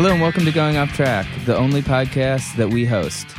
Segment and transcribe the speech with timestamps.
[0.00, 3.26] Hello and welcome to Going Off Track, the only podcast that we host.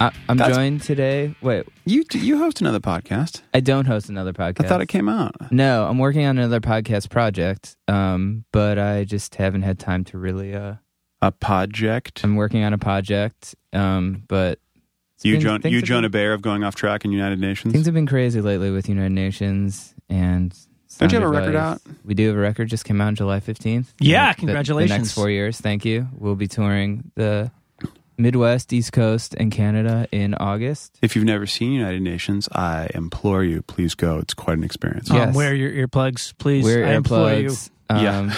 [0.00, 1.36] I, I'm That's- joined today.
[1.40, 3.42] Wait, You you host another podcast.
[3.54, 4.64] I don't host another podcast.
[4.64, 5.36] I thought it came out.
[5.52, 10.18] No, I'm working on another podcast project, um, but I just haven't had time to
[10.18, 10.52] really.
[10.52, 10.74] Uh,
[11.22, 12.24] A project.
[12.24, 14.58] I'm working on a project, um, but
[15.14, 17.72] it's You, been- things you have Jonah Bayer of going off track in United Nations.
[17.72, 20.52] Things have been crazy lately with United Nations and.
[20.98, 21.80] Don't you have a record out?
[22.04, 22.68] We do have a record.
[22.68, 23.86] Just came out on July 15th.
[24.00, 24.98] Yeah, The- The, congratulations.
[24.98, 25.60] next four years.
[25.60, 26.08] Thank you.
[26.16, 27.50] We'll be touring the
[28.18, 30.98] Midwest, East Coast, and Canada in August.
[31.02, 34.18] if you've never seen United Nations, I implore you, please go.
[34.18, 35.10] It's quite an experience.
[35.10, 35.16] Yeah.
[35.22, 35.34] Um, Yes.
[35.36, 36.64] wear your earplugs, please.
[36.64, 37.70] Wear I implore earplugs.
[37.90, 38.34] Um, Yeah.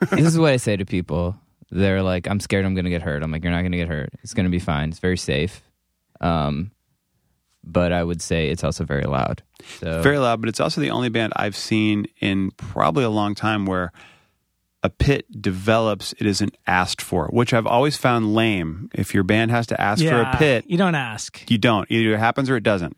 [0.10, 1.36] this is what I say to people.
[1.70, 2.64] They're like, "I'm scared.
[2.64, 4.08] I'm going to get hurt." I'm like, "You're not going to get hurt.
[4.22, 4.88] It's going to be fine.
[4.88, 5.62] It's very safe."
[6.22, 6.70] Um,
[7.72, 9.42] but I would say it's also very loud.
[9.80, 13.34] So Very loud, but it's also the only band I've seen in probably a long
[13.34, 13.92] time where
[14.82, 18.88] a pit develops it isn't asked for, which I've always found lame.
[18.94, 21.50] If your band has to ask for a pit, You don't ask.
[21.50, 21.90] you don't.
[21.90, 22.96] Either it happens or it doesn't.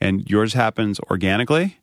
[0.00, 1.77] And yours happens organically.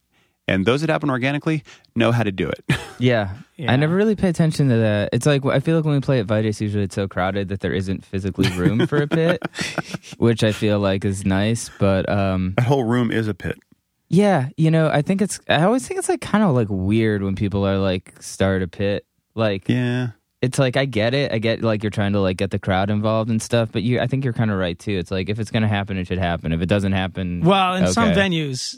[0.48, 1.64] And those that happen organically
[1.96, 2.64] know how to do it.
[3.00, 3.30] Yeah.
[3.58, 3.72] Yeah.
[3.72, 5.12] I never really pay attention to that.
[5.14, 7.62] It's like I feel like when we play at Vitus, usually it's so crowded that
[7.62, 9.42] there isn't physically room for a pit,
[10.18, 11.70] which I feel like is nice.
[11.80, 13.58] But um, that whole room is a pit.
[14.10, 15.40] yeah, you know, I think it's.
[15.48, 18.68] I always think it's like kind of like weird when people are like start a
[18.68, 19.06] pit.
[19.36, 20.10] Like Yeah.
[20.42, 21.32] it's like I get it.
[21.32, 23.70] I get like you're trying to like get the crowd involved and stuff.
[23.72, 24.98] But you, I think you're kind of right too.
[24.98, 26.52] It's like if it's gonna happen, it should happen.
[26.52, 28.76] If it doesn't happen, Well, in some venues,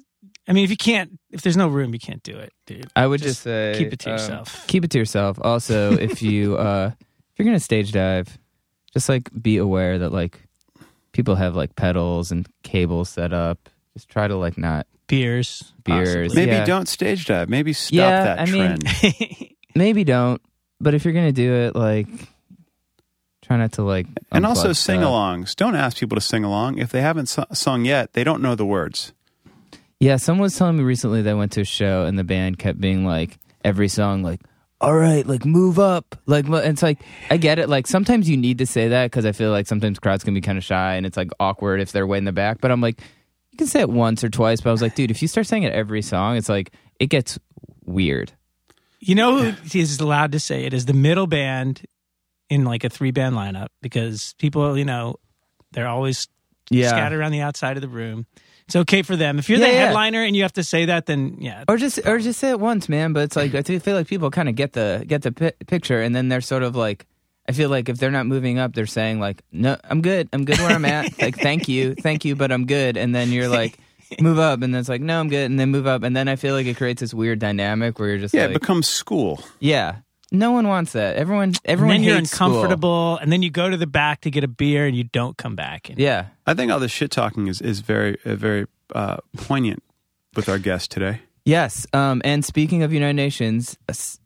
[0.47, 2.87] I mean, if you can't, if there's no room, you can't do it, dude.
[2.95, 4.67] I would just, Just say keep it to um, yourself.
[4.67, 5.37] Keep it to yourself.
[5.41, 8.37] Also, if you uh if you're gonna stage dive,
[8.93, 10.39] just like be aware that like
[11.11, 13.69] people have like pedals and cables set up.
[13.93, 16.07] Just try to like not Beers, Beers.
[16.13, 16.35] possibly.
[16.35, 16.65] Maybe Yeah.
[16.65, 17.49] don't stage dive.
[17.49, 19.53] Maybe stop Yeah, that I mean- trend.
[19.75, 20.41] maybe don't.
[20.79, 22.07] But if you're gonna do it, like
[23.41, 25.55] try not to like and also sing-alongs.
[25.55, 26.77] Don't ask people to sing along.
[26.77, 29.13] If they haven't su- sung yet, they don't know the words.
[29.99, 32.79] Yeah, someone was telling me recently they went to a show and the band kept
[32.79, 34.41] being like every song like
[34.79, 36.15] all right, like move up.
[36.27, 36.99] Like and it's like
[37.31, 37.67] I get it.
[37.67, 40.41] Like sometimes you need to say that because I feel like sometimes crowds can be
[40.41, 42.61] kind of shy and it's like awkward if they're way in the back.
[42.61, 43.01] But I'm like,
[43.51, 44.61] you can say it once or twice.
[44.61, 47.07] But I was like, dude, if you start saying it every song, it's like it
[47.07, 47.39] gets
[47.85, 48.31] weird.
[48.99, 51.83] You know who is allowed to say it is the middle band
[52.49, 55.15] in like a three band lineup because people, you know,
[55.71, 56.27] they're always
[56.69, 56.89] yeah.
[56.89, 58.27] scattered around the outside of the room.
[58.67, 59.39] It's okay for them.
[59.39, 59.85] If you're the Yeah, yeah.
[59.87, 61.63] headliner and you have to say that, then yeah.
[61.69, 63.13] Or just or just say it once, man.
[63.13, 66.01] But it's like I feel like people kind of get the get the pi- picture,
[66.01, 67.05] and then they're sort of like.
[67.49, 70.27] I feel like if they're not moving up, they're saying like, "No, I'm good.
[70.33, 71.17] I'm good where I'm at.
[71.21, 73.77] like, thank you, thank you, but I'm good." And then you're like,
[74.19, 76.27] "Move up," and then it's like, "No, I'm good," and then move up, and then
[76.27, 78.89] I feel like it creates this weird dynamic where you're just Yeah, like, it becomes
[78.89, 79.41] school.
[79.61, 79.99] "Yeah,
[80.31, 81.15] no one wants that.
[81.15, 82.47] Everyone, And everyone then you're hates school.
[82.47, 85.37] uncomfortable, and then you go to the back to get a beer, and you don't
[85.37, 85.89] come back.
[85.89, 89.83] And Yeah, I think all this shit talking is is very uh, very uh, poignant
[90.35, 91.21] with our guest today.
[91.45, 91.87] Yes.
[91.93, 93.77] Um, and speaking of United Nations,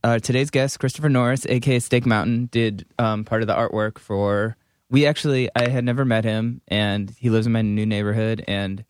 [0.04, 4.58] uh, today's guest, Christopher Norris, aka Steak Mountain, did um, part of the artwork for.
[4.90, 8.44] We actually, I had never met him, and he lives in my new neighborhood.
[8.48, 8.84] And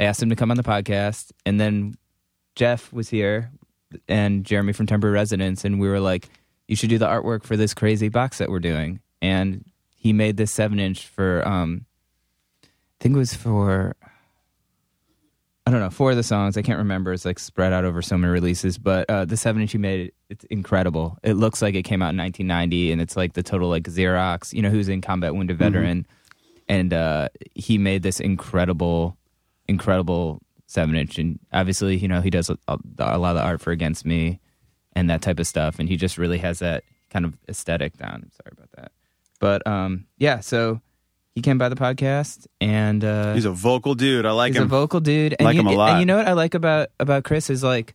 [0.00, 1.94] I asked him to come on the podcast, and then
[2.56, 3.50] Jeff was here,
[4.08, 6.28] and Jeremy from Temporary Residence, and we were like,
[6.68, 9.64] "You should do the artwork for this crazy box that we're doing." And
[9.96, 11.86] he made this seven inch for, um,
[12.62, 12.68] I
[13.00, 13.96] think it was for
[15.66, 16.58] I don't know, four of the songs.
[16.58, 17.14] I can't remember.
[17.14, 20.12] It's like spread out over so many releases, but uh, the seven inch he made,
[20.28, 21.16] it's incredible.
[21.22, 24.52] It looks like it came out in 1990, and it's like the total like Xerox.
[24.52, 26.06] You know, who's in combat wounded veteran,
[26.68, 29.16] and uh, he made this incredible,
[29.66, 31.18] incredible seven inch.
[31.18, 34.40] And obviously, you know, he does a, a lot of the art for Against Me
[34.94, 38.22] and that type of stuff, and he just really has that kind of aesthetic down.
[38.24, 38.92] I'm sorry about that,
[39.40, 40.40] but um, yeah.
[40.40, 40.80] So
[41.34, 44.24] he came by the podcast, and uh, He's a vocal dude.
[44.24, 44.64] I like He's him.
[44.64, 45.34] a vocal dude.
[45.38, 45.90] And Like you, him a lot.
[45.90, 47.94] And you know what I like about about Chris is like,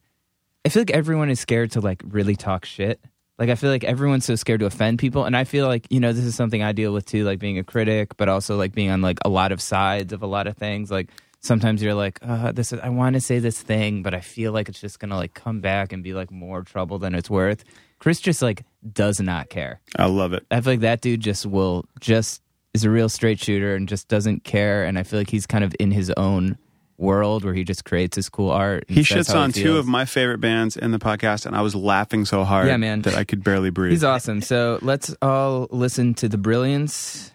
[0.66, 3.00] I feel like everyone is scared to like really talk shit.
[3.38, 6.02] Like I feel like everyone's so scared to offend people, and I feel like you
[6.02, 8.74] know this is something I deal with too, like being a critic, but also like
[8.74, 10.92] being on like a lot of sides of a lot of things.
[10.92, 11.10] Like
[11.42, 14.52] sometimes you're like, uh, this is, I want to say this thing, but I feel
[14.52, 17.64] like it's just gonna like come back and be like more trouble than it's worth.
[18.00, 18.64] Chris just like
[18.94, 19.82] does not care.
[19.98, 20.46] I love it.
[20.52, 22.42] I feel like that dude just will just
[22.74, 24.84] is a real straight shooter and just doesn't care.
[24.86, 26.58] And I feel like he's kind of in his own
[26.98, 28.84] world where he just creates his cool art.
[28.88, 32.26] He shits on two of my favorite bands in the podcast, and I was laughing
[32.26, 33.02] so hard Yeah, man.
[33.04, 33.92] that I could barely breathe.
[33.92, 34.42] He's awesome.
[34.42, 37.32] So let's all listen to the brilliance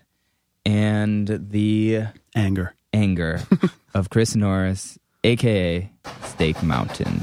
[0.66, 2.04] and the
[2.34, 2.74] Anger.
[2.94, 3.42] Anger
[3.94, 5.90] of Chris Norris, aka
[6.22, 7.22] Steak Mountain.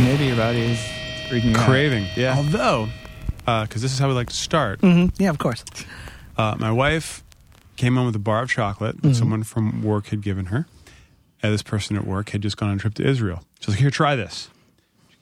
[0.00, 0.78] Maybe your body is
[1.28, 1.66] freaking you out.
[1.66, 2.06] craving.
[2.16, 2.36] Yeah.
[2.36, 2.88] Although,
[3.46, 4.80] because this is how we like to start.
[4.80, 5.64] hmm Yeah, of course.
[6.36, 7.22] Uh, my wife
[7.76, 10.66] came home with a bar of chocolate that someone from work had given her.
[11.42, 13.44] And this person at work had just gone on a trip to Israel.
[13.60, 14.48] She's like, "Here, try this."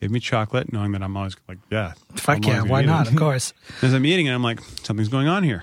[0.02, 3.06] She gave me chocolate, knowing that I'm always like, "Yeah, I'm Fuck yeah, why not?
[3.06, 3.52] it." Of course.
[3.82, 5.62] As I'm eating it, I'm like, something's going on here.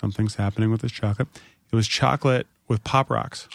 [0.00, 1.28] Something's happening with this chocolate.
[1.70, 3.46] It was chocolate with pop rocks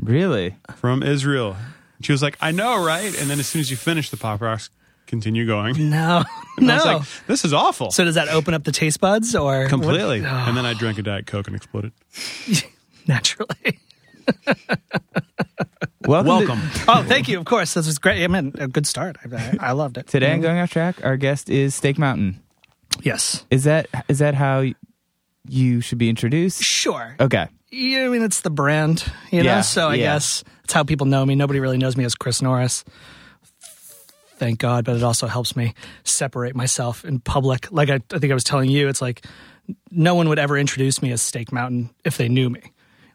[0.00, 0.56] Really?
[0.76, 1.56] from Israel.
[2.00, 3.14] She was like, I know, right?
[3.20, 4.70] And then as soon as you finish the pop rocks,
[5.06, 5.90] continue going.
[5.90, 6.24] No,
[6.56, 6.76] And I no.
[6.76, 7.90] was like, this is awful.
[7.90, 10.22] so does that open up the taste buds or Completely.
[10.22, 11.92] what- And then I drank a Diet Coke and exploded.
[13.06, 13.78] naturally?
[16.06, 16.60] Welcome.
[16.60, 17.38] to- oh, thank you.
[17.38, 18.22] Of course, this was great.
[18.24, 19.16] I mean, a good start.
[19.24, 20.06] I, I, I loved it.
[20.08, 20.42] Today, I'm mm.
[20.42, 21.04] going off track.
[21.04, 22.40] Our guest is Steak Mountain.
[23.00, 24.64] Yes, Is that is that how
[25.48, 26.62] you should be introduced?
[26.62, 27.16] sure.
[27.18, 27.48] Okay.
[27.70, 29.44] Yeah, I mean, it's the brand, you know.
[29.44, 30.14] Yeah, so I yeah.
[30.14, 31.34] guess it's how people know me.
[31.34, 32.84] Nobody really knows me as Chris Norris.
[34.36, 35.72] Thank God, but it also helps me
[36.04, 37.72] separate myself in public.
[37.72, 39.24] Like I, I think I was telling you, it's like
[39.90, 42.60] no one would ever introduce me as Steak Mountain if they knew me.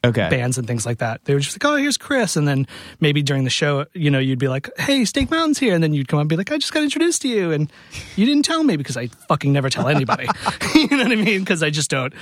[0.03, 0.29] Okay.
[0.29, 1.25] bands and things like that.
[1.25, 2.67] They were just like, "Oh, here's Chris," and then
[2.99, 5.93] maybe during the show, you know, you'd be like, "Hey, Steak Mountain's here," and then
[5.93, 7.71] you'd come up and be like, "I just got introduced to you," and
[8.15, 10.27] you didn't tell me because I fucking never tell anybody.
[10.75, 11.39] you know what I mean?
[11.39, 12.13] Because I just don't.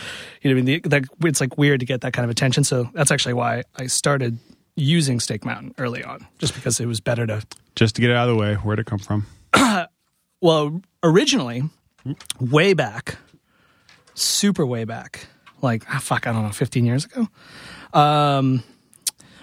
[0.42, 2.30] You know, what I mean, the, that it's like weird to get that kind of
[2.30, 2.64] attention.
[2.64, 4.38] So that's actually why I started
[4.76, 7.44] using Steak Mountain early on, just because it was better to.
[7.76, 9.28] Just to get it out of the way, where'd it come from?
[10.42, 11.64] Well, originally,
[12.04, 12.12] hmm?
[12.40, 13.18] way back,
[14.14, 15.28] super way back,
[15.62, 17.28] like ah, fuck, I don't know, fifteen years ago.
[17.94, 18.64] Um,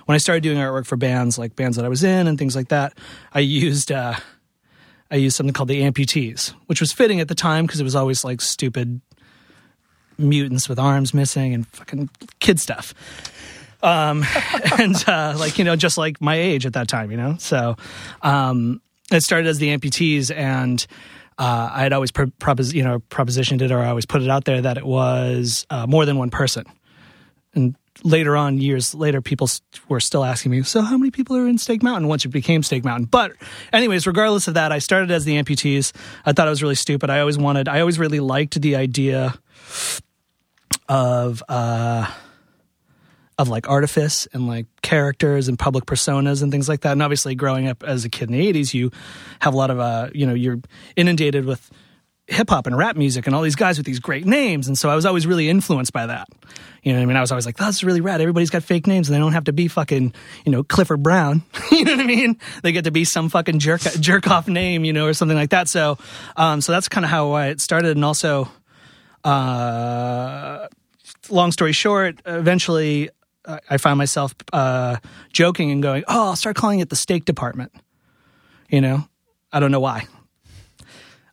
[0.07, 2.57] when I started doing artwork for bands, like bands that I was in and things
[2.57, 2.95] like that,
[3.33, 4.15] I used uh,
[5.11, 7.95] I used something called the amputees, which was fitting at the time because it was
[7.95, 9.01] always like stupid
[10.19, 12.09] mutants with arms missing and fucking
[12.41, 12.95] kid stuff.
[13.83, 14.25] Um,
[14.79, 17.37] and uh, like you know, just like my age at that time, you know.
[17.39, 17.77] So
[18.23, 18.81] um,
[19.11, 20.87] it started as the amputees, and
[21.43, 24.29] uh, I had always pro- propos- you know propositioned it, or I always put it
[24.29, 26.65] out there that it was uh, more than one person.
[27.53, 27.75] And
[28.05, 29.49] later on, years later, people
[29.89, 32.63] were still asking me, "So how many people are in Steak Mountain?" Once it became
[32.63, 33.33] Steak Mountain, but
[33.73, 35.93] anyways, regardless of that, I started as the amputees.
[36.25, 37.11] I thought it was really stupid.
[37.11, 39.35] I always wanted, I always really liked the idea
[40.89, 41.43] of.
[41.49, 42.09] Uh,
[43.39, 46.93] of like artifice and like characters and public personas and things like that.
[46.93, 48.91] And obviously, growing up as a kid in the '80s, you
[49.41, 50.61] have a lot of uh, you know, you're
[50.97, 51.71] inundated with
[52.29, 54.69] hip hop and rap music and all these guys with these great names.
[54.69, 56.29] And so I was always really influenced by that.
[56.83, 57.17] You know what I mean?
[57.17, 58.21] I was always like, that's really rad.
[58.21, 60.15] Everybody's got fake names and they don't have to be fucking,
[60.45, 61.43] you know, Clifford Brown.
[61.71, 62.39] you know what I mean?
[62.63, 65.51] They get to be some fucking jerk, jerk off name, you know, or something like
[65.51, 65.69] that.
[65.69, 65.99] So,
[66.37, 67.97] um, so that's kind of how it started.
[67.97, 68.49] And also,
[69.25, 70.69] uh,
[71.29, 73.11] long story short, eventually
[73.47, 74.97] I found myself uh,
[75.33, 77.73] joking and going, "Oh, I'll start calling it the steak department."
[78.69, 79.07] You know,
[79.53, 80.07] I don't know why.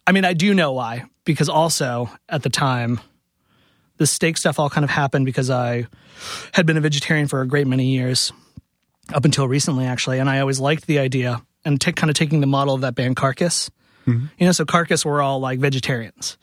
[0.06, 3.00] I mean, I do know why because also at the time,
[3.98, 5.88] the steak stuff all kind of happened because I
[6.54, 8.34] had been a vegetarian for a great many years,
[9.14, 12.40] up until recently, actually, and I always liked the idea and t- kind of taking
[12.40, 13.70] the model of that band Carcass.
[14.40, 16.38] You know, so Carcass were all like vegetarians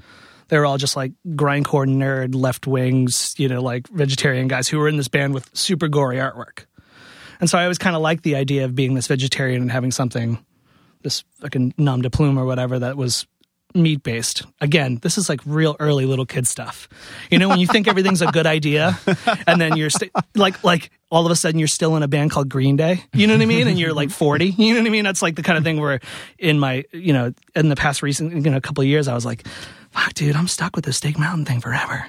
[0.48, 4.78] they were all just like grindcore nerd left wings, you know, like vegetarian guys who
[4.78, 6.66] were in this band with super gory artwork.
[7.40, 9.90] And so I always kind of liked the idea of being this vegetarian and having
[9.90, 10.44] something,
[11.02, 13.26] this fucking nom de plume or whatever that was
[13.74, 14.44] meat based.
[14.60, 16.88] Again, this is like real early little kid stuff.
[17.30, 18.98] You know, when you think everything's a good idea,
[19.46, 22.30] and then you're st- like, like all of a sudden you're still in a band
[22.30, 23.04] called Green Day.
[23.12, 23.68] You know what I mean?
[23.68, 24.46] And you're like 40.
[24.46, 25.04] You know what I mean?
[25.04, 26.00] That's like the kind of thing where
[26.38, 29.14] in my, you know, in the past recent, you know, a couple of years, I
[29.14, 29.46] was like,
[29.96, 32.06] fuck, dude, I'm stuck with this Steak Mountain thing forever.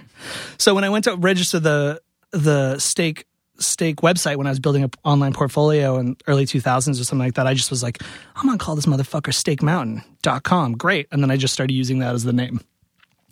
[0.58, 2.02] So when I went to register the
[2.32, 3.26] the steak
[3.60, 7.36] steak website when I was building an online portfolio in early 2000s or something like
[7.36, 8.02] that, I just was like,
[8.36, 10.74] I'm gonna call this motherfucker steakmountain.com.
[10.74, 11.08] Great.
[11.12, 12.62] And then I just started using that as the name.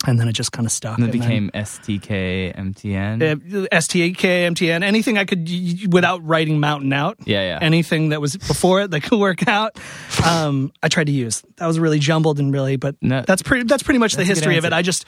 [0.06, 0.98] And then it just kind of stuck.
[0.98, 3.22] And it And then- became STK MTN.
[3.22, 5.48] uh, STK, MTN, anything I could
[5.92, 7.16] without writing mountain out.
[7.24, 7.58] Yeah, yeah.
[7.60, 9.78] Anything that was before it that could work out.
[10.24, 11.42] Um, I tried to use.
[11.56, 13.22] That was really jumbled and really, but No.
[13.26, 13.64] that's pretty.
[13.64, 14.72] That's pretty much the That's good history of it.
[14.72, 15.04] I just,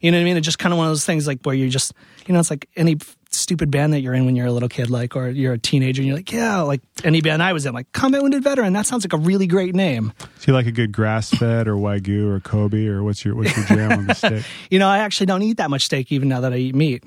[0.00, 0.36] you know what I mean.
[0.36, 1.92] It's just kind of one of those things like where you're just,
[2.26, 2.96] you know, it's like any
[3.34, 6.00] stupid band that you're in when you're a little kid, like, or you're a teenager,
[6.02, 8.72] and you're like, yeah, like any band I was in, like Combat Wounded Veteran.
[8.72, 10.12] That sounds like a really great name.
[10.18, 13.56] Do you like a good grass fed or Wagyu or Kobe or what's your what's
[13.56, 14.44] your jam on the steak?
[14.70, 17.04] You know, I actually don't eat that much steak even now that I eat meat.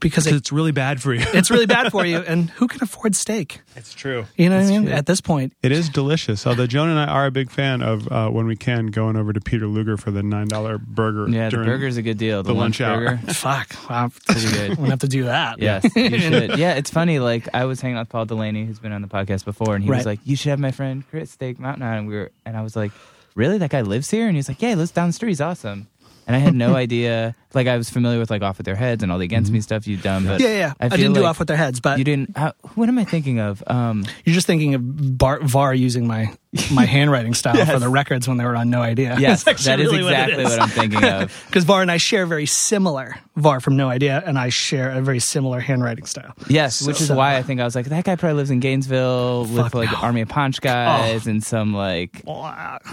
[0.00, 1.22] Because Because it, it's really bad for you.
[1.32, 2.18] it's really bad for you.
[2.26, 3.60] And who can afford steak?
[3.76, 4.26] it's true.
[4.36, 4.84] You know what I mean?
[4.84, 4.92] true.
[4.92, 6.46] At this point, It is delicious.
[6.46, 9.32] Although Joan and I are a big fan of uh, when we can going over
[9.32, 11.28] to Peter Luger for the nine dollar burger.
[11.28, 12.42] Yeah, the during- burger's a good deal.
[12.42, 13.16] The, the lunch, lunch hour.
[13.16, 13.32] burger.
[13.34, 14.78] fuck, wow, Pretty good.
[14.78, 15.58] I'm have to do that.
[15.58, 16.58] Yes, you should.
[16.58, 17.18] Yeah, it's funny.
[17.18, 19.84] Like I was hanging out with Paul Delaney, who's been on the podcast before, and
[19.84, 19.98] he Right.
[19.98, 21.82] was like, "You should have my friend Chris Steak Mountain.
[21.82, 22.92] And we were, and I was like,
[23.34, 23.58] "Really?
[23.58, 25.30] That guy lives here?" And he's like, "Yeah, he lives down the street.
[25.30, 25.88] He's awesome."
[26.26, 27.34] And I had no idea.
[27.54, 29.60] Like I was familiar with like Off with Their Heads and all the Against Me
[29.60, 30.72] stuff you've done, but yeah, yeah.
[30.80, 32.36] I, feel didn't do off with their heads, but You didn't.
[32.36, 33.62] How, what am I thinking of?
[33.66, 36.32] Um, you're just thinking of Bar, Var using my
[36.72, 39.16] my handwriting style for the records when they were on No Idea.
[39.18, 41.44] yes, that is really exactly what, what, I'm thinking of.
[41.46, 43.16] Because Var and I share very similar.
[43.36, 46.34] Var from No Idea and I share a very similar handwriting style.
[46.48, 48.60] Yes, which is So- why I think I was like, that guy probably lives in
[48.60, 49.98] Gainesville with like no.
[49.98, 52.22] Army of Punch guys and some like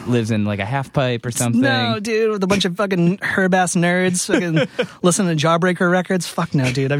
[0.07, 1.61] lives in like a half pipe or something.
[1.61, 4.50] No, dude, with a bunch of fucking herb ass nerds fucking
[5.01, 6.27] listening to Jawbreaker records.
[6.27, 6.91] Fuck no, dude.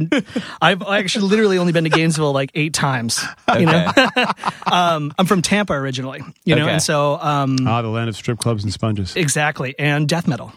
[0.61, 3.23] I've, I've actually literally only been to Gainesville like eight times.
[3.57, 3.91] You know,
[4.71, 6.21] um, I'm from Tampa originally.
[6.45, 6.73] You know, Okay.
[6.73, 9.15] and so um, Ah, the land of strip clubs and sponges.
[9.15, 10.53] exactly, and death metal.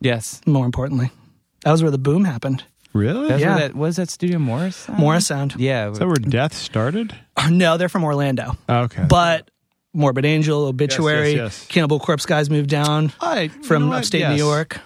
[0.00, 0.40] yes.
[0.46, 1.10] More importantly,
[1.64, 2.64] that was where the boom happened.
[2.92, 3.28] Really?
[3.28, 3.54] That's Yeah.
[3.56, 4.76] where that was that Studio Morris.
[4.76, 4.98] sound?
[4.98, 5.54] Morrisound.
[5.56, 5.90] Yeah.
[5.90, 7.14] Is that where death started?
[7.48, 9.04] No, they're from Orlando, Okay.
[9.08, 9.50] but
[9.94, 11.66] Morbid Angel, Obituary, yes, yes.
[11.68, 13.12] Cannibal Corpse guys moved down.
[13.20, 14.78] I, from upstate New York,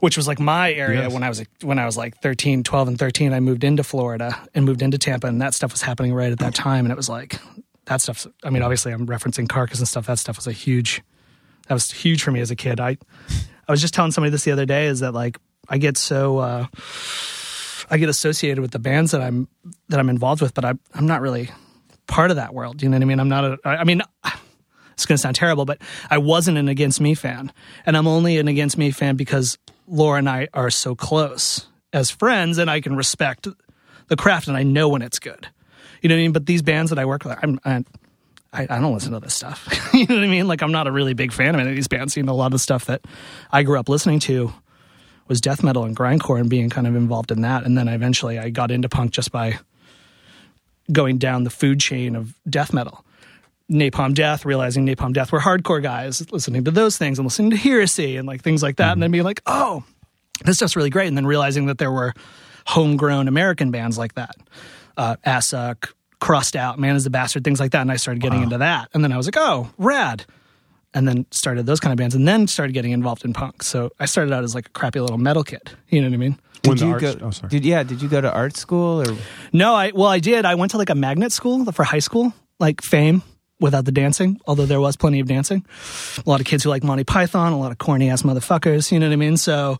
[0.00, 1.12] which was like my area Yes.
[1.12, 3.32] when I was when I was like 13, 12 and 13.
[3.32, 6.38] I moved into Florida and moved into Tampa and that stuff was happening right at
[6.40, 7.38] that time and it was like
[7.86, 11.02] that stuff I mean obviously I'm referencing Carcass and stuff that stuff was a huge
[11.68, 12.80] that was huge for me as a kid.
[12.80, 12.98] I
[13.68, 15.38] I was just telling somebody this the other day is that like
[15.68, 16.66] I get so uh
[17.90, 19.48] I get associated with the bands that I'm
[19.88, 21.50] that I'm involved with but I I'm not really
[22.06, 22.82] part of that world.
[22.82, 23.20] You know what I mean?
[23.20, 24.02] I'm not a I I mean
[25.00, 25.80] it's going to sound terrible, but
[26.10, 27.52] I wasn't an Against Me fan.
[27.86, 29.56] And I'm only an Against Me fan because
[29.88, 33.48] Laura and I are so close as friends and I can respect
[34.08, 35.48] the craft and I know when it's good.
[36.02, 36.32] You know what I mean?
[36.32, 37.82] But these bands that I work with, I'm, I,
[38.52, 39.68] I don't listen to this stuff.
[39.94, 40.46] you know what I mean?
[40.46, 42.16] Like, I'm not a really big fan of any of these bands.
[42.16, 43.02] You know, a lot of the stuff that
[43.50, 44.52] I grew up listening to
[45.28, 47.64] was death metal and grindcore and being kind of involved in that.
[47.64, 49.58] And then eventually I got into punk just by
[50.92, 53.04] going down the food chain of death metal.
[53.70, 57.56] Napalm Death, realizing Napalm Death were hardcore guys, listening to those things and listening to
[57.56, 59.84] Heresy and like things like that, and then being like, oh,
[60.44, 61.06] this stuff's really great.
[61.06, 62.12] And then realizing that there were
[62.66, 64.34] homegrown American bands like that,
[64.96, 67.82] uh, Assuck, Crossed Out, Man is the Bastard, things like that.
[67.82, 70.24] And I started getting into that, and then I was like, oh, rad.
[70.92, 73.62] And then started those kind of bands, and then started getting involved in punk.
[73.62, 75.70] So I started out as like a crappy little metal kid.
[75.88, 76.38] You know what I mean?
[76.62, 77.26] Did the you arts- go?
[77.26, 77.48] oh, sorry.
[77.50, 77.84] Did yeah?
[77.84, 79.16] Did you go to art school or?
[79.52, 80.44] No, I well, I did.
[80.44, 83.22] I went to like a magnet school for high school, like fame
[83.60, 85.64] without the dancing, although there was plenty of dancing.
[86.24, 88.98] A lot of kids who like Monty Python, a lot of corny ass motherfuckers, you
[88.98, 89.36] know what I mean?
[89.36, 89.78] So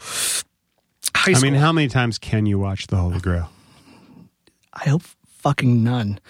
[1.15, 3.51] high I mean, how many times can you watch The Holy Grail?
[4.73, 5.03] I hope
[5.39, 6.21] fucking none.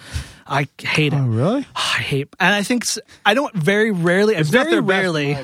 [0.47, 1.17] I hate it.
[1.17, 1.65] Oh, really?
[1.75, 2.83] I hate, and I think
[3.25, 5.37] I don't very rarely, I very rarely,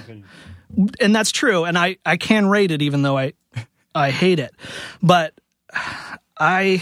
[1.00, 1.64] and that's true.
[1.64, 3.34] And I I can rate it even though I
[3.96, 4.54] I hate it,
[5.02, 5.34] but
[6.38, 6.82] I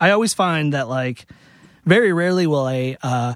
[0.00, 1.26] I always find that like
[1.84, 3.34] very rarely will a uh,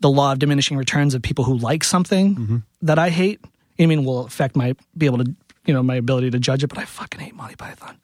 [0.00, 3.40] the law of diminishing returns of people who like something that I hate.
[3.80, 5.34] I mean, will affect my be able to
[5.66, 6.68] you know my ability to judge it.
[6.68, 7.96] But I fucking hate Monty Python.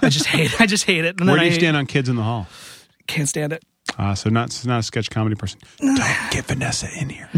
[0.00, 0.60] I just hate.
[0.60, 1.20] I just hate it.
[1.20, 2.46] And Where do you stand on Kids in the Hall?
[3.06, 3.62] Can't stand it.
[3.98, 5.60] Uh, so not not a sketch comedy person.
[5.78, 5.96] Don't
[6.30, 7.28] get Vanessa in here.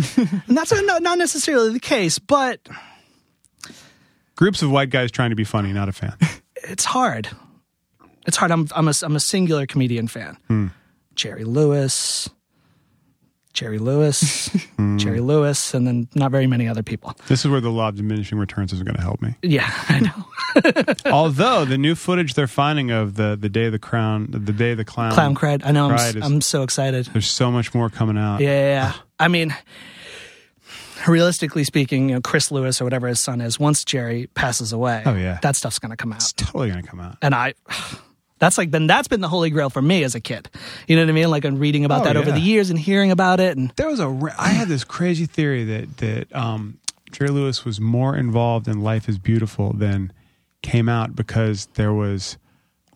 [0.47, 2.61] And that's not, not necessarily the case, but
[4.37, 5.73] Groups of white guys trying to be funny.
[5.73, 6.15] Not a fan.
[6.57, 7.29] it's hard.
[8.27, 8.51] It's hard.
[8.53, 10.73] I'm I'm a I'm a singular comedian fan.
[11.15, 12.29] Jerry Lewis,
[13.57, 14.51] Jerry Lewis,
[14.97, 17.15] Jerry Lewis, and then not very many other people.
[17.27, 19.35] This is where the law of diminishing returns isn't going to help me.
[19.43, 20.93] Yeah, I know.
[21.13, 24.73] Although the new footage they're finding of the the day of the crown, the day
[24.73, 25.63] of the clown, Clown cred.
[25.65, 25.89] I know.
[25.91, 27.07] I'm, is- I'm so excited.
[27.07, 28.41] There's so much more coming out.
[28.41, 28.93] Yeah, yeah, yeah.
[29.19, 29.57] I mean,
[31.07, 35.03] realistically speaking, you know, Chris Lewis or whatever his son is, once Jerry passes away,
[35.07, 35.39] Oh, yeah.
[35.43, 36.19] that stuff's gonna come out.
[36.23, 37.17] It's totally going to come out.
[37.23, 37.55] and I
[38.39, 40.49] that's like been that's been the holy grail for me as a kid.
[40.87, 41.31] You know what I mean?
[41.31, 43.89] Like I'm reading about Oh, that over the years and hearing about it and There
[43.89, 46.79] was a I had this crazy theory that that um,
[47.13, 50.13] Jerry Lewis was more involved in Life Is Beautiful than
[50.63, 52.37] came out because there was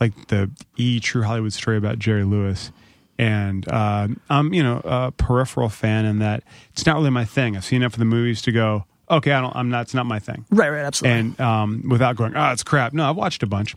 [0.01, 2.73] like the E True Hollywood story about Jerry Lewis.
[3.19, 6.43] And uh, I'm, you know, a peripheral fan in that
[6.73, 7.55] it's not really my thing.
[7.55, 10.07] I've seen enough of the movies to go, okay, I don't, I'm not, it's not
[10.07, 10.47] my thing.
[10.51, 11.19] right, right, absolutely.
[11.21, 12.95] and um, without going, oh, it's crap.
[12.95, 13.77] No, I've watched a bunch,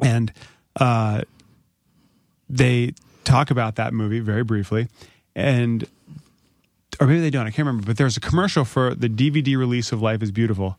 [0.00, 0.32] and
[0.80, 1.22] uh,
[2.48, 4.88] they talk about that movie very briefly,
[5.34, 5.84] and
[7.00, 7.46] or maybe they don't.
[7.46, 7.86] I can't remember.
[7.86, 10.76] But there's a commercial for the DVD release of Life Is Beautiful,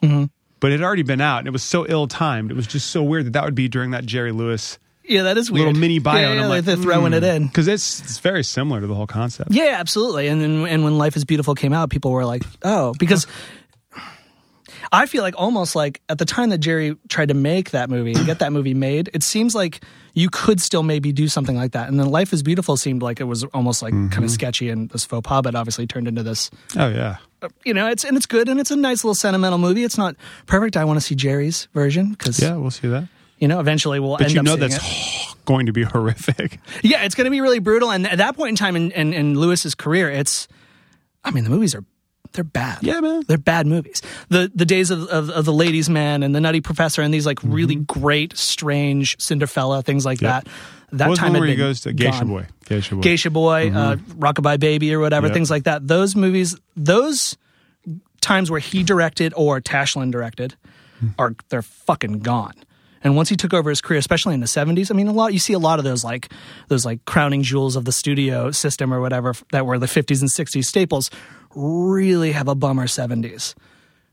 [0.60, 2.52] but it had already been out, and it was so ill timed.
[2.52, 5.38] It was just so weird that that would be during that Jerry Lewis Yeah, that
[5.38, 5.68] is weird.
[5.68, 7.48] little mini bio, Yeah, and I'm like, they're throwing it in.
[7.48, 9.52] because it's it's very similar to the whole concept.
[9.52, 10.28] Yeah, absolutely.
[10.28, 13.28] And then and when Life is Beautiful came out, people were like, "Oh," because
[14.96, 18.14] I feel like almost like at the time that Jerry tried to make that movie
[18.14, 19.84] and get that movie made, it seems like
[20.14, 21.90] you could still maybe do something like that.
[21.90, 24.28] And then Life is Beautiful seemed like it was almost like kind of mm-hmm.
[24.28, 26.50] sketchy and this faux pas, but obviously turned into this.
[26.78, 29.60] Oh yeah, uh, You know, it's and it's good and it's a nice little sentimental
[29.60, 29.84] movie.
[29.84, 30.78] It's not perfect.
[30.78, 33.08] I want to see Jerry's version because yeah, we'll see that.
[33.40, 35.36] you know eventually we'll But end you up know that's it.
[35.46, 36.60] going to be horrific.
[36.84, 37.92] Yeah, it's going to be really brutal.
[37.92, 40.48] And at that point in time in, in, in Lewis's career, it's,
[41.24, 41.84] I mean, the movies are,
[42.34, 42.80] they're bad.
[42.82, 43.24] Yeah, man.
[43.28, 44.02] They're bad movies.
[44.30, 47.26] The the days of, of, of the Ladies' Man and the Nutty Professor and these
[47.26, 50.26] like really great, strange Cinderfella things like Mm-hmm.
[50.26, 50.44] Yep.
[50.46, 50.52] that.
[50.98, 52.28] That What time where he goes to Geisha gone.
[52.28, 52.48] Boy?
[52.66, 53.02] Geisha Boy.
[53.02, 55.34] Geisha Boy, uh, Rockabye Baby, or whatever, Yep.
[55.34, 55.88] things like that.
[55.88, 57.36] Those movies, those
[58.22, 60.56] times where he directed or Tashlin directed,
[61.20, 62.54] are they're fucking gone.
[63.06, 65.32] And once he took over his career, especially in the seventies, I mean, a lot
[65.32, 66.30] you see a lot of those like
[66.68, 70.32] those like crowning jewels of the studio system or whatever that were the fifties and
[70.32, 71.12] sixties staples,
[71.56, 73.54] really have a bummer seventies.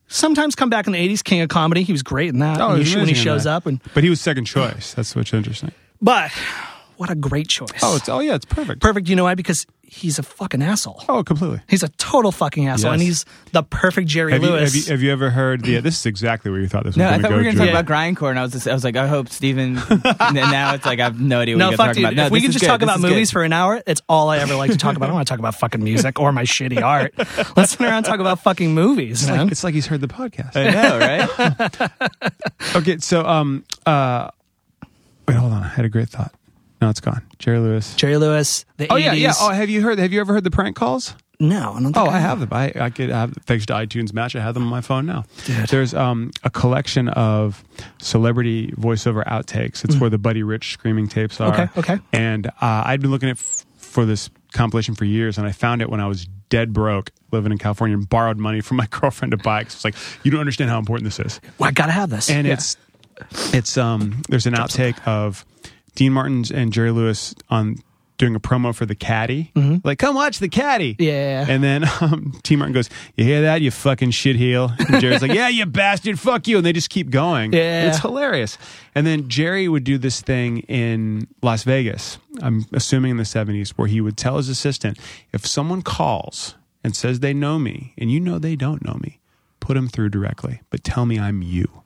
[0.08, 1.84] Sometimes come back in the eighties, King of Comedy.
[1.84, 2.60] He was great in that.
[2.60, 4.92] Oh, when, he, when he shows up, and But he was second choice.
[4.92, 5.72] That's what's interesting.
[6.02, 6.30] but
[7.02, 7.68] what a great choice.
[7.82, 8.80] Oh, it's oh yeah, it's perfect.
[8.80, 9.08] perfect.
[9.08, 9.34] You know why?
[9.34, 11.02] Because he's a fucking asshole.
[11.08, 11.60] Oh, completely.
[11.68, 12.94] He's a total fucking asshole, Yes.
[12.94, 14.72] and he's the perfect Jerry Have you, Lewis.
[14.72, 15.80] have you have you ever heard the?
[15.80, 17.36] This is exactly where you thought this was No, I going thought to we go.
[17.38, 17.72] were going to Drew.
[17.72, 19.76] talk about grindcore, and I was just, I was like, I hope Steven.
[19.90, 22.02] and now it's like I have no idea what no, you guys fuck, are talking
[22.02, 22.12] dude.
[22.12, 22.16] about.
[22.16, 22.68] No, if we this can is just good.
[22.68, 23.32] talk This about is movies good.
[23.34, 25.06] for an hour, it's all I ever like to talk about.
[25.06, 27.12] I don't want to talk about fucking music or my shitty art.
[27.56, 29.40] Let's sit around and talk about fucking movies, It's man.
[29.40, 30.56] like, it's like he's heard the podcast.
[30.56, 30.98] I know,
[31.90, 31.92] right?
[32.76, 34.30] Okay, so um uh
[35.28, 35.62] wait, hold on.
[35.62, 36.32] I had a great thought.
[36.82, 37.22] No, it's gone.
[37.38, 37.94] Jerry Lewis.
[37.94, 39.04] Jerry Lewis, the Oh 80s.
[39.04, 39.32] yeah, yeah.
[39.40, 39.98] Oh, have you heard?
[39.98, 41.14] Have you ever heard the prank calls?
[41.40, 42.50] no, I don't think Oh, I have them.
[42.52, 44.36] I, I could have thanks to iTunes Match.
[44.36, 45.24] I have them on my phone now.
[45.44, 45.68] Dude.
[45.68, 47.64] There's um, a collection of
[47.98, 49.84] celebrity voiceover outtakes.
[49.84, 51.52] It's where the Buddy Rich screaming tapes are.
[51.52, 51.76] Mm.
[51.78, 52.02] Okay, okay.
[52.12, 52.50] And uh,
[52.86, 56.00] I'd been looking at f- for this compilation for years, and I found it when
[56.00, 59.60] I was dead broke, living in California, and borrowed money from my girlfriend to buy.
[59.60, 59.64] it.
[59.64, 62.28] 'cause It's like you don't understand how important this is Well, I gotta have this.
[62.30, 62.54] and Yeah.
[62.54, 62.76] it's
[63.52, 65.44] it's um there's an outtake of
[65.94, 67.76] Dean Martin's and Jerry Lewis on
[68.18, 69.50] doing a promo for the caddy.
[69.82, 70.94] Like come watch the caddy.
[70.94, 71.02] Mm-hmm.
[71.02, 71.46] Yeah.
[71.48, 74.78] and then um, Dean Martin goes you hear that you fucking shitheel?
[74.78, 76.56] And Jerry's like yeah you bastard fuck you.
[76.58, 77.52] And they just keep going.
[77.52, 77.80] Yeah.
[77.80, 78.58] And it's hilarious.
[78.94, 83.70] And then Jerry would do this thing in Las Vegas I'm assuming in the 70s
[83.70, 84.98] where he would tell his assistant
[85.32, 89.18] if someone calls and says they know me and you know they don't know me
[89.58, 91.82] put them through directly but tell me I'm you.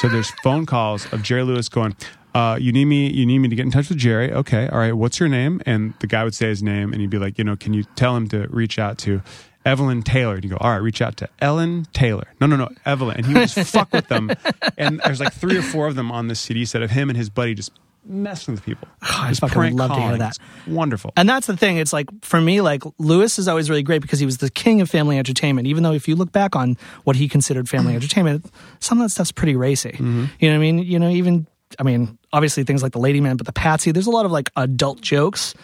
[0.00, 1.94] So there's phone calls of Jerry Lewis going,
[2.34, 3.10] uh, "You need me.
[3.10, 4.32] You need me to get in touch with Jerry.
[4.32, 4.92] Okay, all right.
[4.92, 7.44] What's your name?" And the guy would say his name, and he'd be like, "You
[7.44, 9.22] know, can you tell him to reach out to
[9.64, 12.68] Evelyn Taylor?" And you go, "All right, reach out to Ellen Taylor." No, no, no,
[12.86, 13.16] Evelyn.
[13.18, 14.30] And he would just fuck with them.
[14.78, 17.16] And there's like three or four of them on this CD set of him and
[17.16, 17.70] his buddy just
[18.02, 18.88] messing with people.
[19.02, 20.30] I Just fucking love to hear that.
[20.38, 21.12] It's wonderful.
[21.16, 21.76] And that's the thing.
[21.76, 24.80] It's like for me, like Lewis is always really great because he was the king
[24.80, 25.66] of family entertainment.
[25.66, 28.46] Even though if you look back on what he considered family entertainment,
[28.78, 29.94] some of that stuff's pretty racy.
[29.98, 30.78] You know what I mean?
[30.78, 31.46] You know, even
[31.78, 33.92] I mean, obviously things like the Lady Man, but the Patsy.
[33.92, 35.54] There's a lot of like adult jokes.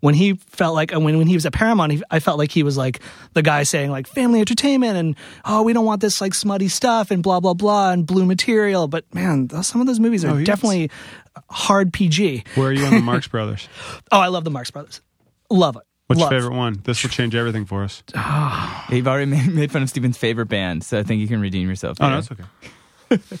[0.00, 2.62] When he felt like when when he was at Paramount, he, I felt like he
[2.62, 3.00] was like
[3.32, 7.10] the guy saying like family entertainment and oh we don't want this like smutty stuff
[7.10, 8.86] and blah blah blah and blue material.
[8.86, 10.46] But man, those, some of those movies are Oh, he is.
[10.46, 10.90] definitely
[11.48, 12.44] hard PG.
[12.54, 13.66] Where are you on the Marx Brothers?
[14.12, 15.00] Oh, I love the Marx Brothers.
[15.48, 15.82] Love it.
[16.06, 16.30] What's Love.
[16.32, 16.80] your favorite one?
[16.84, 18.02] This will change everything for us.
[18.14, 18.84] Oh.
[18.90, 21.66] You've already made, made fun of Steven's favorite band, so I think you can redeem
[21.66, 21.96] yourself.
[22.00, 22.16] Oh, there.
[22.16, 22.30] no, that's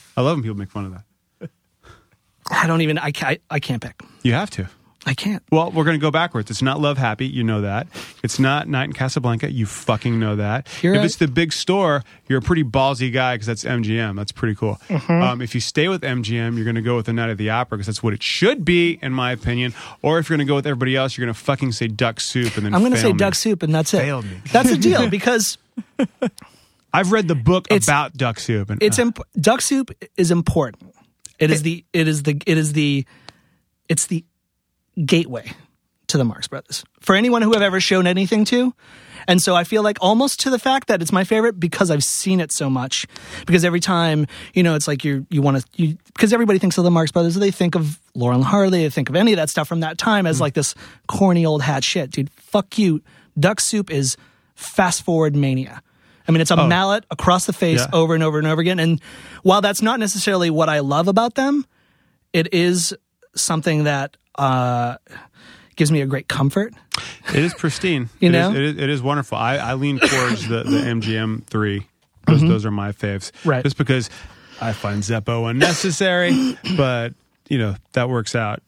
[0.16, 1.04] I love when people make fun of that.
[2.50, 2.98] I don't even.
[2.98, 3.40] I can't.
[3.50, 4.00] I can't pick.
[4.22, 4.68] You have to.
[5.06, 5.42] I can't.
[5.52, 6.50] Well, we're going to go backwards.
[6.50, 7.26] It's not Love Happy.
[7.26, 7.88] You know that.
[8.22, 9.52] It's not Night in Casablanca.
[9.52, 10.66] You fucking know that.
[10.82, 11.04] You're if right.
[11.04, 14.16] it's the big store, you're a pretty ballsy guy because that's MGM.
[14.16, 14.80] That's pretty cool.
[14.88, 15.12] Mm-hmm.
[15.12, 17.50] Um, if you stay with MGM, you're going to go with the Night at the
[17.50, 19.74] Opera because that's what it should be, in my opinion.
[20.00, 22.18] Or if you're going to go with everybody else, you're going to fucking say Duck
[22.18, 23.18] Soup and then I'm going to say me.
[23.18, 23.98] duck soup, and that's it.
[23.98, 24.40] Failed me.
[24.52, 25.58] That's the deal because
[26.94, 30.30] I've read the book It's- about Duck Soup, and it's uh, imp- duck soup is
[30.30, 30.93] important.
[31.38, 31.84] It is the.
[31.92, 32.40] It is the.
[32.46, 33.04] It is the.
[33.88, 34.24] It's the
[35.04, 35.52] gateway
[36.08, 38.72] to the Marx Brothers for anyone who I've ever shown anything to.
[39.26, 42.04] And so I feel like almost to the fact that it's my favorite because I've
[42.04, 43.06] seen it so much.
[43.46, 46.84] Because every time, you know, it's like you you want to because everybody thinks of
[46.84, 49.50] the Marx Brothers, they think of Laurel and Hardy, they think of any of that
[49.50, 50.42] stuff from that time as mm-hmm.
[50.42, 50.74] like this
[51.08, 52.30] corny old hat shit, dude.
[52.30, 53.02] Fuck you.
[53.38, 54.16] Duck Soup is
[54.54, 55.82] fast forward mania.
[56.26, 57.86] I mean, it's a mallet across the face Yeah.
[57.92, 58.78] over and over and over again.
[58.80, 59.00] And
[59.42, 61.66] while that's not necessarily what I love about them,
[62.32, 62.94] it is
[63.36, 64.96] something that uh,
[65.76, 66.72] gives me a great comfort.
[67.28, 68.08] it is pristine.
[68.20, 68.50] You It know?
[68.50, 69.36] is, it is, it is wonderful.
[69.38, 71.86] I, I lean towards the, the MGM three.
[72.26, 73.30] Those, those are my faves.
[73.32, 73.48] Mm-hmm.
[73.50, 73.62] Right.
[73.62, 74.08] Just because
[74.60, 77.12] I find Zeppo unnecessary, but
[77.50, 78.62] you know that works out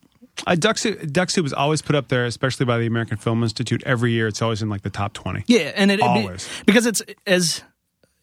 [0.46, 3.42] Uh, Duck Soup, Duck Soup was always put up there, especially by the American Film
[3.42, 3.82] Institute.
[3.86, 5.44] Every year, it's always in like the top twenty.
[5.46, 6.48] Yeah, and it, it Always.
[6.66, 7.62] because it's as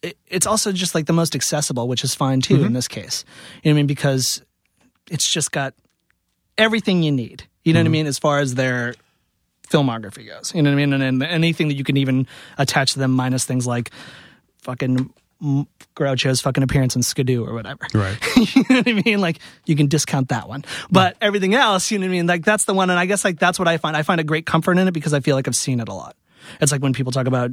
[0.02, 3.24] it, it's also just like the most accessible, which is fine too in this case.
[3.62, 3.86] You know what I mean?
[3.86, 4.42] Because
[5.10, 5.74] it's just got
[6.58, 7.44] everything you need.
[7.64, 8.06] You know what I mean?
[8.06, 8.94] As far as their
[9.70, 12.26] filmography goes, you know what I mean, and, and anything that you can even
[12.58, 13.90] attach to them, minus things like
[14.62, 15.12] fucking.
[15.94, 17.86] Groucho's fucking appearance in Skidoo or whatever.
[17.94, 18.16] Right.
[18.36, 19.20] you know what I mean?
[19.20, 22.26] Like you can discount that one, but everything else, you know what I mean?
[22.26, 23.96] Like that's the one, and I guess like that's what I find.
[23.96, 25.94] I find a great comfort in it because I feel like I've seen it a
[25.94, 26.16] lot.
[26.60, 27.50] It's like when people talk about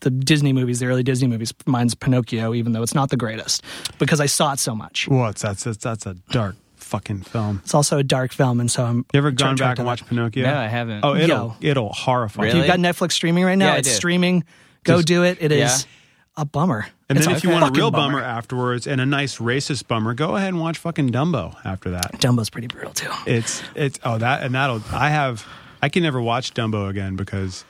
[0.00, 1.54] the Disney movies, the early Disney movies.
[1.64, 3.62] Mine's Pinocchio, even though it's not the greatest,
[3.98, 5.08] because I saw it so much.
[5.08, 7.60] Well, it's, that's that's that's a dark fucking film.
[7.64, 9.06] It's also a dark film, and so I'm.
[9.12, 9.90] You ever gone back and that.
[9.90, 10.44] watched Pinocchio?
[10.44, 11.04] No, I haven't.
[11.04, 11.56] Oh, it'll Yo.
[11.60, 12.42] it'll horrify.
[12.42, 12.56] Really?
[12.56, 12.62] you.
[12.64, 13.68] You've got Netflix streaming right now.
[13.68, 14.44] Yeah, I it's streaming.
[14.84, 15.38] Go Just- do it.
[15.40, 15.90] It is Yeah.
[16.36, 16.86] A bummer.
[17.08, 18.18] And It's then if you want a real bummer.
[18.20, 18.24] bummer.
[18.24, 22.12] afterwards and a nice racist bummer, go ahead and watch fucking Dumbo after that.
[22.20, 23.10] Dumbo's pretty brutal too.
[23.26, 25.46] It's it's oh that and that'll I have
[25.82, 27.64] I can never watch Dumbo again because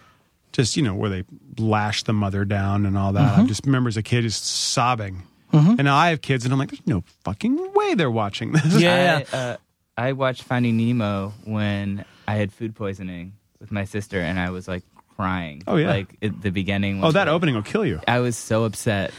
[0.52, 1.24] just you know where they
[1.58, 3.32] lash the mother down and all that.
[3.32, 3.42] Mm-hmm.
[3.42, 5.22] I just remember as a kid just sobbing.
[5.52, 8.78] And now I have kids and I'm like, there's no fucking way they're watching this.
[8.78, 9.22] Yeah.
[9.32, 9.56] I, uh,
[9.96, 14.68] I watched Finding Nemo when I had food poisoning with my sister, and I was
[14.68, 14.82] like
[15.16, 15.62] crying.
[15.66, 15.88] Oh, yeah.
[15.90, 17.02] like at the beginning.
[17.02, 18.00] Oh, that like- opening will kill you.
[18.06, 19.12] I was so upset.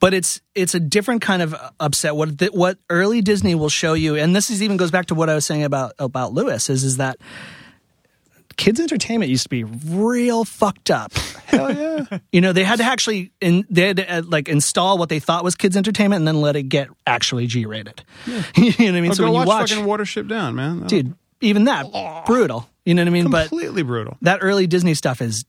[0.00, 2.16] but it's it's a different kind of upset.
[2.16, 5.14] What th- what early Disney will show you, and this is even goes back to
[5.14, 7.16] what I was saying about about Lewis, is is that
[8.56, 11.12] kids entertainment used to be real fucked up.
[11.46, 12.18] Hell yeah.
[12.32, 15.20] You know, they had to actually in, they had to uh, like install what they
[15.20, 18.04] thought was kids entertainment and then let it get actually G rated.
[18.26, 18.42] Yeah.
[18.56, 19.04] you know what I mean?
[19.04, 20.80] Well, so go when watch, you watch, fucking Watership Down, man.
[20.80, 22.68] That'll- dude, even that brutal.
[22.84, 23.30] You know what I mean?
[23.30, 24.16] But completely brutal.
[24.22, 25.44] that early Disney stuff is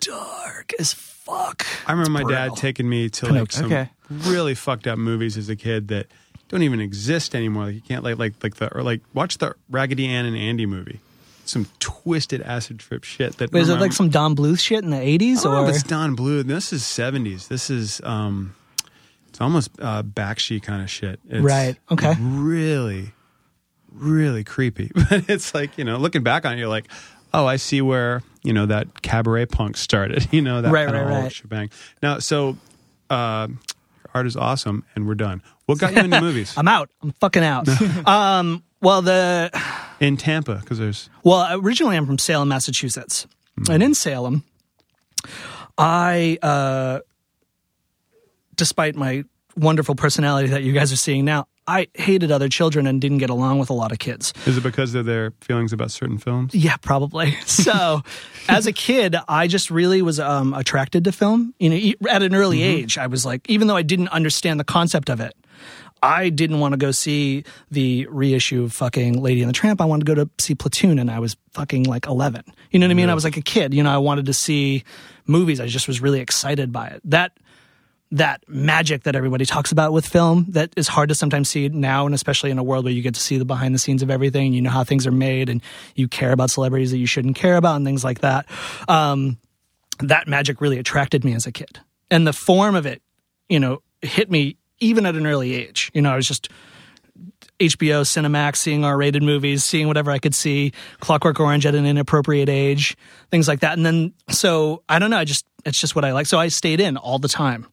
[0.00, 1.66] dark as fuck.
[1.86, 2.48] I remember my brutal.
[2.50, 3.90] dad taking me to like some Okay.
[4.10, 6.06] really fucked up movies as a kid that
[6.48, 7.66] don't even exist anymore.
[7.66, 10.66] Like you can't like like like the or like watch the Raggedy Ann and Andy
[10.66, 11.00] movie.
[11.46, 14.88] Some twisted acid trip shit that Wait, is it like some Don Bluth shit in
[14.90, 16.44] the eighties I don't know or if it's Don Bluth.
[16.44, 17.48] This is seventies.
[17.48, 18.54] This is um,
[19.28, 21.20] it's almost uh, Bakshi kind of shit.
[21.28, 22.14] It's Right, okay.
[22.18, 23.12] Really,
[23.94, 24.90] really creepy.
[25.08, 26.86] But it's like you know, looking back on it, you're like,
[27.32, 30.28] oh, I see where you know that cabaret punk started.
[30.32, 31.32] You know that Right, kind of right, whole right.
[31.32, 31.70] shebang.
[32.02, 32.56] Now, so
[33.10, 33.48] uh,
[34.14, 35.42] art is awesome, and we're done.
[35.66, 36.90] What got you into movies I'm out.
[37.02, 37.68] I'm fucking out.
[38.06, 39.50] um, well, the
[40.00, 40.56] in Tampa?
[40.56, 43.26] Because there's well, originally I'm from Salem, Massachusetts,
[43.70, 44.44] and in Salem,
[45.78, 47.00] I, uh,
[48.56, 49.24] despite my
[49.56, 53.30] wonderful personality that you guys are seeing now, I hated other children and didn't get
[53.30, 54.32] along with a lot of kids.
[54.46, 56.54] is it because of their feelings about certain films?
[56.54, 57.36] Yeah, probably.
[57.46, 58.02] So,
[58.48, 61.54] as a kid, I just really was um, attracted to film.
[61.58, 64.64] You know, at an early age, I was like, even though I didn't understand the
[64.64, 65.34] concept of it,
[66.02, 69.80] I didn't want to go see the reissue of fucking Lady and the Tramp.
[69.80, 72.42] I wanted to go to see Platoon, and I was fucking like eleven.
[72.70, 73.08] You know what I mean?
[73.08, 73.72] I was like a kid.
[73.72, 74.84] You know, I wanted to see
[75.26, 75.60] movies.
[75.60, 77.00] I just was really excited by it.
[77.04, 77.38] That
[78.14, 82.06] that magic that everybody talks about with film that is hard to sometimes see now
[82.06, 84.10] and especially in a world where you get to see the behind the scenes of
[84.10, 85.60] everything and you know how things are made and
[85.96, 88.46] you care about celebrities that you shouldn't care about and things like that
[88.86, 89.36] um,
[89.98, 93.02] that magic really attracted me as a kid and the form of it
[93.48, 96.48] you know hit me even at an early age you know i was just
[97.60, 102.48] HBO, Cinemax, seeing R-rated movies, seeing whatever I could see, Clockwork Orange at an inappropriate
[102.48, 102.96] age,
[103.30, 103.76] things like that.
[103.76, 105.18] And then, so I don't know.
[105.18, 106.26] I just it's just what I like.
[106.26, 107.68] So I stayed in all the time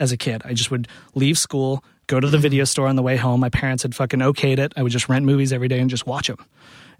[0.00, 0.42] as a kid.
[0.44, 3.40] I just would leave school, go to the video store on the way home.
[3.40, 4.72] My parents had fucking okayed it.
[4.76, 6.44] I would just rent movies every day and just watch them.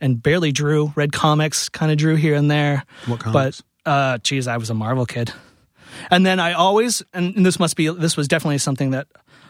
[0.01, 2.85] And barely drew, read comics, kind of drew here and there.
[3.07, 3.63] What comics?
[3.85, 5.33] But uh, geez, I was a Marvel kid.
[6.11, 9.07] And then I always, and this must be, this was definitely something that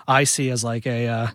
[0.06, 1.26] I see as like a, uh,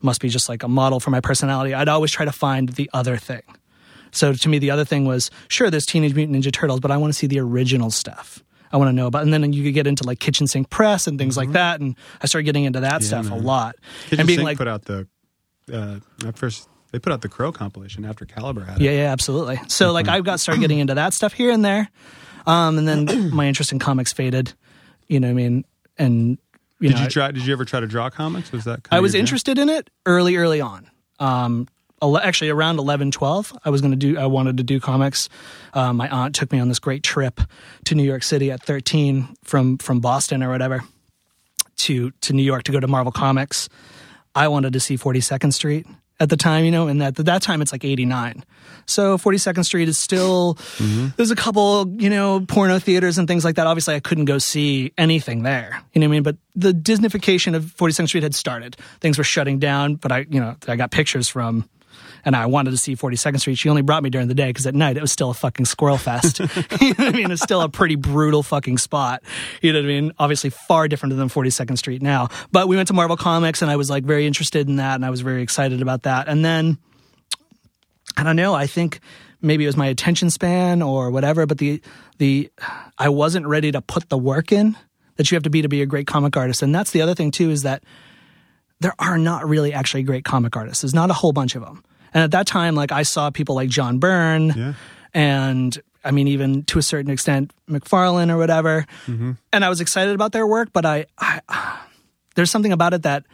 [0.00, 1.74] must be just like a model for my personality.
[1.74, 3.42] I'd always try to find the other thing.
[4.12, 6.96] So to me, the other thing was sure, there's Teenage Mutant Ninja Turtles, but I
[6.96, 8.42] want to see the original stuff.
[8.76, 11.06] I want to know about, and then you could get into like kitchen sink press
[11.06, 13.76] and things like that, and I started getting into that stuff a lot.
[14.04, 15.08] Kitchen and being Sink like, put out the
[15.72, 18.84] uh, at first they put out the Crow compilation after Caliber had it.
[18.84, 19.58] yeah, yeah, absolutely.
[19.68, 21.88] So like I got started getting into that stuff here and there,
[22.46, 24.52] um, and then my interest in comics faded.
[25.08, 25.64] You know what I mean?
[25.96, 26.36] And
[26.78, 27.30] you Did know, you try?
[27.30, 28.52] Did you ever try to draw comics?
[28.52, 28.82] Was that?
[28.82, 30.90] Kind I of was interested in it early, early on.
[31.18, 31.66] Um,
[32.06, 34.18] ele- actually, around 11, 12, I was going to do.
[34.18, 35.28] I wanted to do comics.
[35.74, 37.40] Um, my aunt took me on this great trip
[37.84, 40.82] to New York City at thirteen from from Boston or whatever
[41.78, 43.68] to to New York to go to Marvel Comics.
[44.34, 45.86] I wanted to see Forty Second Street
[46.18, 48.44] at the time, you know, and at that time it's like eighty nine.
[48.86, 50.56] So Forty Second Street is still
[51.16, 53.66] there's a couple, you know, porno theaters and things like that.
[53.66, 55.82] Obviously, I couldn't go see anything there.
[55.92, 56.22] You know what I mean?
[56.22, 58.76] But the Disneyfication of Forty Second Street had started.
[59.00, 61.68] Things were shutting down, but I, you know, I got pictures from
[62.26, 63.56] and I wanted to see 42nd Street.
[63.56, 65.64] She only brought me during the day because at night it was still a fucking
[65.64, 66.40] squirrel fest.
[66.80, 67.30] you know what I mean?
[67.30, 69.22] It's still a pretty brutal fucking spot.
[69.62, 70.12] You know what I mean?
[70.18, 72.28] Obviously far different than 42nd Street now.
[72.50, 75.04] But we went to Marvel Comics and I was like very interested in that and
[75.04, 76.26] I was very excited about that.
[76.26, 76.78] And then
[78.16, 78.98] I don't know, I think
[79.40, 81.80] maybe it was my attention span or whatever, but the
[82.18, 82.50] the
[82.98, 84.76] I wasn't ready to put the work in
[85.14, 86.62] that you have to be to be a great comic artist.
[86.62, 87.84] And that's the other thing too is that
[88.80, 90.82] there are not really actually great comic artists.
[90.82, 91.84] There's not a whole bunch of them.
[92.14, 94.72] And at that time, like I saw people like John Byrne Yeah.
[95.14, 98.86] and I mean, even to a certain extent, McFarlane or whatever.
[99.06, 99.32] Mm-hmm.
[99.52, 101.40] And I was excited about their work, but I, I
[102.36, 103.24] there's something about it that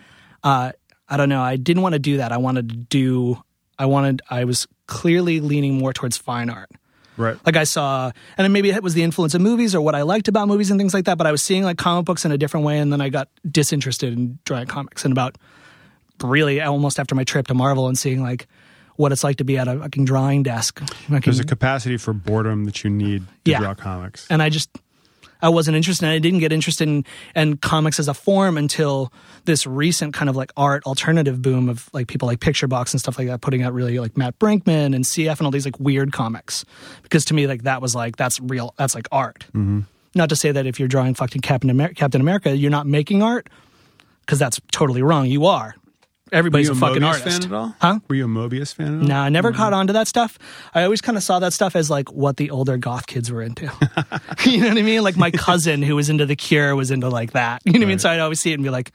[0.43, 0.73] uh,
[1.09, 1.43] I don't know.
[1.43, 2.33] I didn't want to do that.
[2.33, 3.43] I wanted to do.
[3.79, 4.23] I wanted.
[4.31, 6.71] I was clearly leaning more towards fine art.
[7.19, 7.37] Right.
[7.45, 8.07] Like I saw,
[8.39, 10.71] and then maybe it was the influence of movies or what I liked about movies
[10.71, 11.19] and things like that.
[11.19, 13.29] But I was seeing like comic books in a different way, and then I got
[13.51, 15.05] disinterested in drawing comics.
[15.05, 15.37] And about
[16.23, 18.47] really almost after my trip to Marvel and seeing like
[19.03, 20.81] what it's like to be at a fucking drawing desk.
[20.81, 23.59] Fucking- There's a capacity for boredom that you need to Yeah.
[23.59, 24.27] draw comics.
[24.31, 24.71] and I just
[25.45, 26.05] I wasn't interested.
[26.07, 29.12] And I didn't get interested in, in comics as a form until
[29.45, 33.01] this recent kind of like art alternative boom of like people like Picture Box and
[33.01, 35.81] stuff like that, putting out really like Mat Brinkman and CF and all these like
[35.81, 36.65] weird comics.
[37.03, 38.73] Because to me, like that was like that's real.
[38.79, 39.45] That's like art.
[39.49, 39.81] Mm-hmm.
[40.15, 43.21] Not to say that if you're drawing fucking Captain America, Captain America, you're not making
[43.25, 43.49] art,
[44.21, 45.27] because that's totally wrong.
[45.27, 45.75] You are.
[46.33, 47.42] Everybody's a a fucking Moebius artist.
[47.42, 47.77] fan at all?
[47.81, 47.99] Huh?
[48.09, 49.09] Were you a Moebius fan at all?
[49.09, 49.59] No, I never mm-hmm.
[49.59, 50.38] caught on to that stuff.
[50.75, 53.42] I always kind of saw that stuff as like what the older goth kids were
[53.42, 53.64] into.
[54.47, 55.03] you know what I mean?
[55.03, 57.62] Like my cousin who was into The Cure was into like that.
[57.64, 57.99] You know what I mean?
[57.99, 58.92] So I'd always see it and be like,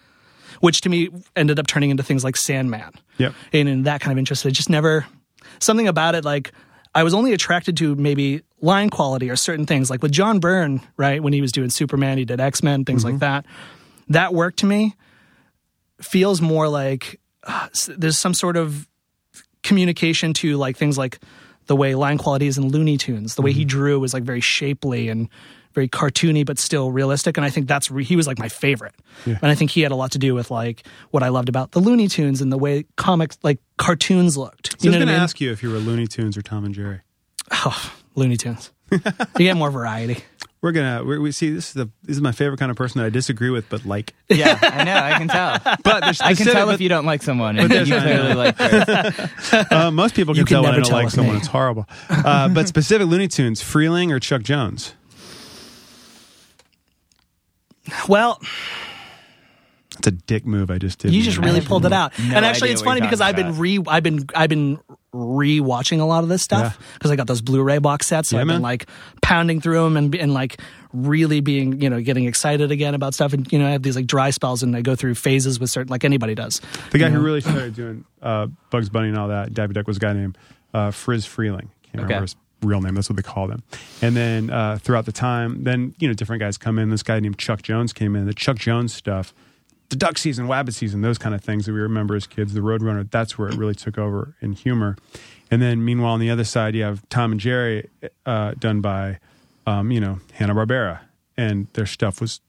[0.62, 2.92] which to me ended up turning into things like Sandman.
[3.18, 3.34] Yep.
[3.54, 5.06] And in that kind of interest, it just never
[5.60, 6.26] something about it.
[6.26, 6.52] Like
[6.96, 9.90] I was only attracted to maybe line quality or certain things.
[9.90, 11.22] Like with John Byrne, right?
[11.22, 13.20] When he was doing Superman, he did X Men, things like mm-hmm.
[13.20, 13.46] that.
[14.10, 14.96] That work to me
[16.02, 18.88] feels more like uh, there's some sort of
[19.64, 21.20] communication to like things like
[21.66, 23.36] the way line quality is in Looney Tunes.
[23.36, 25.28] The way he drew was like very shapely and
[25.74, 27.38] very cartoony, but still realistic.
[27.38, 28.96] And I think that's re- he was like my favorite.
[29.26, 31.72] And I think he had a lot to do with like what I loved about
[31.72, 34.72] the Looney Tunes and the way comics like cartoons looked.
[34.82, 36.42] So You I was going what to ask you if you were Looney Tunes or
[36.42, 37.02] Tom and Jerry.
[37.52, 38.72] Oh, Looney Tunes.
[38.92, 39.00] you
[39.38, 40.24] get more variety.
[40.60, 43.00] We're gonna we we see this is the this is my favorite kind of person
[43.00, 44.14] that I disagree with, but like.
[44.28, 44.96] Yeah, I know.
[44.96, 45.60] I can tell.
[45.84, 48.58] But there's I can specific- tell if you don't like someone, and you clearly like
[48.58, 49.30] her.
[49.72, 51.36] Uh, most people can, You can tell when I don't like someone.
[51.36, 51.40] me.
[51.40, 51.86] It's horrible.
[52.10, 54.94] Uh, but specific Looney Tunes, Freleng or Chuck Jones?
[58.08, 58.42] Well,
[59.98, 61.14] It's a dick move I just did.
[61.14, 62.18] you just really pulled it out.
[62.20, 64.80] no and actually, it's funny because I've been re I've been I've been
[65.14, 68.30] re-watching a lot of this stuff because I got those Blu-ray box sets.
[68.30, 68.58] So Yeah, I've man.
[68.58, 68.88] been like
[69.22, 70.60] pounding through them and and like
[70.94, 73.34] really being you know getting excited again about stuff.
[73.34, 75.70] And you know I have these like dry spells and I go through phases with
[75.70, 76.62] certain like anybody does.
[76.92, 79.98] The guy who really started doing uh, Bugs Bunny and all that, Daffy Duck, was
[79.98, 80.38] a guy named
[80.74, 81.70] uh, Friz Freleng.
[81.84, 82.96] Can't remember his real name.
[82.96, 83.64] That's what they called him.
[84.02, 86.90] And then uh, throughout the time, then you know different guys come in.
[86.90, 88.26] This guy named Chuck Jones came in.
[88.26, 89.34] The Chuck Jones stuff,
[89.90, 92.54] the duck season, wabbit season, those kind of things that we remember as kids.
[92.54, 93.10] The Roadrunner.
[93.10, 94.98] That's where it really took over in humor.
[95.50, 97.90] And then meanwhile, on the other side, you have Tom and Jerry,
[98.26, 99.20] uh, done by
[99.66, 101.00] um, you know Hanna Barbera,
[101.38, 102.42] and their stuff was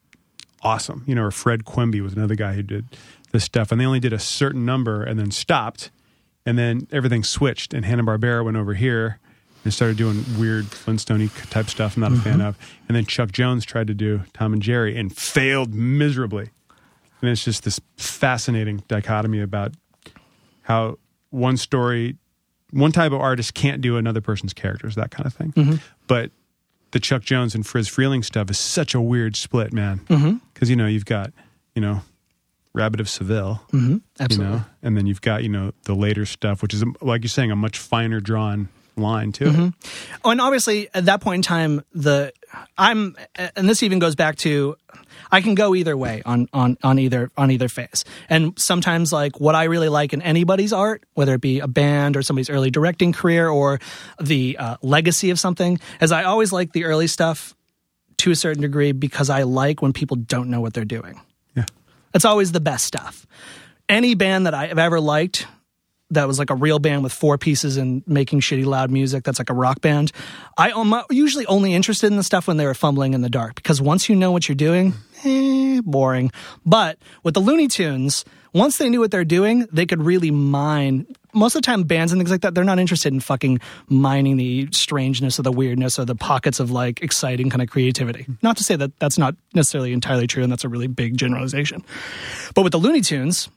[0.63, 1.05] awesome.
[1.07, 2.87] You know, or Fred Quimby was another guy who did
[3.33, 5.91] this stuff, and they only did a certain number and then stopped,
[6.45, 9.21] and then everything switched, and Hanna Barbera went over here
[9.65, 11.97] and started doing weird Flintstone type stuff.
[11.97, 12.57] I'm not a fan of,
[12.89, 16.51] and then Chuck Jones tried to do Tom and Jerry and failed miserably.
[17.21, 19.75] And it's just this fascinating dichotomy about
[20.63, 20.99] how
[21.31, 22.17] one story,
[22.71, 25.53] one type of artist can't do another person's characters, that kind of thing.
[25.53, 25.77] Mm-hmm.
[26.07, 26.31] But
[26.93, 30.01] the Chuck Jones and Friz Freleng stuff is such a weird split, man.
[30.09, 30.37] Mm-hmm.
[30.55, 31.33] Because you know you've got
[31.75, 32.03] you know
[32.73, 33.95] Rabbit of Seville, mm-hmm.
[33.95, 34.57] you Absolutely.
[34.57, 37.51] know, and then you've got you know the later stuff, which is like you're saying
[37.51, 38.69] a much finer drawn
[38.99, 39.75] line to it.
[40.25, 42.33] Oh, and obviously at that point in time, the
[42.77, 43.17] I'm,
[43.57, 44.77] and this even goes back to,
[45.31, 48.05] I can go either way on on on either on either phase.
[48.31, 52.17] And sometimes like what I really like in anybody's art, whether it be a band
[52.17, 53.79] or somebody's early directing career or
[54.21, 57.55] the uh, legacy of something, is I always like the early stuff
[58.19, 61.21] to a certain degree because I like when people don't know what they're doing.
[61.55, 61.67] Yeah.
[62.15, 63.27] It's always the best stuff.
[63.89, 65.47] Any band that I've ever liked
[66.11, 69.39] that was like a real band with four pieces and making shitty loud music that's
[69.39, 70.13] like a rock band.
[70.57, 73.57] I am usually only interested in the stuff when they were fumbling in the dark
[73.57, 74.95] because once you know what you're doing,
[75.25, 76.33] eh, boring.
[76.65, 81.07] But with the Looney Tunes, once they knew what they're doing, they could really mine.
[81.35, 84.39] Most of the time, bands and things like that, they're not interested in fucking mining
[84.39, 88.27] the strangeness or the weirdness or the pockets of like exciting kind of creativity.
[88.43, 91.85] Not to say that that's not necessarily entirely true and that's a really big generalization.
[92.55, 93.51] But with the Looney Tunes,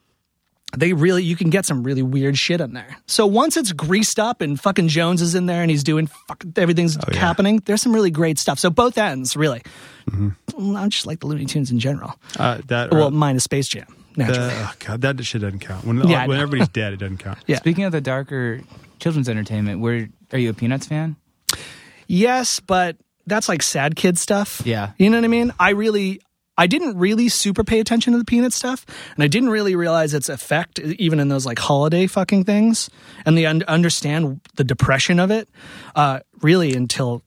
[0.78, 2.98] they really you can get some really weird shit in there.
[3.08, 6.54] So once it's greased up and fucking Jones is in there and he's doing fucking
[6.56, 7.20] everything's Oh, yeah.
[7.20, 8.58] happening, there's some really great stuff.
[8.60, 9.62] So both ends really.
[10.58, 12.20] Well, I just like the Looney Tunes in general.
[12.38, 14.48] Uh, that Well, minus Space Jam naturally.
[14.50, 15.86] the, oh God, that shit doesn't count.
[15.86, 17.40] When, Yeah, when everybody's dead, it doesn't count.
[17.48, 17.58] Yeah.
[17.58, 18.62] Speaking of the darker
[19.00, 21.16] children's entertainment, where are you a Peanuts fan?
[22.08, 24.62] Yes, but that's like sad kid stuff.
[24.66, 24.92] Yeah.
[24.98, 25.54] You know what I mean?
[25.60, 26.22] I really
[26.58, 28.86] I didn't really super pay attention to the peanut stuff,
[29.16, 32.90] and I didn't really realize its effect even in those like holiday fucking things,
[33.26, 35.50] and the un- understand the depression of it,
[35.96, 37.24] uh, really until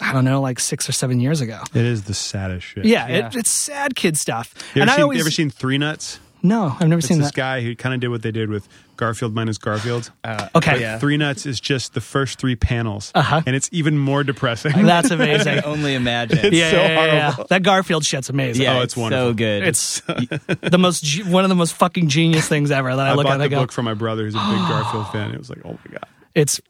[0.00, 1.60] I don't know, like six or seven years ago.
[1.74, 2.84] It is the saddest shit.
[2.84, 3.26] Yeah, Yeah.
[3.28, 4.52] It, it's sad kid stuff.
[4.74, 6.18] You and ever, I seen, always you ever seen Three Nuts?
[6.42, 7.34] no, I've never It's seen this that.
[7.36, 10.10] guy who kind of did what they did with Garfield minus Garfield.
[10.22, 10.80] Uh, Okay.
[10.80, 10.98] yeah.
[10.98, 13.42] Three Nuts is just the first three panels, Uh-huh.
[13.46, 14.72] and it's even more depressing.
[14.86, 15.54] That's I amazing.
[15.60, 16.38] can only imagine.
[16.42, 17.44] It's yeah, so yeah, yeah, yeah.
[17.50, 18.62] That Garfield shit's amazing.
[18.62, 19.34] yeah, Oh, it's so wonderful.
[19.34, 19.62] good.
[19.64, 22.94] It's the most one of the most fucking genius things ever.
[22.94, 24.34] That I, I look bought at, the and I go, book from my brother, who's
[24.34, 25.30] a big Garfield fan.
[25.32, 26.06] It was like, oh my god.
[26.34, 26.60] it's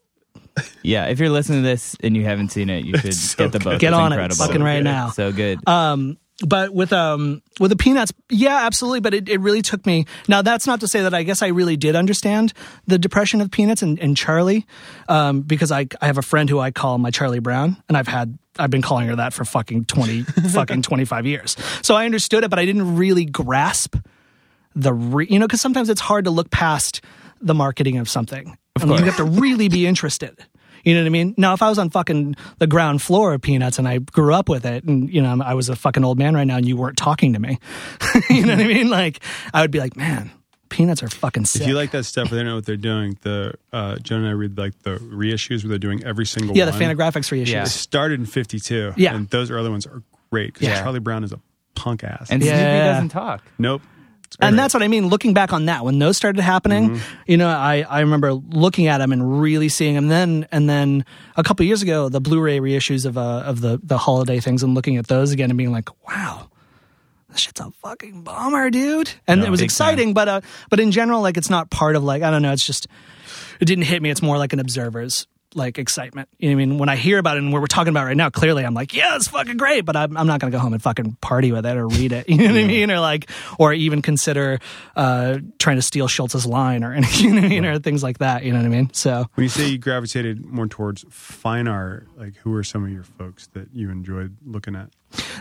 [0.83, 1.07] yeah.
[1.07, 3.59] If you're listening to this and you haven't seen it, you should so get the
[3.59, 3.65] good.
[3.65, 3.81] book.
[3.81, 4.37] Get It's on it, incredible.
[4.47, 4.85] fucking right good.
[4.85, 5.11] now.
[5.11, 5.67] So good.
[5.69, 9.01] Um, but with um with the peanuts, yeah, absolutely.
[9.01, 10.07] But it, it really took me.
[10.27, 12.53] Now that's not to say that I guess I really did understand
[12.87, 14.67] the depression of peanuts and, and Charlie,
[15.09, 18.09] um, because I I have a friend who I call my Charlie Brown, and I've
[18.09, 21.57] had I've been calling her that for fucking twenty fucking twenty five years.
[21.83, 23.97] So I understood it, but I didn't really grasp
[24.75, 27.01] the re- you know because sometimes it's hard to look past
[27.41, 28.57] the marketing of something.
[28.81, 30.45] I mean, you have to really be interested.
[30.85, 31.35] You know what I mean?
[31.39, 34.49] Now, if I was on fucking the ground floor of Peanuts and I grew up
[34.49, 36.77] with it, and you know I was a fucking old man right now, and you
[36.77, 37.59] weren't talking to me,
[38.31, 38.91] you know what I mean?
[38.91, 39.21] Like
[39.53, 40.31] I would be like, man,
[40.69, 41.63] Peanuts are fucking sick.
[41.63, 43.17] If you like that stuff, they don't know what they're doing.
[43.23, 46.65] The uh, Joan and I read like the reissues where they're doing every single yeah,
[46.65, 46.81] the one.
[46.81, 47.47] Fantagraphics reissues.
[47.49, 47.63] Yeah.
[47.63, 48.95] It started in '52.
[48.97, 49.15] Yeah.
[49.15, 50.83] and those early ones are great because Yeah.
[50.83, 51.41] Charlie Brown is a
[51.75, 52.29] punk ass.
[52.31, 52.53] and Yeah.
[52.57, 53.45] Snoopy doesn't talk.
[53.59, 53.83] nope.
[54.35, 55.09] It's and that's what I mean.
[55.09, 58.99] Looking back on that, when those started happening, you know, I, I remember looking at
[58.99, 60.09] them and really seeing them.
[60.09, 61.05] Then and then
[61.37, 64.75] a couple years ago, the Blu-ray reissues of uh, of the the holiday things and
[64.75, 66.49] looking at those again and being like, wow.
[67.31, 69.11] This shit's a fucking bummer, dude.
[69.27, 72.05] And No, it was exciting, but uh, but in general, like it's not part of
[72.05, 72.53] like I don't know.
[72.53, 72.87] It's just
[73.61, 74.11] it didn't hit me.
[74.11, 76.29] It's more like an observer's like excitement.
[76.39, 76.79] You know what I mean?
[76.79, 78.95] When I hear about it and what we're talking about right now, clearly I'm like,
[78.95, 81.53] yeah, it's fucking great, but I'm, I'm not going to go home and fucking party
[81.53, 82.29] with it or read it.
[82.35, 82.91] You know what I mean?
[82.91, 84.59] Or like, or even consider
[84.97, 87.65] uh, trying to steal Schulz's line or anything, you know what I mean?
[87.65, 88.43] Or things like that.
[88.43, 88.93] You know what I mean?
[88.93, 92.91] So When you say you gravitated more towards fine art, like who are some of
[92.91, 94.91] your folks that you enjoyed looking at?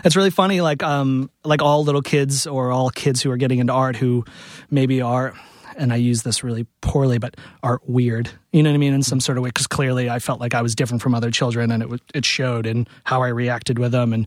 [0.04, 0.60] it's really funny.
[0.60, 4.24] Like, um, like all little kids or all kids who are getting into art who
[4.70, 5.34] maybe are.
[5.76, 8.30] And I use this really poorly, but are weird.
[8.52, 8.94] You know what I mean?
[8.94, 11.30] In some sort of way, because clearly I felt like I was different from other
[11.30, 14.26] children, and it was, it showed in how I reacted with them and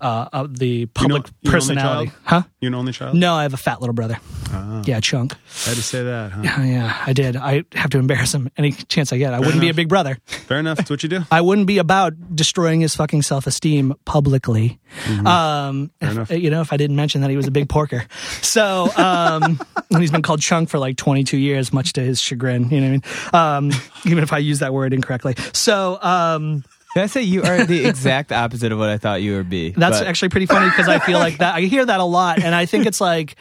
[0.00, 2.12] uh, uh, the public you an only personality.
[2.24, 2.42] Huh?
[2.60, 3.14] You're an only child?
[3.16, 4.18] No, I have a fat little brother.
[4.50, 5.34] Ah, Yeah, chunk.
[5.34, 6.40] I had to say that, huh?
[6.44, 7.36] Yeah, yeah, I did.
[7.36, 9.34] I have to embarrass him any chance I get.
[9.34, 10.18] I wouldn't be a big brother.
[10.26, 10.78] Fair enough.
[10.78, 11.20] That's what you do.
[11.30, 14.78] I wouldn't be about destroying his fucking self esteem publicly.
[15.26, 16.30] Um, Fair if- enough.
[16.30, 18.04] you know, if I didn't mention that he was a big porker.
[18.42, 22.70] So, um, and he's been called Chunk for like 22 years, much to his chagrin.
[22.70, 23.72] You know what I mean?
[23.72, 25.34] Um, even if I use that word incorrectly.
[25.52, 29.36] So, um, Can I say you are the exact opposite of what I thought you
[29.36, 29.70] would be?
[29.70, 31.54] That's but- actually pretty funny because I feel like that.
[31.54, 33.36] I hear that a lot, and I think it's like,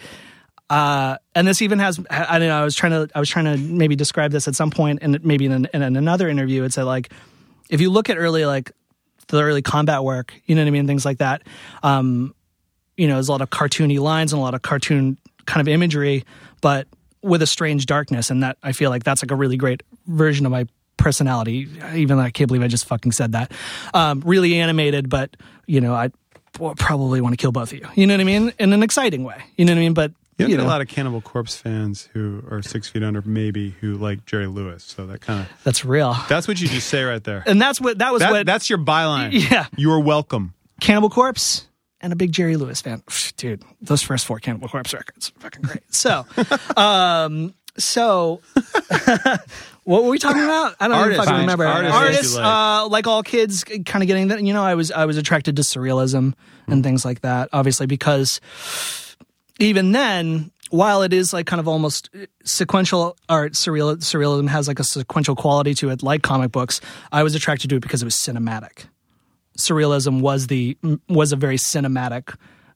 [0.69, 1.99] uh, and this even has.
[2.09, 2.59] I don't know.
[2.59, 3.09] I was trying to.
[3.15, 5.95] I was trying to maybe describe this at some point, and maybe in, an, in
[5.95, 7.11] another interview, it's like,
[7.69, 8.71] if you look at early like
[9.27, 11.43] the early combat work, you know what I mean, things like that.
[11.83, 12.33] Um,
[12.97, 15.67] you know, there's a lot of cartoony lines and a lot of cartoon kind of
[15.71, 16.25] imagery,
[16.61, 16.87] but
[17.21, 20.45] with a strange darkness, and that I feel like that's like a really great version
[20.45, 21.67] of my personality.
[21.93, 23.51] Even though I can't believe I just fucking said that.
[23.93, 26.09] Um, really animated, but you know, I
[26.53, 27.87] probably want to kill both of you.
[27.95, 28.51] You know what I mean?
[28.59, 29.43] In an exciting way.
[29.57, 29.93] You know what I mean?
[29.93, 33.03] But You, you get know, a lot of Cannibal Corpse fans who are six feet
[33.03, 34.83] under, maybe who like Jerry Lewis.
[34.83, 36.15] So that kind of that's real.
[36.27, 37.43] that's what you just say right there.
[37.45, 39.31] And that's what that was That, what that's your byline.
[39.51, 39.67] Yeah.
[39.75, 40.53] you are welcome.
[40.81, 41.67] Cannibal Corpse
[42.01, 43.01] and a big Jerry Lewis fan.
[43.37, 45.93] Dude, those first four Cannibal Corpse records, fucking great.
[45.93, 46.25] So,
[46.77, 48.41] um, so
[49.83, 50.75] what were we talking about?
[50.79, 51.65] I don't know if I can remember.
[51.65, 52.45] Artists Artists, like.
[52.45, 54.43] uh, like all kids, kind of getting that.
[54.43, 56.33] You know, I was I was attracted to surrealism
[56.67, 57.49] and things like that.
[57.53, 58.41] Obviously, because
[59.59, 62.09] even then, while it is like kind of almost
[62.43, 66.81] sequential art, surreal, surrealism has like a sequential quality to it, like comic books.
[67.11, 68.85] I was attracted to it because it was cinematic.
[69.57, 72.35] Surrealism was the was a very cinematic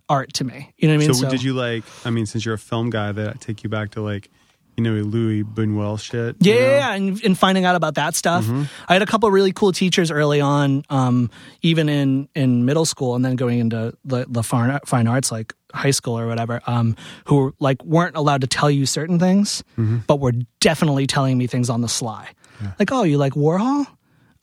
[0.09, 0.73] art to me.
[0.77, 1.13] You know what I mean?
[1.13, 1.83] So, did you like?
[2.05, 4.29] I mean, since you're a film guy, that take you back to like,
[4.77, 6.35] you know, Luis Buñuel shit.
[6.39, 6.65] Yeah, you know?
[6.65, 8.45] yeah, yeah, and, and finding out about that stuff.
[8.87, 11.29] I had a couple really cool teachers early on, um,
[11.61, 15.53] even in, in middle school, and then going into the, the fine, fine arts, like
[15.73, 16.95] high school or whatever, um,
[17.25, 19.97] who like weren't allowed to tell you certain things, Mm-hmm.
[20.07, 22.29] but were definitely telling me things on the sly.
[22.77, 23.87] Like, oh, you like Warhol?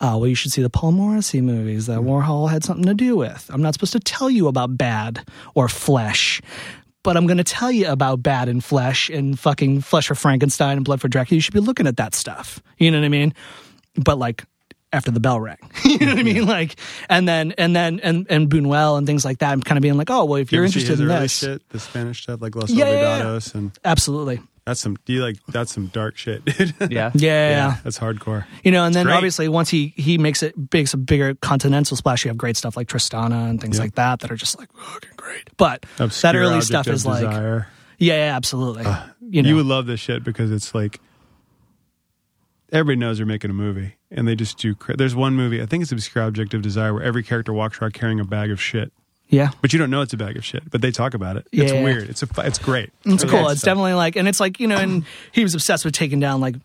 [0.01, 3.15] Oh, well, you should see the Paul Morrissey movies that Warhol had something to do
[3.17, 3.49] with.
[3.53, 5.25] I'm not supposed to tell you about bad
[5.55, 6.41] or flesh,
[7.03, 10.77] but I'm going to tell you about bad and flesh and fucking flesh for Frankenstein
[10.77, 11.37] and blood for Dracula.
[11.37, 12.61] You should be looking at that stuff.
[12.77, 13.33] You know what I mean?
[13.95, 14.45] But like
[14.91, 16.45] after the bell rang, you know what I mean?
[16.45, 16.75] Like,
[17.09, 19.51] and then and then and and Buñuel and things like that.
[19.51, 21.79] I'm kind of being like, oh, well, if You you're interested in this, shit, the
[21.79, 23.39] Spanish stuff like Los Yeah, yeah, yeah.
[23.53, 24.97] And absolutely, that's some.
[25.05, 26.73] Do you like that's some dark shit, dude?
[26.79, 27.11] Yeah.
[27.15, 27.49] yeah.
[27.49, 27.77] yeah.
[27.83, 28.45] that's hardcore.
[28.63, 29.15] You know, and then great.
[29.15, 32.77] obviously once he he makes it makes a bigger continental splash, you have great stuff
[32.77, 33.83] like Tristana and things Yeah.
[33.83, 35.49] like that that are just like fucking great.
[35.57, 37.63] But Obscure that early stuff of is like, yeah,
[37.97, 38.85] yeah, absolutely.
[39.21, 40.99] you know, You would love this shit because it's like
[42.71, 44.75] everybody knows they're making a movie, and they just do.
[44.75, 47.81] cra- There's one movie, I think it's Obscure Object of Desire, where every character walks
[47.81, 48.91] around carrying a bag of shit,
[49.29, 49.51] yeah.
[49.61, 51.47] but you don't know it's a bag of shit, but they talk about it.
[51.51, 51.83] It's Yeah.
[51.83, 52.09] weird.
[52.09, 52.27] It's a.
[52.39, 52.91] It's great.
[53.05, 53.47] It's cool.
[53.49, 53.71] It's stuff.
[53.71, 56.55] definitely like, and it's like you know, and he was obsessed with taking down like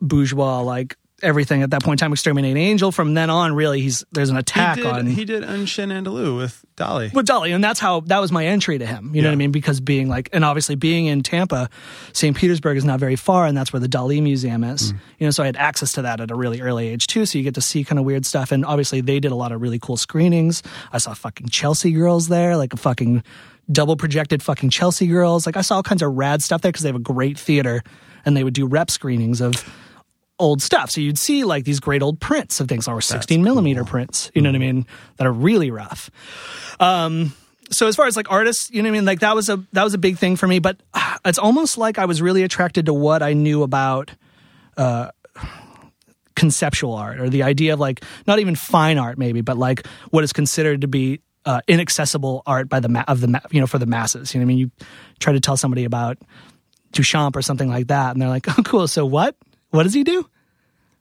[0.00, 2.92] bourgeois, like everything at that point in time, exterminating Angel.
[2.92, 5.88] From then on, really, he's there's an attack He did, on he did Un Chien
[5.88, 7.12] Andalou with Dali.
[7.12, 9.14] with Dali, and that's how that was my entry to him.
[9.14, 9.50] You know what I mean?
[9.50, 11.68] Because being like, and obviously being in Tampa,
[12.12, 12.36] St.
[12.36, 14.92] Petersburg is not very far, and that's where the Dali Museum is.
[14.92, 14.98] Mm.
[15.18, 17.26] You know, so I had access to that at a really early age too.
[17.26, 19.52] So you get to see kind of weird stuff, and obviously they did a lot
[19.52, 20.62] of really cool screenings.
[20.92, 23.22] I saw fucking Chelsea girls there, like a fucking
[23.70, 25.46] double projected fucking Chelsea girls.
[25.46, 27.82] Like I saw all kinds of rad stuff there because they have a great theater,
[28.24, 29.54] and they would do rep screenings of
[30.38, 30.90] old stuff.
[30.90, 34.42] So you'd see like these great old prints of things, or 16 millimeter prints, you
[34.42, 36.10] know what I mean, that are really rough.
[36.80, 37.34] Um,
[37.70, 39.62] so as far as like artists, you know what I mean, like that was a
[39.72, 40.58] that was a big thing for me.
[40.58, 44.12] But ah, it's almost like I was really attracted to what I knew about
[44.76, 45.10] uh,
[46.36, 50.24] conceptual art, or the idea of like not even fine art, maybe, but like what
[50.24, 53.66] is considered to be uh, inaccessible art by the ma- of the ma- you know
[53.66, 54.34] for the masses.
[54.34, 54.58] You know what I mean?
[54.58, 54.70] You
[55.20, 56.18] try to tell somebody about
[56.92, 58.88] Duchamp or something like that, and they're like, "Oh, cool.
[58.88, 59.36] So what?
[59.74, 60.28] What does he do?"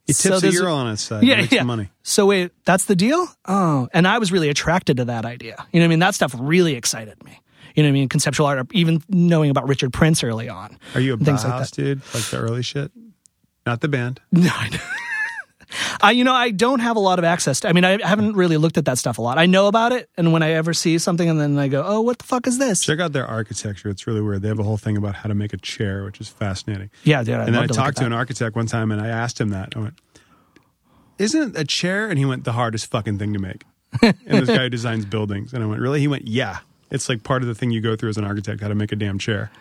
[0.05, 1.24] He So tips a there's- euro on his side.
[1.24, 1.63] yeah, makes yeah.
[1.63, 1.89] money.
[2.03, 3.26] So wait, that's the deal?
[3.45, 5.55] Oh, and I was really attracted to that idea.
[5.71, 5.99] You know what I mean?
[5.99, 7.39] That stuff really excited me.
[7.76, 8.09] You know what I mean?
[8.09, 10.78] Conceptual art, even knowing about Richard Prince early on.
[10.93, 12.01] Are you a Things like Bauhaus dude?
[12.13, 12.91] Like the early shit?
[13.65, 14.19] Not the band.
[14.34, 14.78] No, I, know.
[16.01, 17.69] I you know I don't have a lot of access to.
[17.69, 19.38] I mean, I haven't really looked at that stuff a lot.
[19.38, 22.01] I know about it, and when I ever see something, and then I go, "Oh,
[22.01, 23.89] what the fuck is this?" Check out their architecture.
[23.89, 24.41] It's really weird.
[24.41, 26.89] They have a whole thing about how to make a chair, which is fascinating.
[27.03, 27.36] Yeah, dude.
[27.36, 29.49] I'd and then I to talked to an architect one time and I asked him
[29.49, 29.74] that.
[29.76, 29.99] I went,
[31.17, 32.09] Isn't a chair?
[32.09, 33.63] And he went, The hardest fucking thing to make.
[34.01, 35.53] and this guy who designs buildings.
[35.53, 35.99] And I went, Really?
[35.99, 36.59] He went, Yeah.
[36.91, 38.91] It's like part of the thing you go through as an architect, how to make
[38.91, 39.51] a damn chair.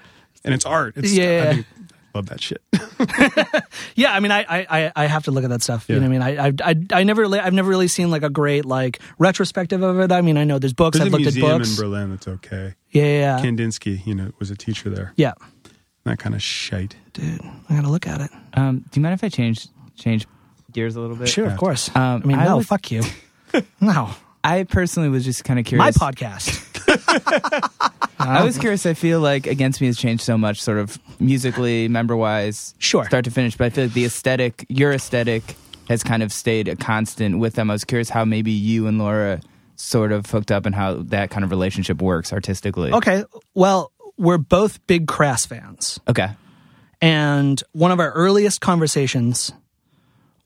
[0.45, 0.95] And it's art.
[0.97, 1.47] It's, Yeah.
[1.49, 1.67] I think,
[2.15, 2.63] love that shit.
[3.95, 5.87] Yeah, I mean, I, I, I- I have to look at that stuff.
[5.89, 6.23] You know what I mean?
[6.23, 9.83] I, I, I, I never, li- I've never really seen like a great like retrospective
[9.83, 10.11] of it.
[10.13, 10.97] I mean, I know there's books.
[10.99, 11.71] There's I've a looked at books.
[11.71, 12.75] in Berlin that's okay.
[12.91, 13.45] Yeah, yeah, yeah.
[13.45, 15.13] Kandinsky, you know, was a teacher there.
[15.17, 15.33] yeah.
[16.05, 16.97] That kind of shite.
[17.13, 18.31] Dude, I gotta look at it.
[18.55, 20.27] Um, do you mind if I change change
[20.73, 21.29] gears a little bit?
[21.29, 21.95] Sure, of course.
[21.95, 23.03] Um, I mean, I no, was- fuck you.
[23.81, 24.11] no,
[24.45, 25.99] I personally was just kind of curious.
[26.01, 26.69] my podcast.
[28.19, 28.87] I was curious.
[28.87, 33.05] I feel like Against Me has changed so much, sort of musically, member wise, Sure.
[33.05, 33.57] start to finish.
[33.57, 35.57] But I feel like the aesthetic, your aesthetic,
[35.89, 37.71] has kind of stayed a constant with them.
[37.71, 39.41] I was curious how maybe you and Laura
[39.77, 42.93] sort of hooked up and how that kind of relationship works artistically.
[42.93, 43.25] Okay,
[43.55, 46.29] well, we're both big Crass fans, Okay.
[47.01, 49.53] and one of our earliest conversations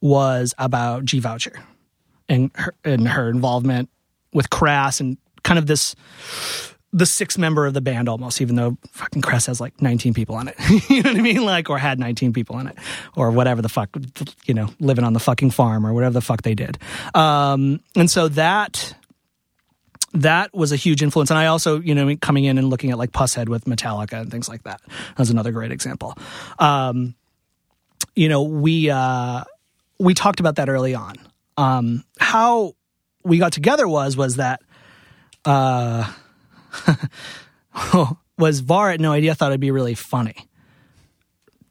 [0.00, 1.52] was about Gee Vaucher
[2.28, 3.88] and her, and her involvement
[4.32, 5.94] with Crass and kind of this
[6.92, 10.34] the sixth member of the band almost, even though fucking Crass has like 19 people
[10.34, 10.54] on it.
[10.88, 11.44] you know what I mean?
[11.44, 12.76] Like, or had 19 people in it,
[13.14, 13.90] or whatever the fuck,
[14.46, 16.78] you know, living on the fucking farm or whatever the fuck they did.
[17.14, 18.94] Um, and so that
[20.14, 21.30] that was a huge influence.
[21.30, 24.30] And I also, you know, coming in and looking at like Pusshead with Metallica and
[24.30, 24.80] things like that.
[24.86, 26.16] That was another great example.
[26.58, 27.14] Um,
[28.14, 29.44] you know, we uh,
[29.98, 31.16] we talked about that early on.
[31.56, 32.74] Um, how
[33.24, 34.62] we got together was was that
[35.44, 36.12] uh,
[38.38, 40.48] was Var had no idea thought it'd be really funny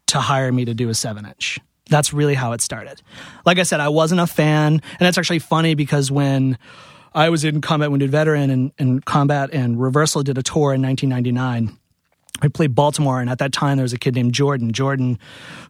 [0.08, 1.58] to hire me to do a seven inch.
[1.88, 3.00] That's really how it started.
[3.44, 6.58] Like I said, I wasn't a fan, and that's actually funny because when
[7.16, 10.82] I was in Combat Wounded Veteran and, and Combat and Reversal did a tour in
[10.82, 11.78] 1999.
[12.42, 14.70] I played Baltimore, and at that time there was a kid named Jordan.
[14.70, 15.18] Jordan,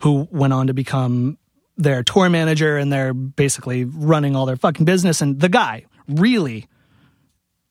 [0.03, 1.39] who went on to become
[1.77, 5.20] their tour manager, and they're basically running all their fucking business.
[5.20, 6.66] And the guy, really,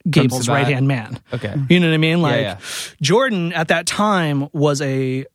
[0.10, 1.20] Gabel's right hand man.
[1.34, 1.56] Okay.
[1.70, 2.22] You know what I mean?
[2.22, 2.60] Like yeah.
[3.02, 5.26] Jordan at that time was a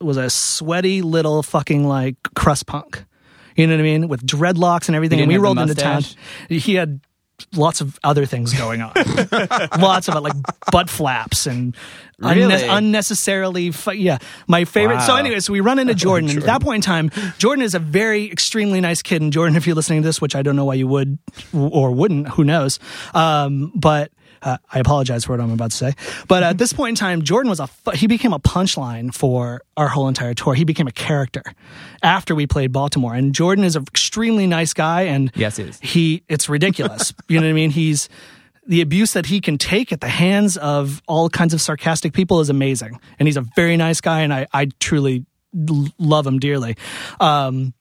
[0.00, 3.04] was a sweaty little fucking like crust punk.
[3.56, 4.08] You know what I mean?
[4.08, 5.20] With dreadlocks and everything.
[5.20, 6.02] And we rolled into town.
[6.48, 7.00] He had
[7.54, 8.92] lots of other things going on.
[9.78, 10.34] lots of it, like
[10.72, 11.76] butt flaps and
[12.18, 12.52] Really?
[12.54, 13.70] unne- unnecessarily.
[13.70, 14.18] Fu- yeah,
[14.48, 15.00] my favorite.
[15.02, 15.18] So Wow.
[15.20, 17.78] anyway, so we run into Jordan, and at that point in time, Jordan is a
[17.78, 19.22] very extremely nice kid.
[19.22, 21.18] And Jordan, if you're listening to this, which I don't know why you would
[21.54, 22.80] or wouldn't, who knows?
[23.14, 24.10] Um, but
[24.42, 25.92] uh, I apologize for what I'm about to say.
[26.28, 29.62] But at this point in time, Jordan was a fu- he became a punchline for
[29.76, 30.54] our whole entire tour.
[30.54, 31.42] He became a character
[32.02, 35.02] after we played Baltimore, and Jordan is an extremely nice guy.
[35.02, 35.80] And Yes, he is.
[35.80, 37.14] he it's ridiculous.
[37.28, 37.70] you know what I mean?
[37.70, 38.08] He's
[38.66, 42.40] the abuse that he can take at the hands of all kinds of sarcastic people
[42.40, 43.00] is amazing.
[43.18, 45.24] And he's a very nice guy and I, I truly
[45.98, 46.76] love him dearly.
[47.18, 47.72] Um,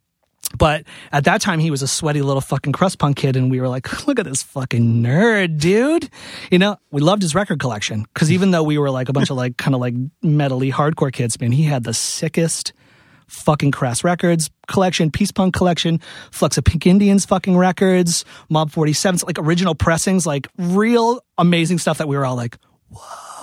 [0.58, 3.60] but at that time, he was a sweaty little fucking crust punk kid, and we
[3.60, 6.10] were like, "Look at this fucking nerd, dude!"
[6.52, 9.30] You know, we loved his record collection because even though we were like a bunch
[9.30, 9.94] of like kind of like
[10.24, 12.74] metally hardcore kids, man, he had the sickest
[13.28, 16.00] fucking Crass Records collection, Peace Punk collection,
[16.32, 21.98] Flux of Pink Indians fucking records, Mob 47s, like original pressings, like real amazing stuff
[21.98, 22.58] that we were all like,
[22.90, 23.37] whoa,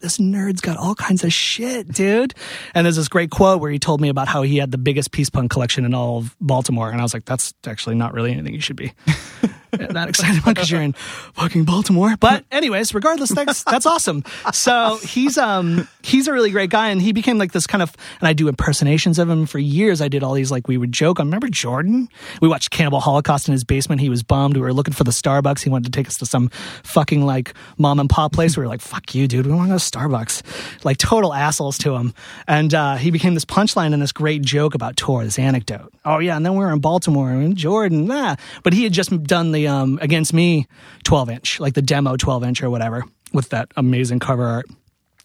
[0.00, 2.34] this nerd's got all kinds of shit, dude.
[2.74, 5.12] And there's this great quote where he told me about how he had the biggest
[5.12, 6.90] Peace Punk collection in all of Baltimore.
[6.90, 8.92] And I was like, that's actually not really anything you should be
[9.72, 12.16] that excited about because you're in fucking Baltimore.
[12.18, 14.24] But anyways, regardless, that's that's awesome.
[14.52, 17.94] So he's um he's a really great guy, and he became like this kind of.
[18.20, 20.00] And I do impersonations of him for years.
[20.00, 21.20] I did all these like we would joke.
[21.20, 22.08] I remember Jordan.
[22.40, 24.00] We watched Cannibal Holocaust in his basement.
[24.00, 24.56] He was bummed.
[24.56, 25.62] We were looking for the Starbucks.
[25.62, 26.48] He wanted to take us to some
[26.82, 28.56] fucking like mom and pop place.
[28.56, 29.46] We were like, "Fuck you, dude.
[29.46, 32.14] We want to go to Starbucks." Like total assholes to him.
[32.46, 35.24] And uh, he became this punchline and this great joke about tour.
[35.24, 35.92] This anecdote.
[36.04, 38.08] Oh yeah, and then we were in Baltimore and Jordan.
[38.10, 38.36] Ah.
[38.62, 40.66] But he had just done the um against me
[41.04, 44.66] 12 inch, like the demo 12 inch or whatever, with that amazing cover art.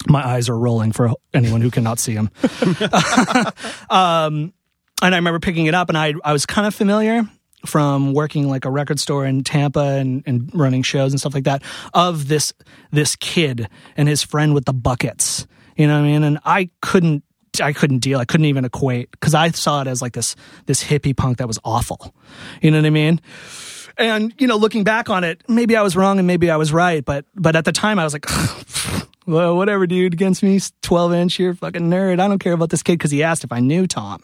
[0.07, 2.29] My eyes are rolling for anyone who cannot see him.
[3.89, 4.53] um,
[5.01, 7.23] and I remember picking it up, and I I was kind of familiar
[7.65, 11.45] from working like a record store in Tampa and, and running shows and stuff like
[11.45, 11.63] that
[11.93, 12.53] of this
[12.91, 15.47] this kid and his friend with the buckets.
[15.77, 16.23] You know what I mean?
[16.23, 17.23] And I couldn't
[17.61, 18.19] I couldn't deal.
[18.19, 21.47] I couldn't even equate because I saw it as like this this hippie punk that
[21.47, 22.15] was awful.
[22.61, 23.21] You know what I mean?
[23.97, 26.73] And you know, looking back on it, maybe I was wrong and maybe I was
[26.73, 28.25] right, but but at the time I was like,
[29.25, 30.13] well, whatever, dude.
[30.13, 32.19] Against me, twelve inch, you're fucking nerd.
[32.19, 34.23] I don't care about this kid because he asked if I knew Tom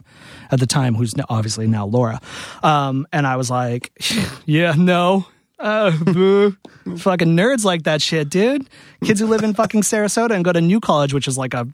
[0.51, 2.19] at the time, who's obviously now Laura.
[2.63, 3.91] Um, and I was like,
[4.45, 5.27] yeah, no.
[5.59, 6.55] Uh, boo.
[6.97, 8.69] fucking nerds like that shit, dude.
[9.03, 11.67] Kids who live in fucking Sarasota and go to New College, which is like a,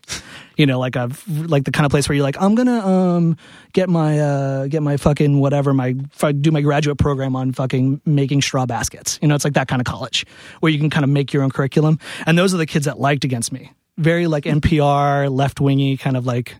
[0.57, 3.37] you know, like a like the kind of place where you're like, I'm gonna um
[3.73, 8.41] get my uh get my fucking whatever my do my graduate program on fucking making
[8.41, 9.19] straw baskets.
[9.21, 10.25] You know, it's like that kind of college
[10.61, 11.99] where you can kind of make your own curriculum.
[12.25, 13.71] And those are the kids that liked against me.
[13.97, 16.55] Very like NPR, left wingy, kind of like.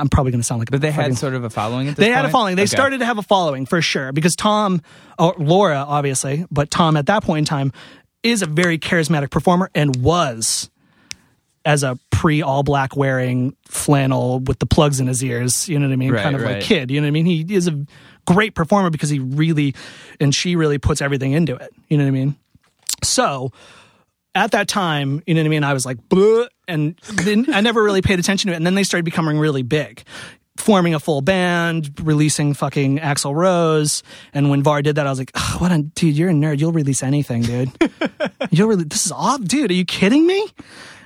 [0.00, 1.96] I'm probably going to sound like, a But they had sort of a following at
[1.96, 2.56] this they had a following.
[2.56, 2.68] They Okay.
[2.68, 4.80] started to have a following for sure because Tom,
[5.18, 7.72] or Laura, obviously, but Tom at that point in time
[8.22, 10.70] is a very charismatic performer and was
[11.64, 15.86] as a pre all black wearing flannel with the plugs in his ears, you know
[15.86, 16.12] what I mean?
[16.12, 16.62] Right, kind of like right.
[16.62, 17.26] kid, you know what I mean?
[17.26, 17.86] He is a
[18.26, 19.74] great performer because he really
[20.18, 22.36] and she really puts everything into it, you know what I mean?
[23.02, 23.52] So
[24.34, 25.64] at that time, you know what I mean?
[25.64, 28.56] I was like, Bleh, and then I never really paid attention to it.
[28.56, 30.04] And then they started becoming really big,
[30.56, 34.02] forming a full band, releasing fucking Axl Rose.
[34.32, 36.60] And when Var did that, I was like, "Ugh, what a dude, you're a nerd.
[36.60, 37.70] You'll release anything, dude.
[38.50, 39.70] You'll really, this is off, dude.
[39.70, 40.48] Are you kidding me?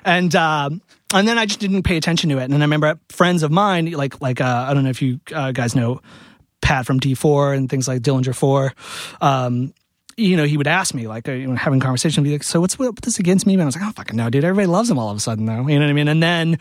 [0.04, 0.82] And, um,
[1.14, 2.44] and then I just didn't pay attention to it.
[2.44, 5.20] And then I remember friends of mine, like, like, uh, I don't know if you
[5.34, 6.00] uh, guys know
[6.60, 8.74] Pat from D4 and things like Dillinger 4.
[9.20, 9.72] Um,
[10.16, 12.60] you know, he would ask me, like, uh, you know, having conversation, be like, so
[12.60, 13.54] what's what, this against me?
[13.54, 14.44] And I was like, oh, fucking no, dude.
[14.44, 15.66] Everybody loves him all of a sudden, though.
[15.66, 16.08] You know what I mean?
[16.08, 16.58] And then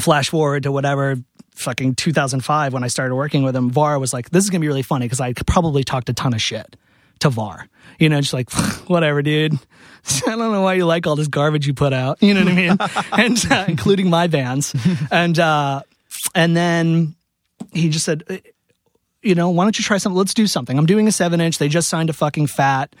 [0.00, 1.16] flash forward to whatever,
[1.54, 4.64] fucking 2005 when I started working with him, VAR was like, this is going to
[4.64, 6.76] be really funny because I probably talked a ton of shit
[7.20, 7.68] to VAR.
[7.98, 8.50] You know, just like,
[8.88, 9.54] whatever, dude.
[10.26, 12.22] I don't know why you like all this garbage you put out.
[12.22, 12.76] You know what I mean?
[13.12, 14.74] and uh, including my bands.
[15.10, 15.82] And, uh,
[16.34, 17.14] and then
[17.72, 18.42] he just said,
[19.22, 20.16] you know, why don't you try something?
[20.16, 20.76] Let's do something.
[20.76, 21.58] I'm doing a seven inch.
[21.58, 22.94] They just signed a fucking fat,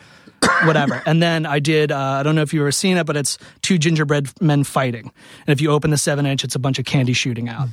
[0.64, 1.02] whatever.
[1.06, 3.38] and then I did, uh, I don't know if you've ever seen it, but it's
[3.60, 5.12] two gingerbread men fighting.
[5.46, 7.68] And if you open the seven inch, it's a bunch of candy shooting out.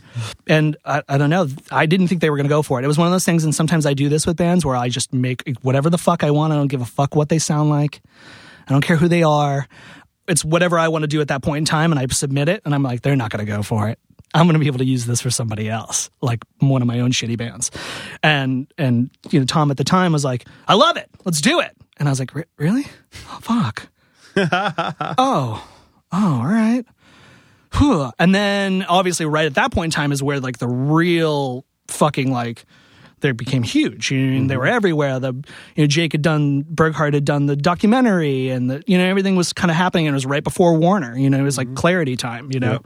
[0.47, 1.47] And I, I don't know.
[1.71, 2.83] I didn't think they were going to go for it.
[2.83, 3.43] It was one of those things.
[3.43, 6.31] And sometimes I do this with bands where I just make whatever the fuck I
[6.31, 6.51] want.
[6.53, 8.01] I don't give a fuck what they sound like.
[8.67, 9.67] I don't care who they are.
[10.27, 11.91] It's whatever I want to do at that point in time.
[11.91, 12.61] And I submit it.
[12.65, 13.99] And I'm like, they're not going to go for it.
[14.33, 16.99] I'm going to be able to use this for somebody else, like one of my
[16.99, 17.71] own shitty bands.
[18.21, 21.09] And and you know, Tom at the time was like, "I love it.
[21.25, 22.85] Let's do it." And I was like, "Really?
[23.29, 23.89] Oh fuck.
[24.37, 25.67] oh, oh,
[26.11, 26.85] all right."
[27.75, 28.11] Whew.
[28.17, 32.31] And then obviously, right at that point in time is where like the real fucking
[32.31, 32.65] like
[33.21, 34.11] they became huge.
[34.11, 34.47] You know, mm-hmm.
[34.47, 35.19] they were everywhere.
[35.19, 35.33] The
[35.75, 39.35] you know Jake had done Burghart had done the documentary, and the you know everything
[39.35, 41.17] was kind of happening, and it was right before Warner.
[41.17, 41.75] You know, it was like mm-hmm.
[41.75, 42.51] clarity time.
[42.51, 42.85] You know, yep.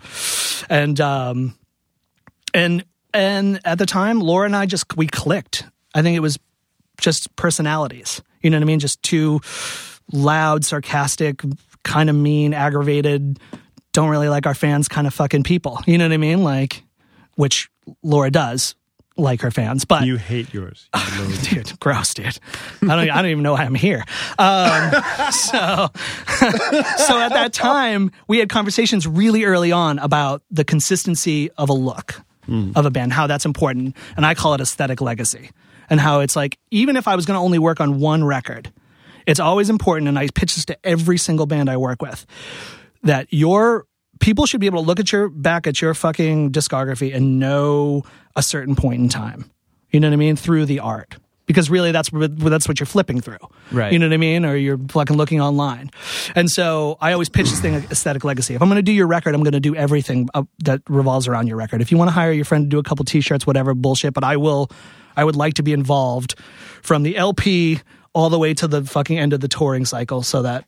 [0.69, 1.55] And um,
[2.53, 2.83] and
[3.13, 5.65] and at the time, Laura and I just we clicked.
[5.93, 6.39] I think it was
[6.99, 8.21] just personalities.
[8.41, 8.79] You know what I mean?
[8.79, 9.41] Just two
[10.11, 11.41] loud, sarcastic,
[11.83, 13.39] kind of mean, aggravated,
[13.93, 15.79] don't really like our fans kind of fucking people.
[15.85, 16.43] You know what I mean?
[16.43, 16.83] Like,
[17.35, 17.69] which
[18.01, 18.75] Laura does
[19.15, 21.79] like her fans, but you hate yours, you dude.
[21.79, 22.37] Gross, dude.
[22.81, 23.09] I don't.
[23.09, 24.03] I don't even know why I'm here.
[24.39, 24.91] Um,
[25.31, 25.89] so,
[26.97, 31.73] so at that time, we had conversations really early on about the consistency of a
[31.73, 32.75] look mm.
[32.75, 35.51] of a band, how that's important, and I call it aesthetic legacy,
[35.89, 38.71] and how it's like even if I was going to only work on one record,
[39.25, 42.25] it's always important, and I pitch this to every single band I work with,
[43.03, 43.85] that your
[44.23, 48.03] people should be able to look at your back at your fucking discography and know
[48.35, 49.51] a certain point in time.
[49.91, 50.35] You know what I mean?
[50.35, 51.17] Through the art.
[51.45, 53.37] Because really, that's that's what you're flipping through,
[53.69, 53.91] right?
[53.91, 55.91] You know what I mean, or you're fucking looking online,
[56.35, 58.55] and so I always pitch this thing aesthetic legacy.
[58.55, 61.27] If I'm going to do your record, I'm going to do everything uh, that revolves
[61.27, 61.81] around your record.
[61.81, 64.23] If you want to hire your friend to do a couple T-shirts, whatever bullshit, but
[64.23, 64.71] I will,
[65.17, 66.39] I would like to be involved
[66.81, 67.81] from the LP
[68.13, 70.63] all the way to the fucking end of the touring cycle so that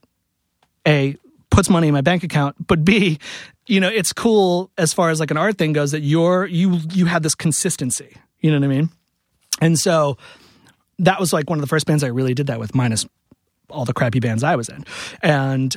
[0.86, 1.16] A
[1.56, 3.18] puts money in my bank account, but B,
[3.66, 6.80] you know, it's cool as far as like an art thing goes that you're you
[6.92, 8.18] you have this consistency.
[8.42, 8.90] You know what I mean?
[9.62, 10.18] And so
[11.00, 13.08] that was like one of the first bands I really did that with, minus
[13.70, 14.84] all the crappy bands I was in.
[15.24, 15.76] And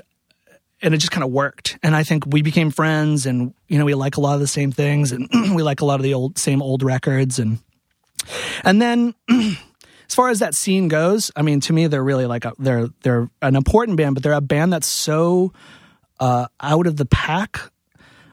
[0.82, 1.78] and it just kind of worked.
[1.82, 4.48] And I think we became friends and you know, we like a lot of the
[4.48, 7.58] same things and we like a lot of the old same old records and
[8.64, 9.14] and then
[10.08, 12.88] as far as that scene goes, I mean, to me, they're really like a, they're
[13.02, 15.52] they're an important band, but they're a band that's so
[16.20, 17.60] uh, out of the pack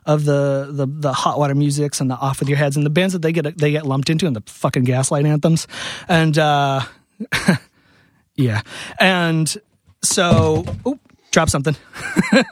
[0.05, 2.91] of the, the the hot water musics and the off with your heads and the
[2.91, 5.67] bands that they get they get lumped into and the fucking gaslight anthems
[6.07, 6.81] and uh,
[8.35, 8.61] yeah
[8.99, 9.57] and
[10.03, 10.99] so oop,
[11.31, 11.75] drop something.
[12.31, 12.45] and,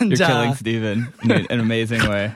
[0.00, 2.32] You're killing uh, Steven in an amazing way.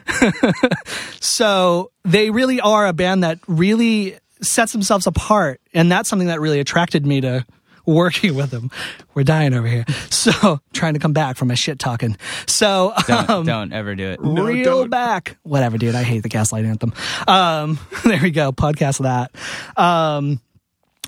[1.21, 6.41] so they really are a band that really sets themselves apart, and that's something that
[6.41, 7.45] really attracted me to
[7.87, 8.71] working with them.
[9.15, 9.85] We're dying over here.
[10.25, 12.17] So trying to come back from my shit talking.
[12.47, 14.23] So don't, um, don't ever do it.
[14.23, 14.91] No, reel don't.
[14.91, 15.37] back.
[15.43, 15.95] Whatever, dude.
[15.95, 16.95] I hate the Gaslight Anthem.
[17.29, 18.51] Um, there we go.
[18.51, 19.35] Podcast that.
[19.77, 20.41] Um,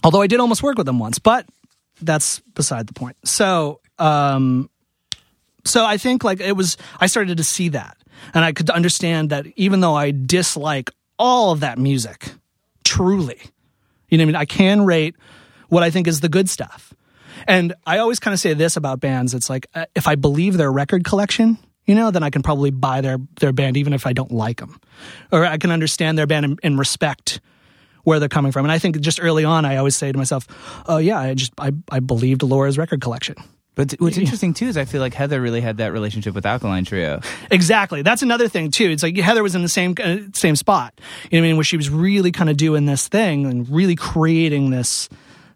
[0.04, 1.46] although I did almost work with them once, but
[2.02, 3.16] that's beside the point.
[3.24, 4.68] So, um,
[5.64, 6.76] so I think like it was.
[7.00, 7.96] I started to see that,
[8.34, 12.32] and I could understand that even though I dislike all of that music
[12.86, 13.40] truly.
[14.08, 14.36] You know I mean?
[14.36, 15.16] I can rate
[15.68, 16.94] what I think is the good stuff.
[17.46, 19.34] And I always kind of say this about bands.
[19.34, 22.70] It's like, uh, if I believe their record collection, you know, then I can probably
[22.70, 24.80] buy their, their band even if I don't like them.
[25.30, 27.40] Or I can understand their band and, and respect
[28.04, 28.64] where they're coming from.
[28.64, 30.46] And I think just early on, I always say to myself,
[30.86, 33.36] oh, yeah, I just, I, I believed Laura's record collection.
[33.76, 36.84] But what's interesting too is I feel like Heather really had that relationship with Alkaline
[36.84, 37.20] Trio.
[37.50, 38.02] Exactly.
[38.02, 38.90] That's another thing too.
[38.90, 40.98] It's like Heather was in the same uh, same spot.
[41.30, 41.56] You know what I mean?
[41.58, 45.08] Where she was really kind of doing this thing and really creating this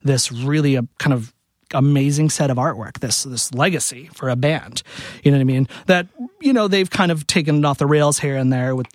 [0.02, 1.32] this really a uh, kind of
[1.72, 4.82] amazing set of artwork, this this legacy for a band.
[5.24, 5.68] You know what I mean?
[5.86, 6.06] That
[6.40, 8.86] you know they've kind of taken it off the rails here and there with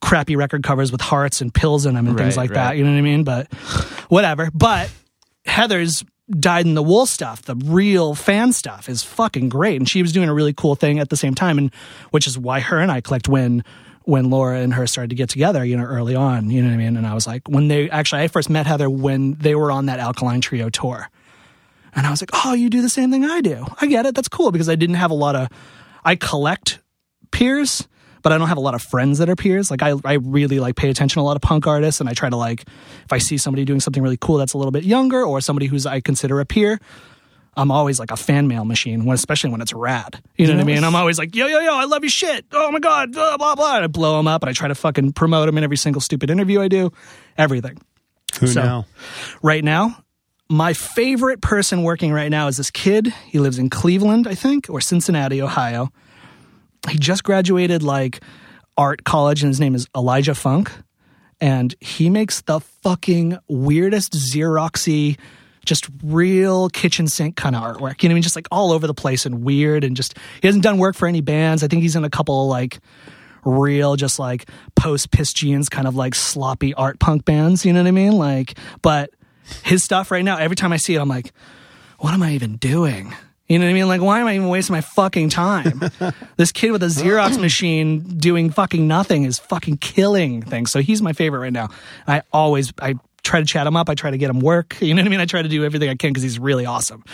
[0.00, 2.56] crappy record covers with hearts and pills in them and right, things like right.
[2.56, 2.76] that.
[2.76, 3.24] You know what I mean?
[3.24, 3.52] But
[4.08, 4.50] whatever.
[4.52, 4.90] But
[5.44, 6.04] Heather's
[6.38, 9.76] dyed in the wool stuff, the real fan stuff is fucking great.
[9.76, 11.58] And she was doing a really cool thing at the same time.
[11.58, 11.74] And
[12.10, 13.64] which is why her and I clicked when,
[14.02, 16.74] when Laura and her started to get together, you know, early on, you know what
[16.74, 16.96] I mean?
[16.96, 19.86] And I was like, when they actually, I first met Heather when they were on
[19.86, 21.08] that Alkaline Trio tour.
[21.94, 23.66] And I was like, oh, you do the same thing I do.
[23.80, 24.14] I get it.
[24.14, 25.48] That's cool because I didn't have a lot of,
[26.04, 26.80] I collect
[27.30, 27.86] peers
[28.22, 29.70] but I don't have a lot of friends that are peers.
[29.70, 32.14] Like I, I really like pay attention to a lot of punk artists, and I
[32.14, 32.62] try to like
[33.04, 35.66] if I see somebody doing something really cool that's a little bit younger or somebody
[35.66, 36.80] who's I consider a peer.
[37.54, 40.22] I'm always like a fan mail machine, when, especially when it's rad.
[40.38, 40.84] You know what I mean?
[40.84, 42.46] I'm always like, yo, yo, yo, I love your shit.
[42.50, 43.76] Oh my God, blah, blah, blah.
[43.76, 46.00] And I blow them up and I try to fucking promote them in every single
[46.00, 46.92] stupid interview I do,
[47.36, 47.78] everything.
[48.40, 48.86] Who so, now?
[49.42, 50.02] Right now,
[50.48, 53.12] my favorite person working right now is this kid.
[53.26, 55.92] He lives in Cleveland, I think, or Cincinnati, Ohio
[56.90, 58.20] he just graduated like
[58.76, 60.70] art college and his name is Elijah Funk.
[61.40, 65.18] And he makes the fucking weirdest Xeroxy,
[65.64, 68.02] just real kitchen sink kind of artwork.
[68.02, 69.82] You know, what I mean, just like all over the place and weird.
[69.82, 71.64] And just, he hasn't done work for any bands.
[71.64, 72.78] I think he's in a couple like
[73.44, 77.64] real, just like post Pissed Jeans kind of like sloppy art punk bands.
[77.64, 78.12] You know what I mean?
[78.12, 79.10] Like, but
[79.64, 81.32] his stuff right now, every time I see it, I'm like,
[81.98, 83.14] what am I even doing?
[83.48, 83.88] You know what I mean?
[83.88, 85.82] Like, why am I even wasting my fucking time?
[86.36, 90.70] this kid with a Xerox machine doing fucking nothing is fucking killing things.
[90.70, 91.68] So he's my favorite right now.
[92.06, 93.88] I always, I try to chat him up.
[93.88, 94.76] I try to get him work.
[94.82, 95.20] You know what I mean?
[95.20, 97.04] I try to do everything I can because he's really awesome.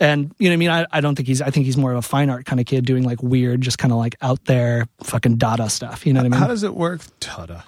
[0.00, 0.70] And you know what I mean?
[0.70, 2.66] I, I don't think he's, I think he's more of a fine art kind of
[2.66, 6.06] kid doing like weird, just kind of like out there fucking Dada stuff.
[6.06, 6.40] You know what I mean?
[6.40, 7.02] How does it work?
[7.20, 7.64] Dada.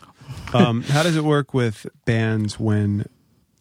[0.55, 3.07] Um, how does it work with bands when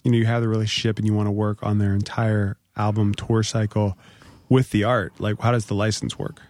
[0.04, 3.14] you know you have the relationship and you want to work on their entire album
[3.14, 3.98] tour cycle
[4.52, 5.14] with the art?
[5.20, 6.42] Like, how does the license work?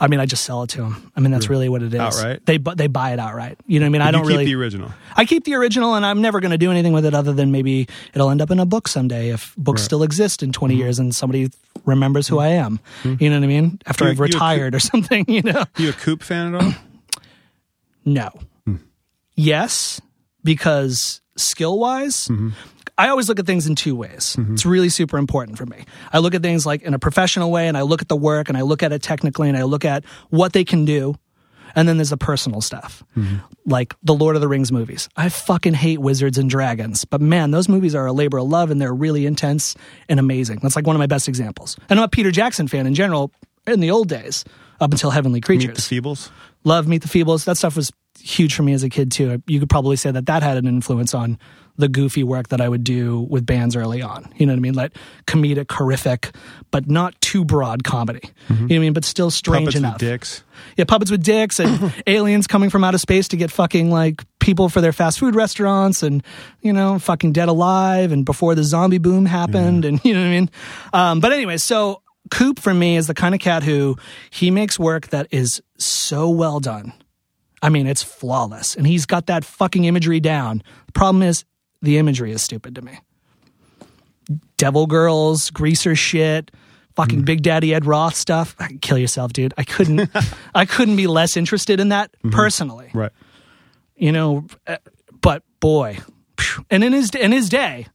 [0.00, 1.12] I mean, I just sell it to them.
[1.16, 2.00] I mean, that's really what it is.
[2.00, 2.46] Outright?
[2.46, 3.58] They bu- they buy it outright.
[3.66, 4.02] You know what I mean?
[4.02, 4.44] I don't keep really.
[4.46, 4.90] the original.
[5.14, 7.52] I keep the original, and I'm never going to do anything with it other than
[7.52, 9.84] maybe it'll end up in a book someday if books Right.
[9.84, 10.80] still exist in 20 Mm-hmm.
[10.82, 11.50] years and somebody
[11.84, 12.80] remembers who I am.
[13.04, 13.78] You know what I mean?
[13.84, 15.24] After You- I've retired or something.
[15.28, 15.64] You know?
[15.76, 16.72] You a Coop fan at all?
[18.04, 18.30] No.
[18.64, 18.76] Hmm.
[19.34, 20.00] Yes,
[20.44, 22.50] because skill wise, Mm-hmm.
[22.98, 24.36] I always look at things in two ways.
[24.52, 25.84] It's really super important for me.
[26.12, 28.48] I look at things like in a professional way, and I look at the work,
[28.48, 31.14] and I look at it technically, and I look at what they can do.
[31.74, 33.36] And then there's the personal stuff, Mm-hmm.
[33.64, 35.08] like the Lord of the Rings movies.
[35.16, 38.70] I fucking hate wizards and dragons, but man, those movies are a labor of love
[38.70, 39.74] and they're really intense
[40.06, 40.58] and amazing.
[40.62, 41.78] That's like one of my best examples.
[41.88, 43.32] And I'm a Peter Jackson fan in general
[43.66, 44.44] in the old days,
[44.82, 46.30] up until Heavenly Creatures Meet the Feebles.
[46.64, 47.46] love Meet the Feebles.
[47.46, 47.90] That stuff was
[48.20, 49.42] huge for me as a kid too.
[49.46, 51.38] You could probably say that that had an influence on
[51.76, 54.32] the goofy work that I would do with bands early on.
[54.36, 54.74] You know what I mean?
[54.74, 54.92] Like
[55.26, 56.34] comedic, horrific,
[56.70, 58.20] but not too broad comedy.
[58.48, 58.92] You know what I mean?
[58.92, 59.92] But still strange Puppets enough.
[59.94, 60.44] with dicks.
[60.76, 64.68] Yeah, puppets with dicks and aliens coming from outer space to get fucking like people
[64.68, 66.22] for their fast food restaurants and
[66.60, 70.26] you know fucking dead alive and before the zombie boom happened and you know what
[70.26, 70.50] I mean.
[70.92, 73.96] Um, but anyway, so Coop for me is the kind of cat who
[74.30, 76.92] he makes work that is so well done.
[77.64, 80.62] I mean, it's flawless, and he's got that fucking imagery down.
[80.86, 81.44] The problem is
[81.82, 82.98] the imagery is stupid to me.
[84.56, 86.50] Devil girls, greaser shit,
[86.94, 87.24] fucking mm.
[87.24, 88.56] Big Daddy Ed Roth stuff.
[88.80, 89.52] Kill yourself, dude.
[89.58, 90.10] I couldn't.
[90.54, 92.30] I couldn't be less interested in that mm-hmm.
[92.30, 92.90] personally.
[92.94, 93.12] Right.
[93.96, 94.76] You know, uh,
[95.20, 95.98] but boy,
[96.70, 97.86] and in his in his day,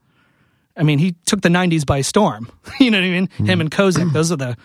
[0.76, 2.52] I mean, he took the '90s by storm.
[2.80, 3.30] you know what I mean?
[3.38, 3.62] Him mm.
[3.62, 4.12] and Kozik.
[4.12, 4.58] Those are the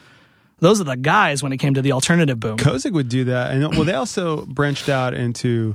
[0.58, 2.56] those are the guys when it came to the alternative boom.
[2.58, 5.74] Kozik would do that, and well, they also branched out into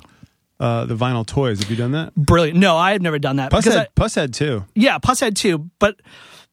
[0.60, 1.60] uh, the vinyl toys.
[1.60, 2.16] Have you done that?
[2.16, 2.58] Brilliant.
[2.58, 4.66] No, I have never done that because I, Pusshead, Pusshead too.
[4.76, 5.70] Yeah, Puss Pusshead too.
[5.80, 6.00] But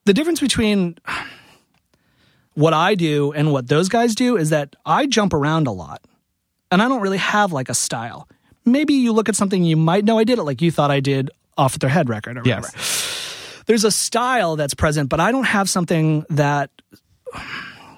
[0.05, 0.99] the difference between
[2.55, 6.03] what I do and what those guys do is that I jump around a lot.
[6.71, 8.29] And I don't really have like a style.
[8.65, 11.01] Maybe you look at something you might know I did it like you thought I
[11.01, 12.69] did off their head record or whatever.
[13.67, 16.71] There's a style that's present, but I don't have something that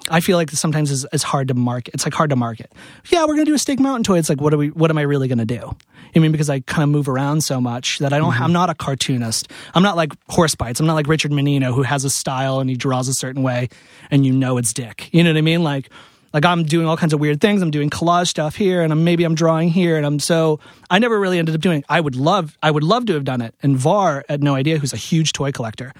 [0.09, 1.93] I feel like sometimes is, is hard to market.
[1.93, 2.71] It's like hard to market.
[3.09, 4.17] Yeah, we're gonna do a Steak Mountain toy.
[4.17, 4.69] It's like, what are we?
[4.69, 5.75] What am I really gonna do?
[6.15, 8.33] I mean, because I kind of move around so much that I don't.
[8.33, 8.43] Mm-hmm.
[8.43, 9.51] I'm not a cartoonist.
[9.73, 10.79] I'm not like Horse Bites.
[10.79, 13.69] I'm not like Richard Minino who has a style and he draws a certain way,
[14.09, 15.09] and you know it's Dick.
[15.11, 15.63] You know what I mean?
[15.63, 15.89] Like,
[16.33, 17.61] like I'm doing all kinds of weird things.
[17.61, 20.99] I'm doing collage stuff here, and I'm, maybe I'm drawing here, and I'm so I
[20.99, 21.79] never really ended up doing.
[21.79, 21.85] It.
[21.89, 22.57] I would love.
[22.63, 23.53] I would love to have done it.
[23.61, 25.93] And Var had no idea, who's a huge toy collector.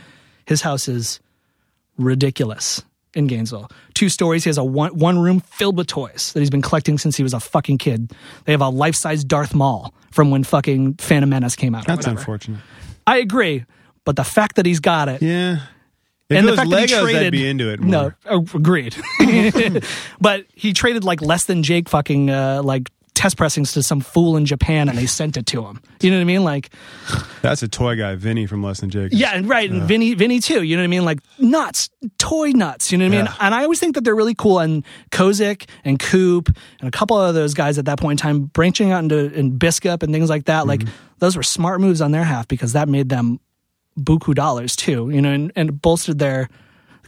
[0.46, 1.20] His house is
[1.98, 2.84] ridiculous
[3.18, 3.70] in Gainesville.
[3.96, 4.44] Two stories.
[4.44, 7.24] He has a one, one room filled with toys that he's been collecting since he
[7.24, 8.14] was a fucking kid.
[8.46, 11.86] They have a life size Darth Maul from when fucking Phantom Menace came out.
[11.88, 12.20] That's whatever.
[12.20, 12.62] unfortunate.
[13.06, 13.66] I agree,
[14.06, 15.22] but the fact that he's got it.
[15.22, 15.62] Yeah.
[16.30, 17.80] If And the fact that he traded, I'd be into it.
[17.80, 18.18] No, more.
[18.26, 18.96] oh, agreed.
[20.22, 24.38] but he traded like less than Jake fucking uh, like test pressings to some fool
[24.38, 25.82] in Japan, and they sent it to him.
[26.02, 26.44] You know what I mean?
[26.44, 26.70] Like,
[27.42, 29.10] That's a toy guy, Vinny from Less Than Jake.
[29.12, 30.62] Yeah, and right, and Vinny, Vinny too.
[30.62, 31.04] You know what I mean?
[31.04, 31.90] Like nuts,
[32.20, 32.92] toy nuts.
[32.92, 33.34] You know what I mean?
[33.40, 34.60] And I always think that they're really cool.
[34.60, 38.46] And Kozik and Coop and a couple of those guys at that point in time,
[38.46, 40.68] branching out into and Biskup and things like that.
[40.68, 40.94] Like mm-hmm.
[41.18, 43.40] those were smart moves on their half because that made them
[44.00, 45.10] buku dollars too.
[45.10, 46.50] You know, and, and bolstered their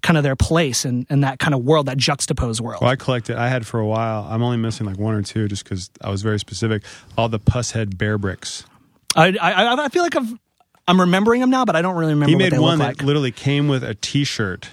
[0.01, 2.81] kind of their place in, in that kind of world, that juxtaposed world.
[2.81, 3.37] Well, I collected.
[3.37, 4.27] I had for a while.
[4.29, 6.83] I'm only missing like one or two, just because I was very specific.
[7.17, 8.65] All the Pusshead bear bricks.
[9.15, 10.33] I, I I feel like I've.
[10.87, 13.31] I'm remembering them now, but I don't really remember He made one look that literally
[13.31, 14.69] came with a T-shirt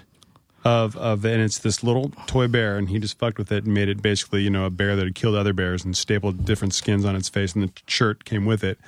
[0.65, 3.75] of of, and it's this little toy bear, and he just fucked with it and
[3.75, 6.75] made it basically, you know, a bear that had killed other bears and stapled different
[6.75, 8.79] skins on its face, and the shirt came with it.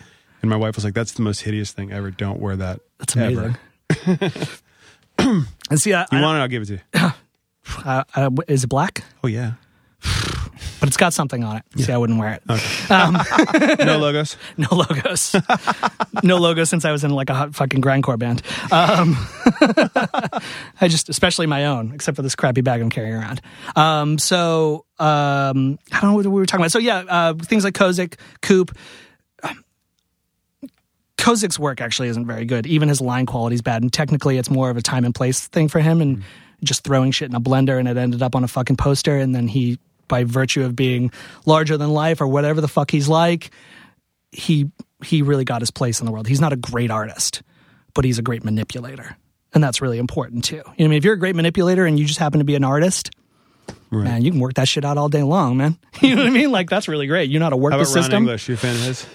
[0.40, 2.10] And my wife was like, "That's the most hideous thing ever.
[2.10, 3.58] Don't wear that." That's ever."
[4.06, 4.30] amazing.
[5.70, 6.42] and see, I, You I- want it?
[6.42, 6.80] I'll give it to you.
[7.84, 9.04] uh, uh, is it black?
[9.22, 9.52] Oh yeah.
[10.80, 11.64] but it's got something on it.
[11.76, 12.42] See, I wouldn't wear it.
[13.84, 14.36] No logos.
[14.56, 15.34] No logos.
[16.22, 18.42] no logo since I was in like a hot fucking grindcore band.
[18.72, 19.16] Um,
[20.80, 23.40] I just, especially my own, except for this crappy bag I'm carrying around.
[23.76, 26.72] Um, so um, I don't know what we were talking about.
[26.72, 28.76] So yeah, uh, things like Kozik, Coop.
[31.28, 32.66] Kozik's work actually isn't very good.
[32.66, 35.46] Even his line quality is bad, and technically, it's more of a time and place
[35.48, 36.00] thing for him.
[36.00, 36.24] And
[36.62, 39.34] just throwing shit in a blender and it ended up on a fucking poster and
[39.34, 41.10] then he by virtue of being
[41.44, 43.50] larger than life or whatever the fuck he's like
[44.32, 44.70] he
[45.04, 46.26] he really got his place in the world.
[46.26, 47.42] He's not a great artist
[47.94, 49.16] but he's a great manipulator
[49.54, 50.56] and that's really important too.
[50.56, 50.92] You know, I mean?
[50.94, 53.10] If you're a great manipulator and you just happen to be an artist
[53.90, 54.04] right.
[54.04, 55.78] man you can work that shit out all day long man.
[56.00, 56.50] You know what I mean?
[56.50, 57.30] Like that's really great.
[57.30, 58.48] You know how to work how the system Ron English?
[58.48, 59.06] You a fan of his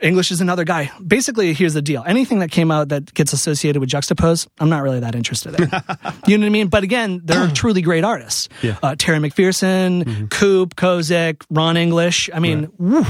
[0.00, 0.90] English is another guy.
[1.04, 2.04] Basically, here's the deal.
[2.06, 5.62] Anything that came out that gets associated with Juxtapoz, I'm not really that interested in.
[6.26, 6.68] you know what I mean?
[6.68, 8.48] But again, they're truly great artists.
[8.62, 8.78] Yeah.
[8.82, 10.26] Uh, Tara McPherson, mm-hmm.
[10.26, 12.28] Coop, Kozik, Ron English.
[12.32, 12.80] I mean, right.
[12.80, 13.06] woo,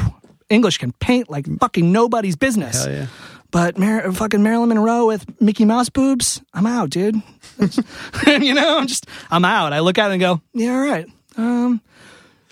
[0.48, 2.84] English can paint like fucking nobody's business.
[2.84, 3.06] Hell yeah.
[3.50, 7.14] But Mar- fucking Marilyn Monroe with Mickey Mouse boobs, I'm out, dude.
[8.26, 9.72] you know, I'm just, I'm out.
[9.72, 11.06] I look at it and go, yeah, all right.
[11.36, 11.80] Um,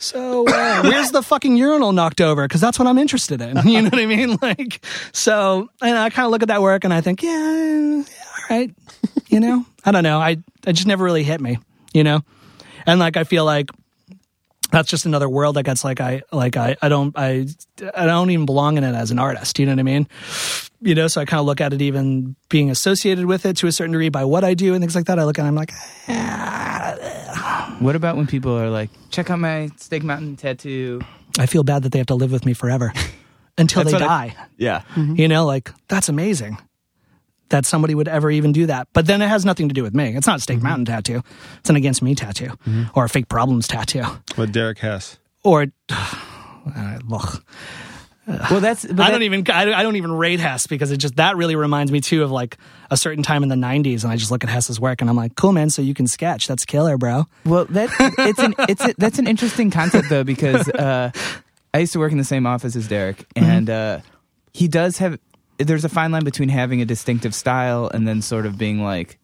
[0.05, 2.47] so uh, where's the fucking urinal knocked over?
[2.47, 3.57] Because that's what I'm interested in.
[3.75, 4.39] You know what I mean?
[4.41, 8.03] Like, so and I kind of look at that work and I think, yeah, yeah,
[8.03, 8.71] all right.
[9.29, 10.19] You know, I don't know.
[10.19, 10.37] I
[10.67, 11.59] it just never really hit me.
[11.93, 12.21] You know,
[12.87, 13.71] and like I feel like
[14.75, 17.47] that's just another world that gets like I like I I don't I
[17.95, 19.59] I don't even belong in it as an artist.
[19.59, 20.09] You know what I mean?
[20.81, 23.69] You know, so I kind of look at it even being associated with it to
[23.69, 25.19] a certain degree by what I do and things like that.
[25.19, 25.73] I look at it, I'm like.
[26.09, 31.01] Ah, what about when people are like, check out my Steak Mountain tattoo?
[31.39, 32.93] I feel bad that they have to live with me forever
[33.59, 34.37] until they die.
[34.39, 34.83] I, yeah.
[34.95, 35.17] Mm-hmm.
[35.17, 36.59] You know, like that's amazing
[37.51, 38.89] that somebody would ever even do that.
[38.93, 40.17] But then it has nothing to do with me.
[40.17, 40.67] It's not a Steak mm-hmm.
[40.67, 41.23] Mountain tattoo.
[41.59, 42.85] It's an Against Me tattoo mm-hmm.
[42.95, 44.05] or a Fake Problems tattoo.
[44.37, 45.19] What Derek has.
[45.43, 46.99] Or, uh,
[48.27, 48.87] well, that's.
[48.87, 49.45] I don't even.
[49.51, 52.57] I don't even rate Hess because it just that really reminds me too of like
[52.91, 55.17] a certain time in the '90s, and I just look at Hess's work and I'm
[55.17, 55.69] like, cool, man.
[55.69, 56.47] So you can sketch.
[56.47, 57.27] That's killer, bro.
[57.45, 61.11] Well, that it's an it's a, that's an interesting concept though because uh,
[61.75, 63.45] I used to work in the same office as Derek, mm-hmm.
[63.45, 64.01] and uh,
[64.53, 65.19] he does have.
[65.59, 69.19] There's a fine line between having a distinctive style and then sort of being like,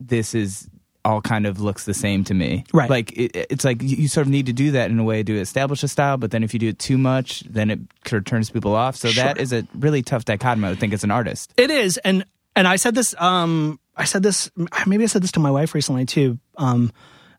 [0.00, 0.68] this is
[1.04, 2.64] all kind of looks the same to me.
[2.72, 2.88] Right.
[2.88, 5.38] Like it, it's like you, sort of need to do that in a way to
[5.38, 8.24] establish a style, but then if you do it too much, then it sort of
[8.24, 8.96] turns people off.
[8.96, 9.24] So sure.
[9.24, 10.66] that is a really tough dichotomy.
[10.66, 11.52] I would think as an artist.
[11.56, 12.24] It is, and
[12.56, 13.14] and I said this.
[13.18, 14.50] Um, I said this.
[14.86, 16.38] Maybe I said this to my wife recently too.
[16.56, 16.90] Um,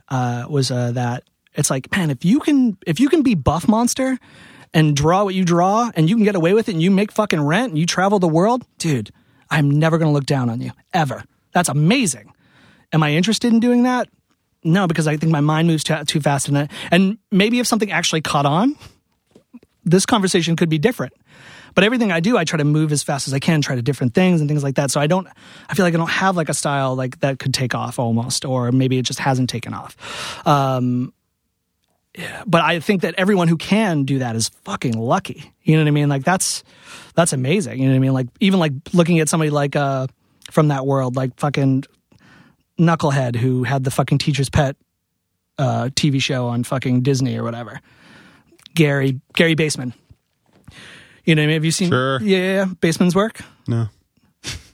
[0.10, 1.24] uh, was uh, that
[1.56, 4.20] it's like, man, if you can if you can be buff monster
[4.76, 7.12] and draw what you draw, and you can get away with it, and you make
[7.12, 9.10] fucking rent, and you travel the world, dude,
[9.50, 11.24] I'm never gonna look down on you ever.
[11.54, 12.34] That's amazing.
[12.94, 14.10] Am I interested in doing that?
[14.64, 16.72] No, because I think my mind moves too, too fast in it.
[16.92, 18.76] And maybe if something actually caught on,
[19.84, 21.14] this conversation could be different.
[21.76, 23.82] But everything I do, I try to move as fast as I can, try to
[23.82, 24.92] different things and things like that.
[24.92, 25.28] So I don't,
[25.70, 28.46] I feel like I don't have like a style like that could take off almost,
[28.46, 30.48] or maybe it just hasn't taken off.
[30.48, 31.14] Um,
[32.46, 35.52] but I think that everyone who can do that is fucking lucky.
[35.64, 36.10] You know what I mean?
[36.10, 36.64] Like that's
[37.16, 37.80] that's amazing.
[37.80, 38.14] You know what I mean?
[38.14, 40.08] Like even like looking at somebody like uh
[40.52, 41.84] from that world, like fucking
[42.80, 44.76] knucklehead who had the fucking teacher's pet
[45.58, 47.82] uh, TV show on fucking Disney or whatever.
[48.74, 49.94] Gary Gary Baseman.
[51.24, 51.54] You know, what I mean?
[51.56, 51.90] have you seen?
[51.90, 52.22] Sure.
[52.22, 53.42] Yeah, Baseman's work.
[53.68, 53.88] No.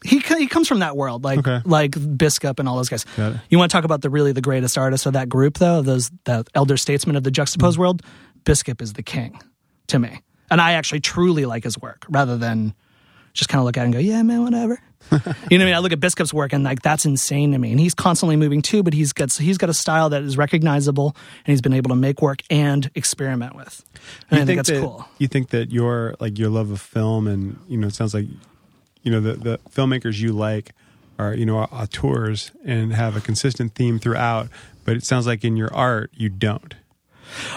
[0.04, 1.62] He he comes from that world, like okay.
[1.66, 3.06] like Biskup and all those guys.
[3.50, 5.82] You want to talk about the really the greatest artists of that group, though?
[5.82, 8.02] Those the elder statesmen of the juxtaposed mm world.
[8.44, 9.40] Biskup is the king
[9.88, 12.74] to me, and I actually truly like his work rather than
[13.34, 14.82] just kind of look at it and go, yeah, man, whatever.
[15.12, 15.74] you know what I mean?
[15.74, 17.72] I look at Biskup's work and like that's insane to me.
[17.72, 21.16] And he's constantly moving too, but he's got he's got a style that is recognizable
[21.46, 23.84] and he's been able to make work and experiment with.
[24.30, 25.08] And you I think, think that's that, cool.
[25.18, 28.28] You think that your like your love of film and you know it sounds like
[29.04, 30.74] you know the the filmmakers you like
[31.20, 34.50] are you know auteurs and have a consistent theme throughout,
[34.86, 36.76] but it sounds like in your art you don't.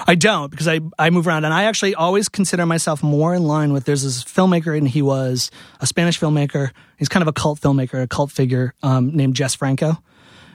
[0.06, 3.42] I don't because I, I move around and I actually always consider myself more in
[3.44, 6.70] line with there's this filmmaker and he was a Spanish filmmaker.
[6.96, 9.98] He's kind of a cult filmmaker, a cult figure um, named Jess Franco,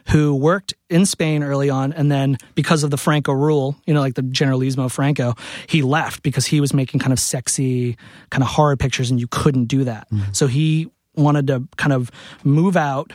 [0.09, 4.01] who worked in Spain early on and then because of the Franco rule, you know,
[4.01, 5.35] like the Generalismo Franco,
[5.67, 7.97] he left because he was making kind of sexy,
[8.29, 10.09] kind of horror pictures and you couldn't do that.
[10.11, 10.33] Mm-hmm.
[10.33, 12.11] So he wanted to kind of
[12.43, 13.13] move out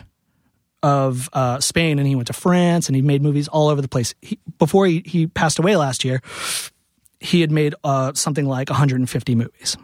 [0.83, 3.89] of uh, Spain and he went to France and he made movies all over the
[3.89, 4.15] place.
[4.21, 6.21] He, before he, he passed away last year,
[7.21, 9.77] he had made uh, something like 150 movies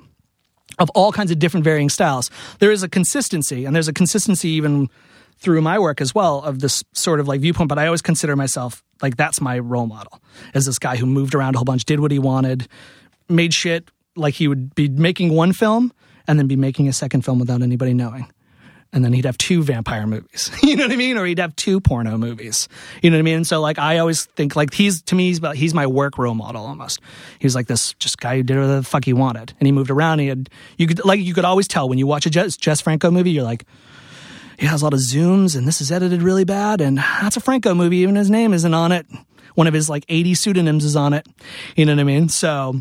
[0.78, 2.30] of all kinds of different varying styles.
[2.58, 4.88] There is a consistency, and there's a consistency even
[5.40, 7.68] through my work as well of this sort of like viewpoint.
[7.68, 10.20] But I always consider myself like that's my role model
[10.54, 12.68] as this guy who moved around a whole bunch, did what he wanted,
[13.28, 15.92] made shit like he would be making one film
[16.28, 18.30] and then be making a second film without anybody knowing
[18.92, 20.50] and then he'd have two vampire movies.
[20.62, 21.16] you know what I mean?
[21.16, 22.68] Or he'd have two porno movies.
[23.02, 23.44] You know what I mean?
[23.44, 26.64] so like I always think like he's to me he's he's my work role model
[26.66, 27.00] almost.
[27.38, 29.72] He was like this just guy who did whatever the fuck he wanted, and he
[29.72, 30.14] moved around.
[30.14, 32.56] and He had you could like you could always tell when you watch a Jess,
[32.56, 33.64] Jess Franco movie, you're like.
[34.60, 36.80] It has a lot of zooms, and this is edited really bad.
[36.80, 37.98] And that's a Franco movie.
[37.98, 39.06] Even his name isn't on it.
[39.54, 41.26] One of his like 80 pseudonyms is on it.
[41.76, 42.28] You know what I mean?
[42.28, 42.80] So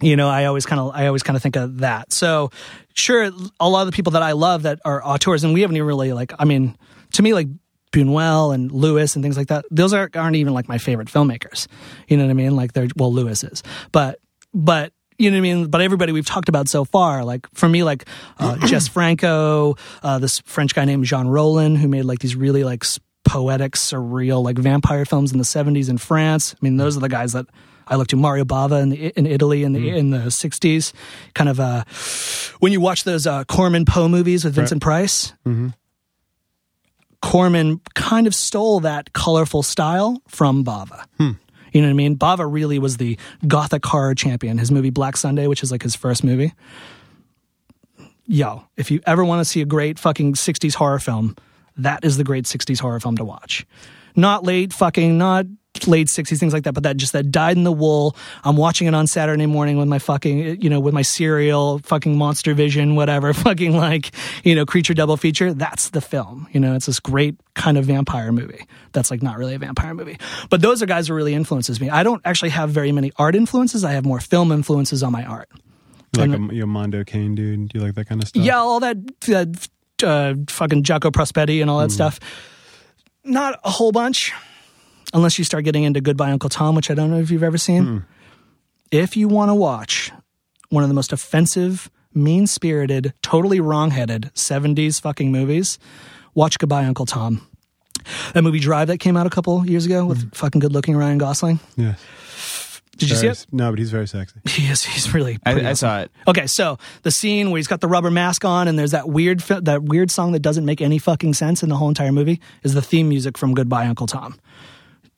[0.00, 2.12] you know, I always kind of, I always kind of think of that.
[2.12, 2.50] So,
[2.94, 5.76] sure, a lot of the people that I love that are auteurs, and we haven't
[5.76, 6.76] even really like, I mean,
[7.14, 7.48] to me, like
[7.90, 11.66] Buñuel and Lewis and things like that, those are, aren't even like my favorite filmmakers.
[12.06, 12.54] You know what I mean?
[12.54, 14.20] Like they're, well, Lewis is, but,
[14.54, 15.66] but, you know what I mean?
[15.66, 18.06] But everybody we've talked about so far, like for me, like
[18.38, 22.64] uh, Jess Franco, uh, this French guy named Jean Rollin, who made like these really
[22.64, 22.84] like
[23.24, 26.54] poetic, surreal, like vampire films in the 70s in France.
[26.54, 27.46] I mean, those are the guys that
[27.88, 29.96] I looked to Mario Bava in, the, in Italy in the mm.
[29.96, 30.92] in the '60s.
[31.34, 31.84] Kind of uh,
[32.60, 35.00] when you watch those uh, Corman Poe movies with Vincent right.
[35.00, 35.32] Price.
[35.46, 35.68] Mm-hmm.
[37.20, 41.04] Corman kind of stole that colorful style from Bava.
[41.16, 41.30] Hmm.
[41.72, 42.16] You know what I mean?
[42.16, 44.58] Bava really was the gothic horror champion.
[44.58, 46.54] His movie Black Sunday, which is like his first movie.
[48.26, 51.36] Yo, if you ever want to see a great fucking 60s horror film,
[51.76, 53.66] that is the great 60s horror film to watch.
[54.14, 55.46] Not late fucking, not
[55.86, 58.16] late 60s things like that but that just that dyed in the wool.
[58.44, 62.16] I'm watching it on saturday morning with my fucking you know with my cereal fucking
[62.16, 64.10] monster vision whatever fucking like
[64.44, 65.52] you know creature double feature.
[65.52, 68.66] That's the film you know it's this great kind of vampire movie.
[68.92, 70.18] That's like not really a vampire movie.
[70.48, 71.90] But those are guys who really influences me.
[71.90, 73.84] I don't actually have very many art influences.
[73.84, 75.50] I have more film influences on my art.
[76.16, 77.68] Like and, a, you Mondo Cane dude?
[77.68, 78.42] Do you like that kind of stuff?
[78.42, 79.68] Yeah all that that
[80.02, 81.94] uh, fucking Jaco Prospetti and all that mm.
[81.94, 82.20] stuff.
[83.24, 84.32] Not a whole bunch
[85.12, 87.58] unless you start getting into Goodbye Uncle Tom, which I don't know if you've ever
[87.58, 87.84] seen.
[87.84, 88.04] Mm.
[88.90, 90.12] If you want to watch
[90.70, 95.78] one of the most offensive, mean spirited, totally wrong headed 70s fucking movies,
[96.34, 97.46] watch Goodbye Uncle Tom.
[98.32, 100.34] That movie Drive that came out a couple years ago with mm.
[100.34, 101.60] fucking good looking Ryan Gosling.
[101.76, 101.94] Yeah.
[102.96, 103.46] Did you see it?
[103.52, 104.40] No, but he's very sexy.
[104.48, 104.82] He is.
[104.82, 105.38] He's really.
[105.46, 105.66] I, awesome.
[105.66, 106.10] I, saw it.
[106.26, 109.38] Okay, so the scene where he's got the rubber mask on, and there's that weird
[109.40, 112.74] that weird song that doesn't make any fucking sense in the whole entire movie is
[112.74, 114.40] the theme music from Goodbye Uncle Tom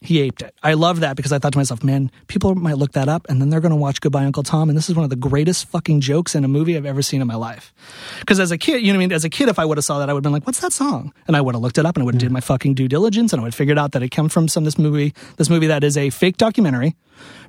[0.03, 0.55] he aped it.
[0.63, 3.41] I love that because I thought to myself, man, people might look that up and
[3.41, 4.71] then they're going to watch Goodbye Uncle Tom.
[4.71, 7.21] And this is one of the greatest fucking jokes in a movie I've ever seen
[7.21, 7.75] in my life.
[8.21, 9.13] Because as a kid, you know what I mean?
[9.13, 10.61] As a kid, if I would have saw that, I would have been like, what's
[10.61, 11.13] that song?
[11.27, 12.89] And I would have looked it up and I would have did my fucking due
[12.89, 15.51] diligence and I would have figured out that it came from some this movie, this
[15.51, 16.97] movie that is a fake documentary,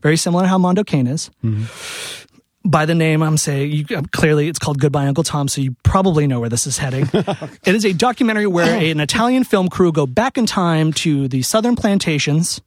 [0.02, 1.32] very similar to how Mondo Cane is.
[1.44, 2.18] Mm-hmm
[2.64, 5.76] by the name, I'm saying you, um, clearly it's called Goodbye Uncle Tom, so you
[5.84, 7.10] probably know where this is heading.
[7.14, 11.42] it is a documentary where an Italian film crew go back in time to the
[11.42, 12.62] southern plantations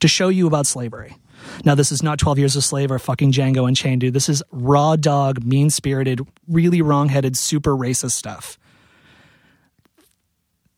[0.00, 1.16] to show you about slavery.
[1.64, 4.14] Now, this is not 12 Years a Slave or fucking Django Unchained, dude.
[4.14, 8.58] This is raw dog, mean spirited, really wrong headed, super racist stuff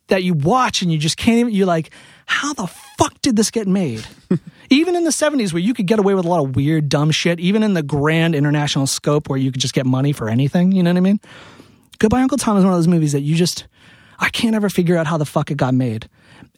[0.09, 1.91] that you watch and you just can't even, you're like,
[2.27, 4.07] how the fuck did this get made?
[4.71, 7.11] even in the 70s, where you could get away with a lot of weird, dumb
[7.11, 10.73] shit, even in the grand international scope where you could just get money for anything,
[10.73, 11.21] you know what I mean?
[11.99, 13.66] Goodbye, Uncle Tom is one of those movies that you just,
[14.19, 16.09] I can't ever figure out how the fuck it got made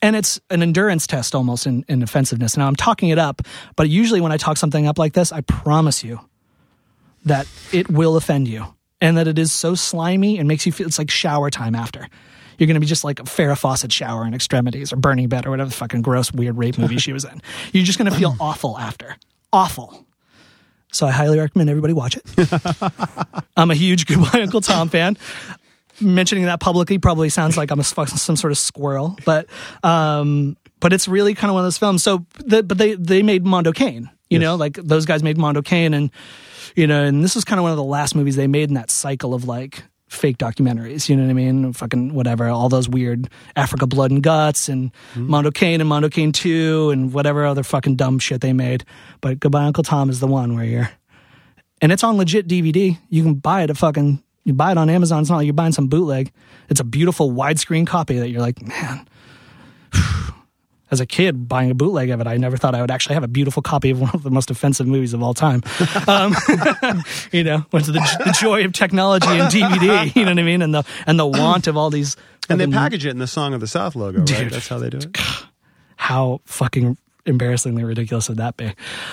[0.03, 2.57] and it's an endurance test almost in, in offensiveness.
[2.57, 3.43] Now I'm talking it up,
[3.77, 6.21] but usually when I talk something up like this, I promise you
[7.25, 10.87] that it will offend you and that it is so slimy and makes you feel
[10.87, 12.09] it's like shower time after.
[12.61, 15.47] You're going to be just like a Farrah Fawcett shower in extremities or Burning Bed
[15.47, 17.41] or whatever the fucking gross, weird rape movie she was in.
[17.73, 19.17] You're just going to feel awful after.
[19.51, 20.07] Awful.
[20.93, 22.53] So I highly recommend everybody watch it.
[23.57, 25.17] I'm a huge Goodbye Uncle Tom fan
[26.03, 29.47] mentioning that publicly probably sounds like I'm a, some sort of squirrel, but
[29.83, 32.03] um, but it's really kind of one of those films.
[32.03, 34.41] So, the, but they they made Mondo Cane, you yes.
[34.41, 36.11] know, like those guys made Mondo Cane, and
[36.75, 38.75] you know, and this was kind of one of the last movies they made in
[38.75, 41.09] that cycle of like fake documentaries.
[41.09, 41.73] You know what I mean?
[41.73, 45.29] Fucking whatever, all those weird Africa Blood and Guts and mm-hmm.
[45.29, 48.85] Mondo Cane and Mondo Cane Two and whatever other fucking dumb shit they made.
[49.21, 50.91] But Goodbye Uncle Tom is the one where you're,
[51.81, 52.99] and it's on legit DVD.
[53.09, 55.21] You can buy it at fucking you buy it on Amazon.
[55.21, 56.33] It's not like you're buying some bootleg.
[56.69, 59.09] It's a beautiful widescreen copy that you're like, man.
[60.91, 63.23] As a kid buying a bootleg of it, I never thought I would actually have
[63.23, 65.63] a beautiful copy of one of the most offensive movies of all time.
[66.07, 66.35] Um,
[67.33, 70.15] you know, went to the, the joy of technology and DVD.
[70.15, 70.63] You know what I mean?
[70.63, 72.17] And the and the want of all these.
[72.49, 74.27] And they package it in the Song of the South logo, right?
[74.27, 75.17] Dude, That's how they do it.
[75.97, 78.73] How fucking embarrassingly ridiculous would that be?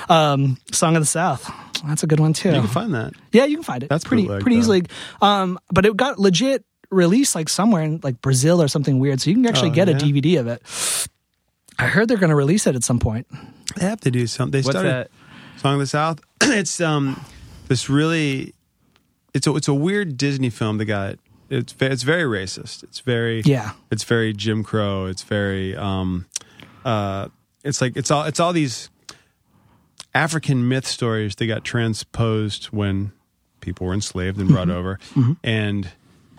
[0.09, 1.51] Um, Song of the South.
[1.86, 2.49] That's a good one too.
[2.49, 3.13] You can find that.
[3.32, 3.89] Yeah, you can find it.
[3.89, 4.86] That's pretty bootleg, pretty easily.
[5.21, 9.30] Um, but it got legit released like somewhere in like Brazil or something weird, so
[9.30, 9.95] you can actually oh, get yeah?
[9.95, 10.61] a DVD of it.
[11.80, 13.28] I heard they're going to release it at some point.
[13.75, 14.51] They have to do something.
[14.51, 15.11] They What's started that?
[15.57, 16.19] Song of the South.
[16.41, 17.23] it's um
[17.67, 18.53] this really
[19.34, 21.17] it's a it's a weird Disney film that got
[21.49, 22.84] it's it's very racist.
[22.84, 23.71] It's very yeah.
[23.91, 25.05] It's very Jim Crow.
[25.05, 26.25] It's very um
[26.86, 27.28] uh
[27.63, 28.89] it's like it's all it's all these
[30.13, 33.11] African myth stories that got transposed when
[33.61, 34.78] people were enslaved and brought mm-hmm.
[34.78, 35.34] over, mm-hmm.
[35.43, 35.91] and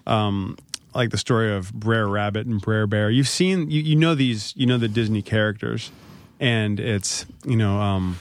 [0.07, 0.57] um,
[0.99, 3.09] like the story of Brer Rabbit and Brer Bear.
[3.09, 5.93] You've seen, you, you know these, you know the Disney characters,
[6.41, 8.19] and it's you know um,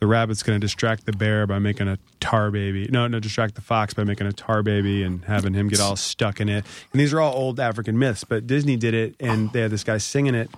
[0.00, 2.88] the rabbit's going to distract the bear by making a tar baby.
[2.90, 5.94] No, no, distract the fox by making a tar baby and having him get all
[5.94, 6.64] stuck in it.
[6.90, 9.84] And these are all old African myths, but Disney did it, and they had this
[9.84, 10.50] guy singing it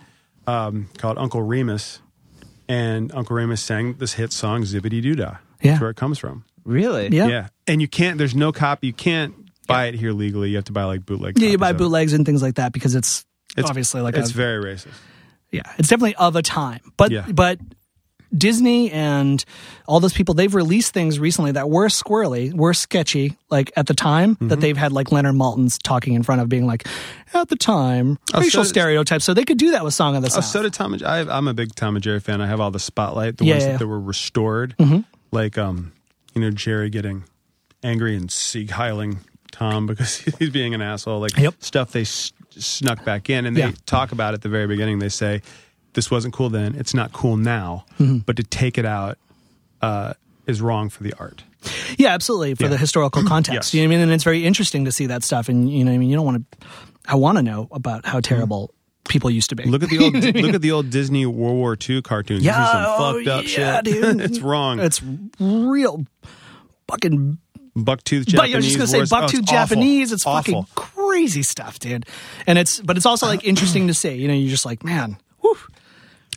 [0.46, 2.02] um, called Uncle Remus,
[2.68, 5.72] and Uncle Remus sang this hit song "Zippity Doo Dah." Yeah.
[5.72, 6.44] That's where it comes from.
[6.64, 7.08] Really?
[7.08, 7.26] Yeah.
[7.26, 8.16] Yeah, and you can't.
[8.16, 8.86] There's no copy.
[8.86, 10.50] You can't buy it here legally.
[10.50, 11.38] You have to buy like bootleg.
[11.38, 13.24] Yeah, you buy bootlegs and things like that because it's,
[13.56, 14.88] It's- obviously like It's a, very racist.
[15.52, 16.80] yeah, it's definitely of a time.
[16.96, 17.24] But Yeah.
[17.32, 17.58] but
[18.36, 19.42] Disney and
[19.86, 23.94] all those people they've released things recently that were squirrely, were sketchy, like at the
[23.94, 24.48] time Mm-hmm.
[24.48, 26.86] that they've had like Leonard Maltin's talking in front of being like
[27.32, 29.24] at the time Oh, racial so- stereotypes.
[29.24, 30.44] So they could do that with Song of the Oh, South.
[30.44, 32.40] so did Tom and I, I'm a big Tom and Jerry fan.
[32.40, 33.68] I have all the spotlight, the Yeah, ones yeah.
[33.70, 33.78] Mm-hmm.
[33.78, 34.74] that, were restored,
[35.30, 35.92] like um,
[36.34, 37.22] you know, Jerry getting
[37.84, 39.18] angry and Sieg heiling
[39.58, 41.20] Tom because he's being an asshole.
[41.20, 41.54] Like Yep.
[41.60, 43.72] stuff they s- snuck back in, and they Yeah.
[43.86, 44.98] talk about at the very beginning.
[44.98, 45.42] They say
[45.94, 47.84] this wasn't cool then; it's not cool now.
[47.98, 48.18] Mm-hmm.
[48.18, 49.18] But to take it out
[49.82, 50.14] uh,
[50.46, 51.42] is wrong for the art.
[51.98, 52.54] Yeah, absolutely.
[52.54, 52.68] For Yeah.
[52.70, 53.72] the historical context.
[53.72, 53.74] Yes.
[53.74, 54.02] You know what I mean?
[54.04, 55.48] And it's very interesting to see that stuff.
[55.48, 56.08] And, you know what I mean?
[56.10, 56.66] You don't want to,
[57.06, 58.72] I want to know about how terrible
[59.08, 59.64] people used to be.
[59.64, 62.44] Look at the old look at the old Disney World War II cartoons.
[62.44, 63.84] You see Yeah, some oh, fucked up yeah, shit.
[64.02, 64.20] dude.
[64.20, 64.78] it's wrong.
[64.80, 65.02] it's
[65.40, 66.04] real
[66.88, 67.38] fucking,
[67.76, 68.34] Bucktooth Japanese.
[68.34, 69.12] but I was just going to say wars.
[69.12, 69.54] Oh, it's bucktooth awful.
[69.54, 70.12] Japanese.
[70.12, 70.62] It's Awful.
[70.62, 72.06] fucking crazy stuff, dude.
[72.46, 74.14] And it's, but it's also like interesting to see.
[74.14, 75.56] You know, you're just like, man, whew.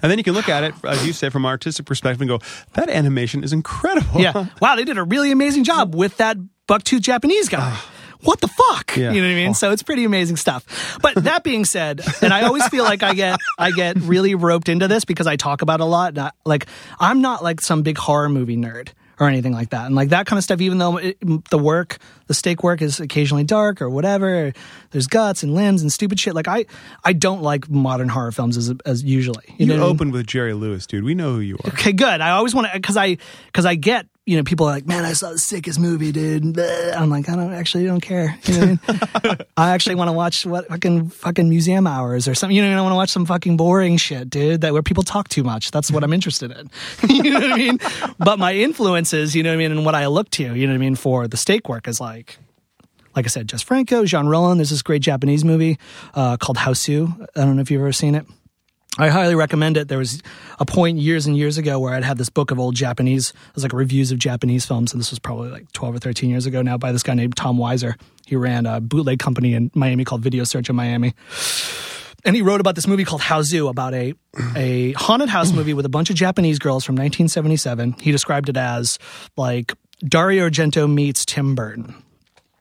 [0.02, 2.30] And then you can look at it, as you say, from an artistic perspective and
[2.30, 2.40] go,
[2.74, 4.20] that animation is incredible.
[4.22, 4.48] Yeah.
[4.62, 6.38] wow, they did a really amazing job with that
[6.68, 7.60] bucktooth Japanese guy.
[7.62, 7.92] Ah.
[8.22, 8.98] What the fuck?
[8.98, 9.12] Yeah.
[9.12, 9.50] You know what I mean?
[9.52, 9.54] Oh.
[9.54, 10.98] So it's pretty amazing stuff.
[11.02, 14.68] But that being said, and I always feel like I get I get really roped
[14.68, 16.18] into this because I talk about it a lot.
[16.18, 16.66] I, like
[17.00, 18.90] I'm not like some big horror movie nerd
[19.20, 19.86] or anything like that.
[19.86, 21.18] And like that kind of stuff, even though it,
[21.50, 21.98] the work,
[22.28, 24.54] the steak work is occasionally dark or whatever,
[24.92, 26.34] there's guts and limbs and stupid shit.
[26.34, 26.66] Like I,
[27.04, 29.44] I don't like modern horror films as as usually.
[29.58, 29.96] You, know what I mean?
[29.96, 31.04] opened with Jerry Lewis, dude.
[31.04, 31.70] We know who you are.
[31.70, 32.22] Okay, good.
[32.22, 33.18] I always want to because I
[33.48, 36.60] because I get you know people are like, man, I saw the sickest movie, dude.
[36.60, 38.38] I'm like, I don't actually don't care.
[38.50, 39.38] You know I mean?
[39.58, 42.56] I actually want to watch what fucking fucking museum hours or something.
[42.56, 42.82] You know, I?
[42.82, 44.62] Want to watch some fucking boring shit, dude.
[44.62, 45.72] That where people talk too much.
[45.72, 46.70] That's what I'm interested in.
[47.10, 47.80] you know what I mean?
[48.20, 50.74] But my influences, you know what I mean, and what I look to, you know
[50.74, 52.38] what I mean, for the steak work is like.
[53.16, 54.58] Like I said, Jess Franco, Jean Rollin.
[54.58, 55.80] There's this great Japanese movie
[56.14, 57.20] uh, called Hausu.
[57.36, 58.28] I don't know if you've ever seen it.
[59.00, 59.88] I highly recommend it.
[59.88, 60.22] There was
[60.60, 63.56] a point years and years ago where I'd had this book of old Japanese, it
[63.56, 66.46] was like reviews of Japanese films, and this was probably like 12 or 13 years
[66.46, 67.96] ago now by this guy named Tom Weisser.
[68.26, 71.14] He ran a bootleg company in Miami called Video Search in Miami.
[72.26, 74.14] And he wrote about this movie called Hausu, about a,
[74.54, 77.96] a haunted house movie with a bunch of Japanese girls from 1977.
[78.02, 79.00] He described it as
[79.38, 79.74] like
[80.06, 81.96] Dario Argento meets Tim Burton.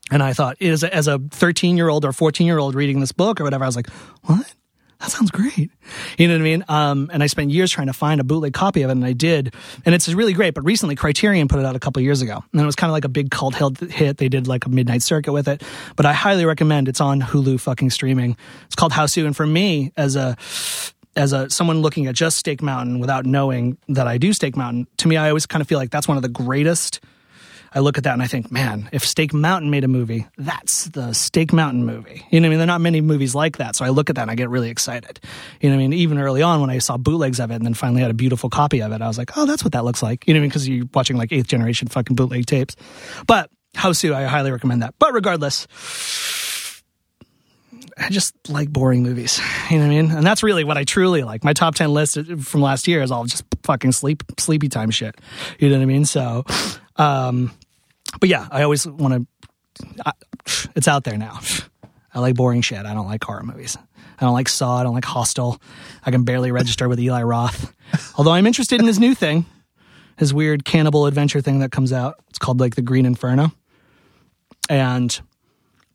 [0.09, 3.41] And I thought, as a 13 year old or 14 year old reading this book
[3.41, 3.89] or whatever, I was like,
[4.23, 4.55] what?
[4.99, 5.71] That sounds great.
[6.17, 6.65] You know what I mean?
[6.67, 9.13] Um, and I spent years trying to find a bootleg copy of it, and I
[9.13, 9.53] did.
[9.85, 10.53] And it's really great.
[10.53, 12.43] But recently, Criterion put it out a couple years ago.
[12.51, 14.17] And it was kind of like a big cult hit.
[14.17, 15.63] They did like a midnight circuit with it.
[15.95, 18.35] But I highly recommend it's on Hulu fucking streaming.
[18.65, 19.25] It's called Hausu.
[19.25, 20.35] And for me, as a
[21.15, 24.87] as a someone looking at just Steak Mountain without knowing that I do Steak Mountain,
[24.97, 26.99] to me, I always kind of feel like that's one of the greatest
[27.73, 30.85] I look at that and I think, man, if Steak Mountain made a movie, that's
[30.85, 32.25] the Steak Mountain movie.
[32.31, 32.59] You know what I mean?
[32.59, 33.75] There are not many movies like that.
[33.75, 35.19] So I look at that and I get really excited.
[35.61, 35.93] You know what I mean?
[35.93, 38.49] Even early on when I saw bootlegs of it and then finally had a beautiful
[38.49, 40.27] copy of it, I was like, oh, that's what that looks like.
[40.27, 40.49] You know what I mean?
[40.49, 42.75] Because you're watching like eighth generation fucking bootleg tapes.
[43.27, 44.95] But Hausu, I highly recommend that.
[44.99, 45.67] But regardless,
[47.97, 49.39] I just like boring movies.
[49.69, 50.11] You know what I mean?
[50.11, 51.43] And that's really what I truly like.
[51.43, 55.15] My top 10 list from last year is all just fucking sleep, sleepy time shit.
[55.59, 56.05] You know what I mean?
[56.05, 56.45] So,
[56.95, 57.51] um,
[58.19, 59.27] but yeah, I always want
[60.05, 60.13] to,
[60.75, 61.39] it's out there now.
[62.13, 62.85] I like boring shit.
[62.85, 63.77] I don't like horror movies.
[64.19, 64.77] I don't like Saw.
[64.77, 65.61] I don't like Hostel.
[66.03, 67.73] I can barely register with Eli Roth.
[68.17, 69.45] Although I'm interested in his new thing,
[70.17, 72.15] his weird cannibal adventure thing that comes out.
[72.29, 73.51] It's called like The Green Inferno.
[74.69, 75.19] And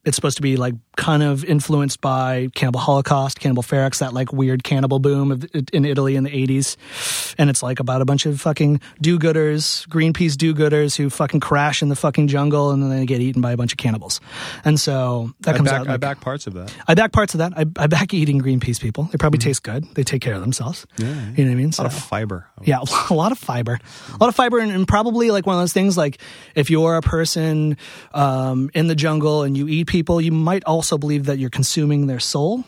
[0.05, 4.33] it's supposed to be like kind of influenced by Cannibal Holocaust, Cannibal Ferox, that like
[4.33, 7.35] weird cannibal boom of, in Italy in the 80s.
[7.39, 11.41] And it's like about a bunch of fucking do gooders, Greenpeace do gooders who fucking
[11.41, 14.21] crash in the fucking jungle and then they get eaten by a bunch of cannibals.
[14.65, 15.89] And so that I comes back, out.
[15.89, 16.73] I back parts of that.
[16.87, 17.53] I back parts of that.
[17.57, 19.05] I, I back eating Greenpeace people.
[19.05, 19.85] They probably taste good.
[19.95, 20.87] They take care of themselves.
[20.97, 21.73] Yeah, You know what I mean?
[21.77, 22.49] A lot of fiber.
[22.63, 22.79] Yeah,
[23.11, 23.79] a lot of fiber,
[24.13, 25.97] a lot of fiber, and, and probably like one of those things.
[25.97, 26.19] Like
[26.55, 27.77] if you're a person
[28.13, 32.07] um, in the jungle and you eat people, you might also believe that you're consuming
[32.07, 32.65] their soul.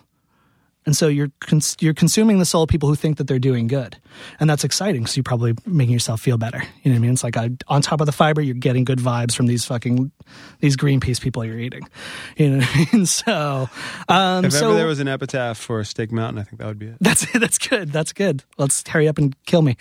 [0.87, 3.67] and so you're cons- you're consuming the soul of people who think that they're doing
[3.67, 3.97] good,
[4.39, 6.63] and that's exciting because you're probably making yourself feel better.
[6.83, 7.11] You know what I mean?
[7.13, 7.37] It's like
[7.67, 10.13] on top of the fiber, you're getting good vibes from these fucking
[10.61, 11.89] these Greenpeace people you're eating.
[12.37, 13.07] You know what I mean?
[13.27, 13.69] So,
[14.09, 16.79] um, if so ever there was an epitaph for Steak Mountain, I think that would
[16.79, 16.97] be it.
[17.01, 17.91] That's that's good.
[17.91, 18.45] That's good.
[18.57, 19.77] Let's hurry up and kill me.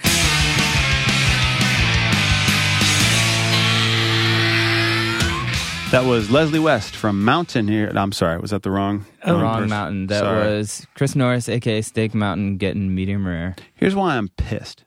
[5.91, 7.89] That was Leslie West from Mountain here.
[7.95, 9.05] I'm sorry, was that the wrong?
[9.23, 9.69] Oh, wrong person?
[9.69, 10.07] mountain.
[10.07, 10.47] That Sorry.
[10.57, 13.55] was Chris Norris, aka Steak Mountain, getting medium rare.
[13.75, 14.83] Here's why I'm pissed.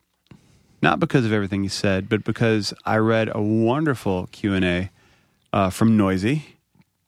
[0.82, 4.90] Not because of everything he said, but because I read a wonderful Q and A
[5.52, 6.42] uh, from Noisey,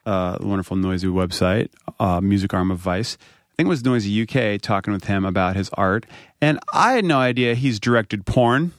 [0.05, 1.69] uh, the wonderful Noisey website,
[1.99, 3.17] uh, music arm of Vice.
[3.21, 4.23] I think it was Noisey
[4.55, 6.05] UK talking with him about his art,
[6.41, 8.71] and I had no idea he's directed porn.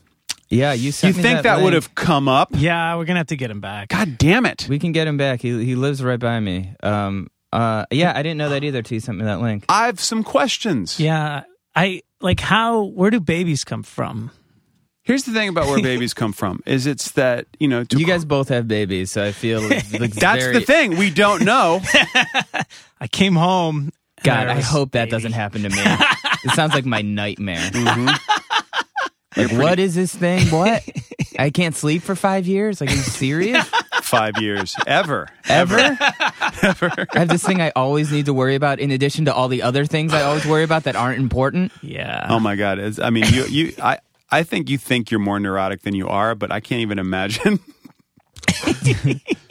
[0.52, 2.50] Yeah, you You me think that, would have come up?
[2.52, 3.88] Yeah, we're gonna have to get him back.
[3.88, 4.66] God damn it!
[4.68, 5.40] We can get him back.
[5.40, 6.74] He he lives right by me.
[6.82, 7.28] Um.
[7.52, 7.86] Uh.
[7.90, 8.82] Yeah, I didn't know that either.
[8.82, 9.64] Till you sent me that link.
[9.70, 11.00] I've some questions.
[11.00, 12.82] Yeah, I like how.
[12.84, 14.30] Where do babies come from?
[15.04, 18.06] Here's the thing about where babies come from: is it's that you know to You
[18.06, 20.98] guys both have babies, so I feel like That's very, the thing.
[20.98, 21.80] We don't know.
[23.00, 23.90] I came home.
[24.22, 25.82] God, there I was hope that doesn't happen to me.
[26.44, 27.70] it sounds like my nightmare.
[27.70, 28.41] Mm-hmm.
[29.36, 30.48] Like, what is this thing?
[30.48, 30.82] What?
[31.38, 32.80] I can't sleep for five years?
[32.80, 33.66] Like, are you serious?
[34.02, 35.76] Five years, ever, Ever?
[35.78, 39.62] I have this thing I always need to worry about, in addition to all the
[39.62, 41.72] other things I always worry about that aren't important.
[41.80, 42.26] Yeah.
[42.28, 42.78] Oh my God!
[42.78, 44.00] It's, I mean, you, you, I,
[44.30, 47.60] I think you think you're more neurotic than you are, but I can't even imagine.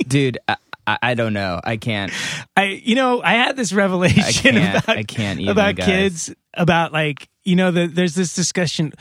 [0.07, 1.59] Dude, I, I, I don't know.
[1.63, 2.11] I can't.
[2.55, 5.85] I you know I had this revelation I can't- about I can't even, about guys.
[5.87, 8.93] kids about like you know the, there's this discussion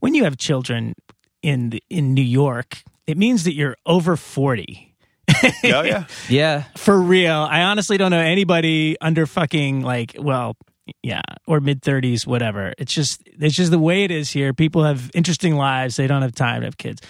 [0.00, 0.94] when you have children
[1.42, 4.84] in the, in New York it means that you're over 40
[5.64, 6.64] oh yeah, Yeah.
[6.76, 7.34] for real.
[7.50, 10.56] I honestly don't know anybody under fucking like well
[11.02, 12.72] yeah or mid 30s whatever.
[12.78, 14.54] It's just it's just the way it is here.
[14.54, 15.96] People have interesting lives.
[15.96, 17.02] They don't have time to have kids.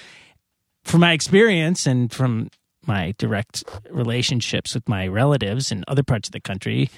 [0.84, 2.48] From my experience and from
[2.86, 6.90] my direct relationships with my relatives in other parts of the country,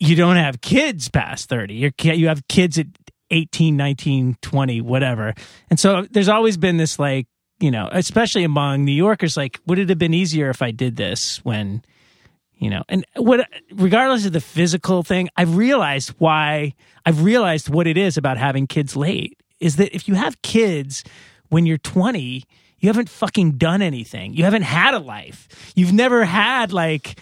[0.00, 1.74] you don't have kids past 30.
[1.74, 2.86] You're, you have kids at
[3.34, 5.34] 18, 19, 20, whatever.
[5.68, 7.26] And so there's always been this like,
[7.60, 10.96] you know, especially among New Yorkers, like, would it have been easier if I did
[10.96, 11.82] this when,
[12.54, 16.74] you know, and what, regardless of the physical thing, I've realized why,
[17.04, 21.04] I've realized what it is about having kids late is that if you have kids
[21.48, 22.44] when you're 20,
[22.78, 24.34] you haven't fucking done anything.
[24.34, 25.48] You haven't had a life.
[25.74, 27.18] You've never had like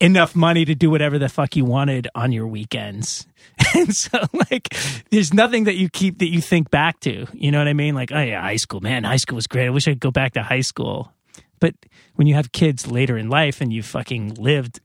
[0.00, 3.26] enough money to do whatever the fuck you wanted on your weekends.
[3.76, 4.18] And so
[4.50, 4.74] like
[5.10, 7.26] there's nothing that you keep that you think back to.
[7.32, 7.94] You know what I mean?
[7.94, 9.66] Like, oh yeah, high school, man, high school was great.
[9.66, 11.12] I wish I could go back to high school.
[11.60, 11.74] But
[12.14, 14.80] when you have kids later in life and you fucking lived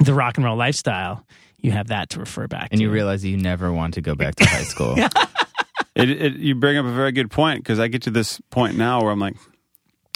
[0.00, 1.26] the rock and roll lifestyle,
[1.58, 2.72] you have that to refer back to.
[2.74, 2.84] And to.
[2.84, 4.94] you realize you never want to go back to high school.
[5.94, 8.76] it, it, you bring up a very good point because I get to this point
[8.76, 9.36] now where I'm like,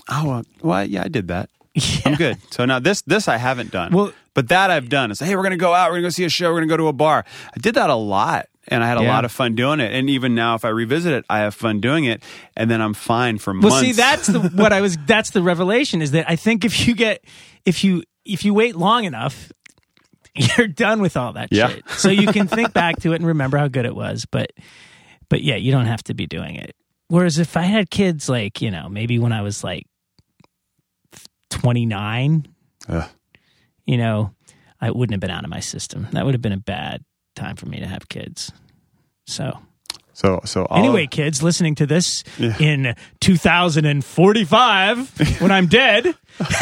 [0.09, 1.51] oh, well, yeah, I did that.
[2.07, 2.39] I'm good.
[2.51, 3.93] So now this this I haven't done.
[3.93, 5.11] Well- but that I've done.
[5.11, 5.91] It's like, hey, we're gonna go out.
[5.91, 6.51] We're gonna go see a show.
[6.53, 7.25] We're gonna go to a bar.
[7.55, 9.09] I did that a lot, and I had a Yeah.
[9.13, 9.93] lot of fun doing it.
[9.93, 12.23] And even now, if I revisit it, I have fun doing it,
[12.57, 13.75] and then I'm fine for Well, months.
[13.75, 14.97] Well, see, that's the what I was.
[15.05, 17.25] That's the revelation is that I think if you get
[17.67, 19.51] if you if you wait long enough,
[20.57, 21.69] you're done with all that Yeah.
[21.71, 21.91] shit.
[21.91, 24.27] So you can think back to it and remember how good it was.
[24.31, 24.53] But
[25.29, 26.77] but yeah, you don't have to be doing it.
[27.09, 29.87] Whereas if I had kids, like you know, maybe when I was like
[31.51, 32.47] twenty nine,
[32.89, 33.09] Ugh.
[33.85, 34.33] you know,
[34.81, 36.09] I wouldn't have been out of my system.
[36.13, 37.05] That would have been a bad
[37.37, 38.51] time for me to have kids.
[39.27, 39.59] So
[40.13, 42.57] so so all Anyway, kids listening to this Yeah.
[42.59, 46.15] in 2045, when I'm dead,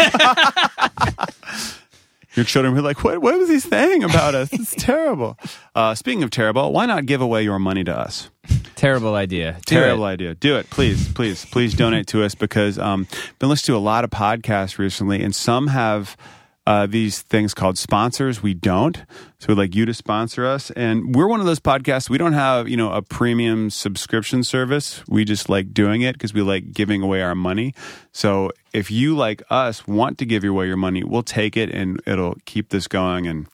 [2.35, 4.51] Your children will be like, what, what was he saying about us?
[4.53, 5.37] It's terrible.
[5.75, 8.31] Uh, speaking of terrible, why not give away your money to us?
[8.79, 9.59] Terrible idea.
[9.67, 10.11] Do Terrible it.
[10.11, 10.35] idea.
[10.37, 13.09] Do it, please, please, please donate to us because um,
[13.41, 16.17] been listening to a lot of podcasts recently, and some have
[16.65, 18.41] uh, these things called sponsors.
[18.41, 18.97] We don't,
[19.41, 20.71] so we'd like you to sponsor us.
[20.71, 22.09] And we're one of those podcasts.
[22.09, 25.03] We don't have you know a premium subscription service.
[25.09, 27.75] We just like doing it because we like giving away our money.
[28.13, 32.01] So if you like us want to give away your money, we'll take it and
[32.07, 33.49] it'll keep this going, and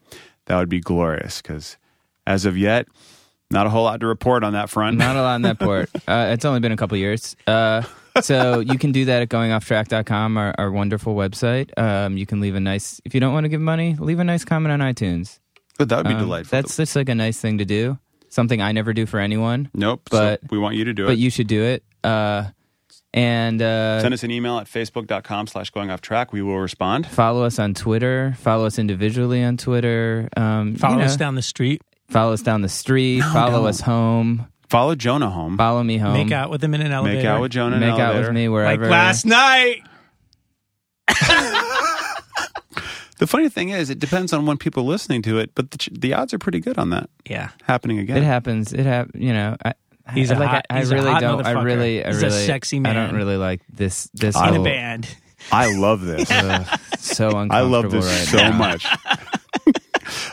[0.44, 1.40] that would be glorious.
[1.40, 1.78] Because
[2.26, 2.88] as of yet.
[3.50, 4.98] Not a whole lot to report on that front.
[4.98, 5.90] Not a lot on that port.
[6.08, 7.34] Uh, it's only been a couple years.
[7.46, 7.82] Uh,
[8.20, 11.76] so you can do that at goingofftrack.com, our, our wonderful website.
[11.78, 14.24] Um, you can leave a nice, if you don't want to give money, leave a
[14.24, 15.38] nice comment on iTunes.
[15.78, 16.56] But that would be Um, delightful.
[16.60, 17.98] That's just like a nice thing to do.
[18.28, 20.02] Something I never do for anyone, Nope.
[20.10, 21.08] But- so we want you to do it.
[21.08, 21.84] but you should do it.
[22.02, 22.44] Uh,
[23.14, 26.32] and uh, Send us an email at facebook.com slash going off track.
[26.32, 27.06] We will respond.
[27.06, 28.34] follow us on Twitter.
[28.38, 30.28] Follow us individually on Twitter.
[30.36, 31.80] Um, follow you know, us down the street.
[32.14, 33.20] Follow us down the street.
[33.22, 33.66] follow don't.
[33.66, 34.46] us home.
[34.70, 35.56] Follow Jonah home.
[35.58, 36.14] Follow me home.
[36.14, 37.16] Make out with him in an elevator.
[37.18, 37.76] Make out with Jonah.
[37.76, 38.32] in an Make out with elevator.
[38.32, 38.88] me like wherever.
[38.88, 39.82] last night.
[43.18, 45.88] The funny thing is, it depends on when people are listening to it, but the,
[45.92, 47.50] the odds are pretty good on that Yeah.
[47.62, 48.16] happening again.
[48.16, 48.72] It happens.
[48.72, 49.56] It hap- You know.
[49.64, 49.74] I,
[50.12, 50.48] He's I, a like.
[50.50, 51.46] hot- I, I he's a really hot don't.
[51.46, 52.04] I really.
[52.04, 52.44] I He's a really.
[52.44, 54.10] sexy I don't really like this.
[54.14, 55.08] This I In a band.
[55.52, 56.28] I love this.
[56.30, 58.58] Ugh, so uncomfortable I love this right so now.
[58.58, 58.86] much.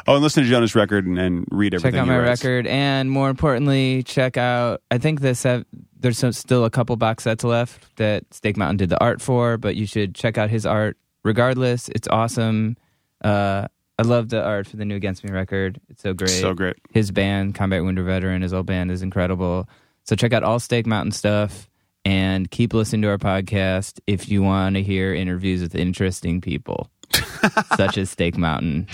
[0.07, 1.93] oh, and listen to Jonah's record and, and read everything.
[1.93, 2.43] check out my writes.
[2.43, 5.45] record and more importantly check out i think this
[5.99, 9.57] there's some, still a couple box sets left that steak mountain did the art for
[9.57, 12.75] but you should check out his art regardless it's awesome
[13.23, 13.67] uh,
[13.99, 16.75] i love the art for the new against me record it's so great So great.
[16.91, 19.67] his band combat wounded veteran his old band is incredible
[20.03, 21.69] so check out all steak mountain stuff
[22.03, 26.89] and keep listening to our podcast if you want to hear interviews with interesting people
[27.75, 28.87] such as steak mountain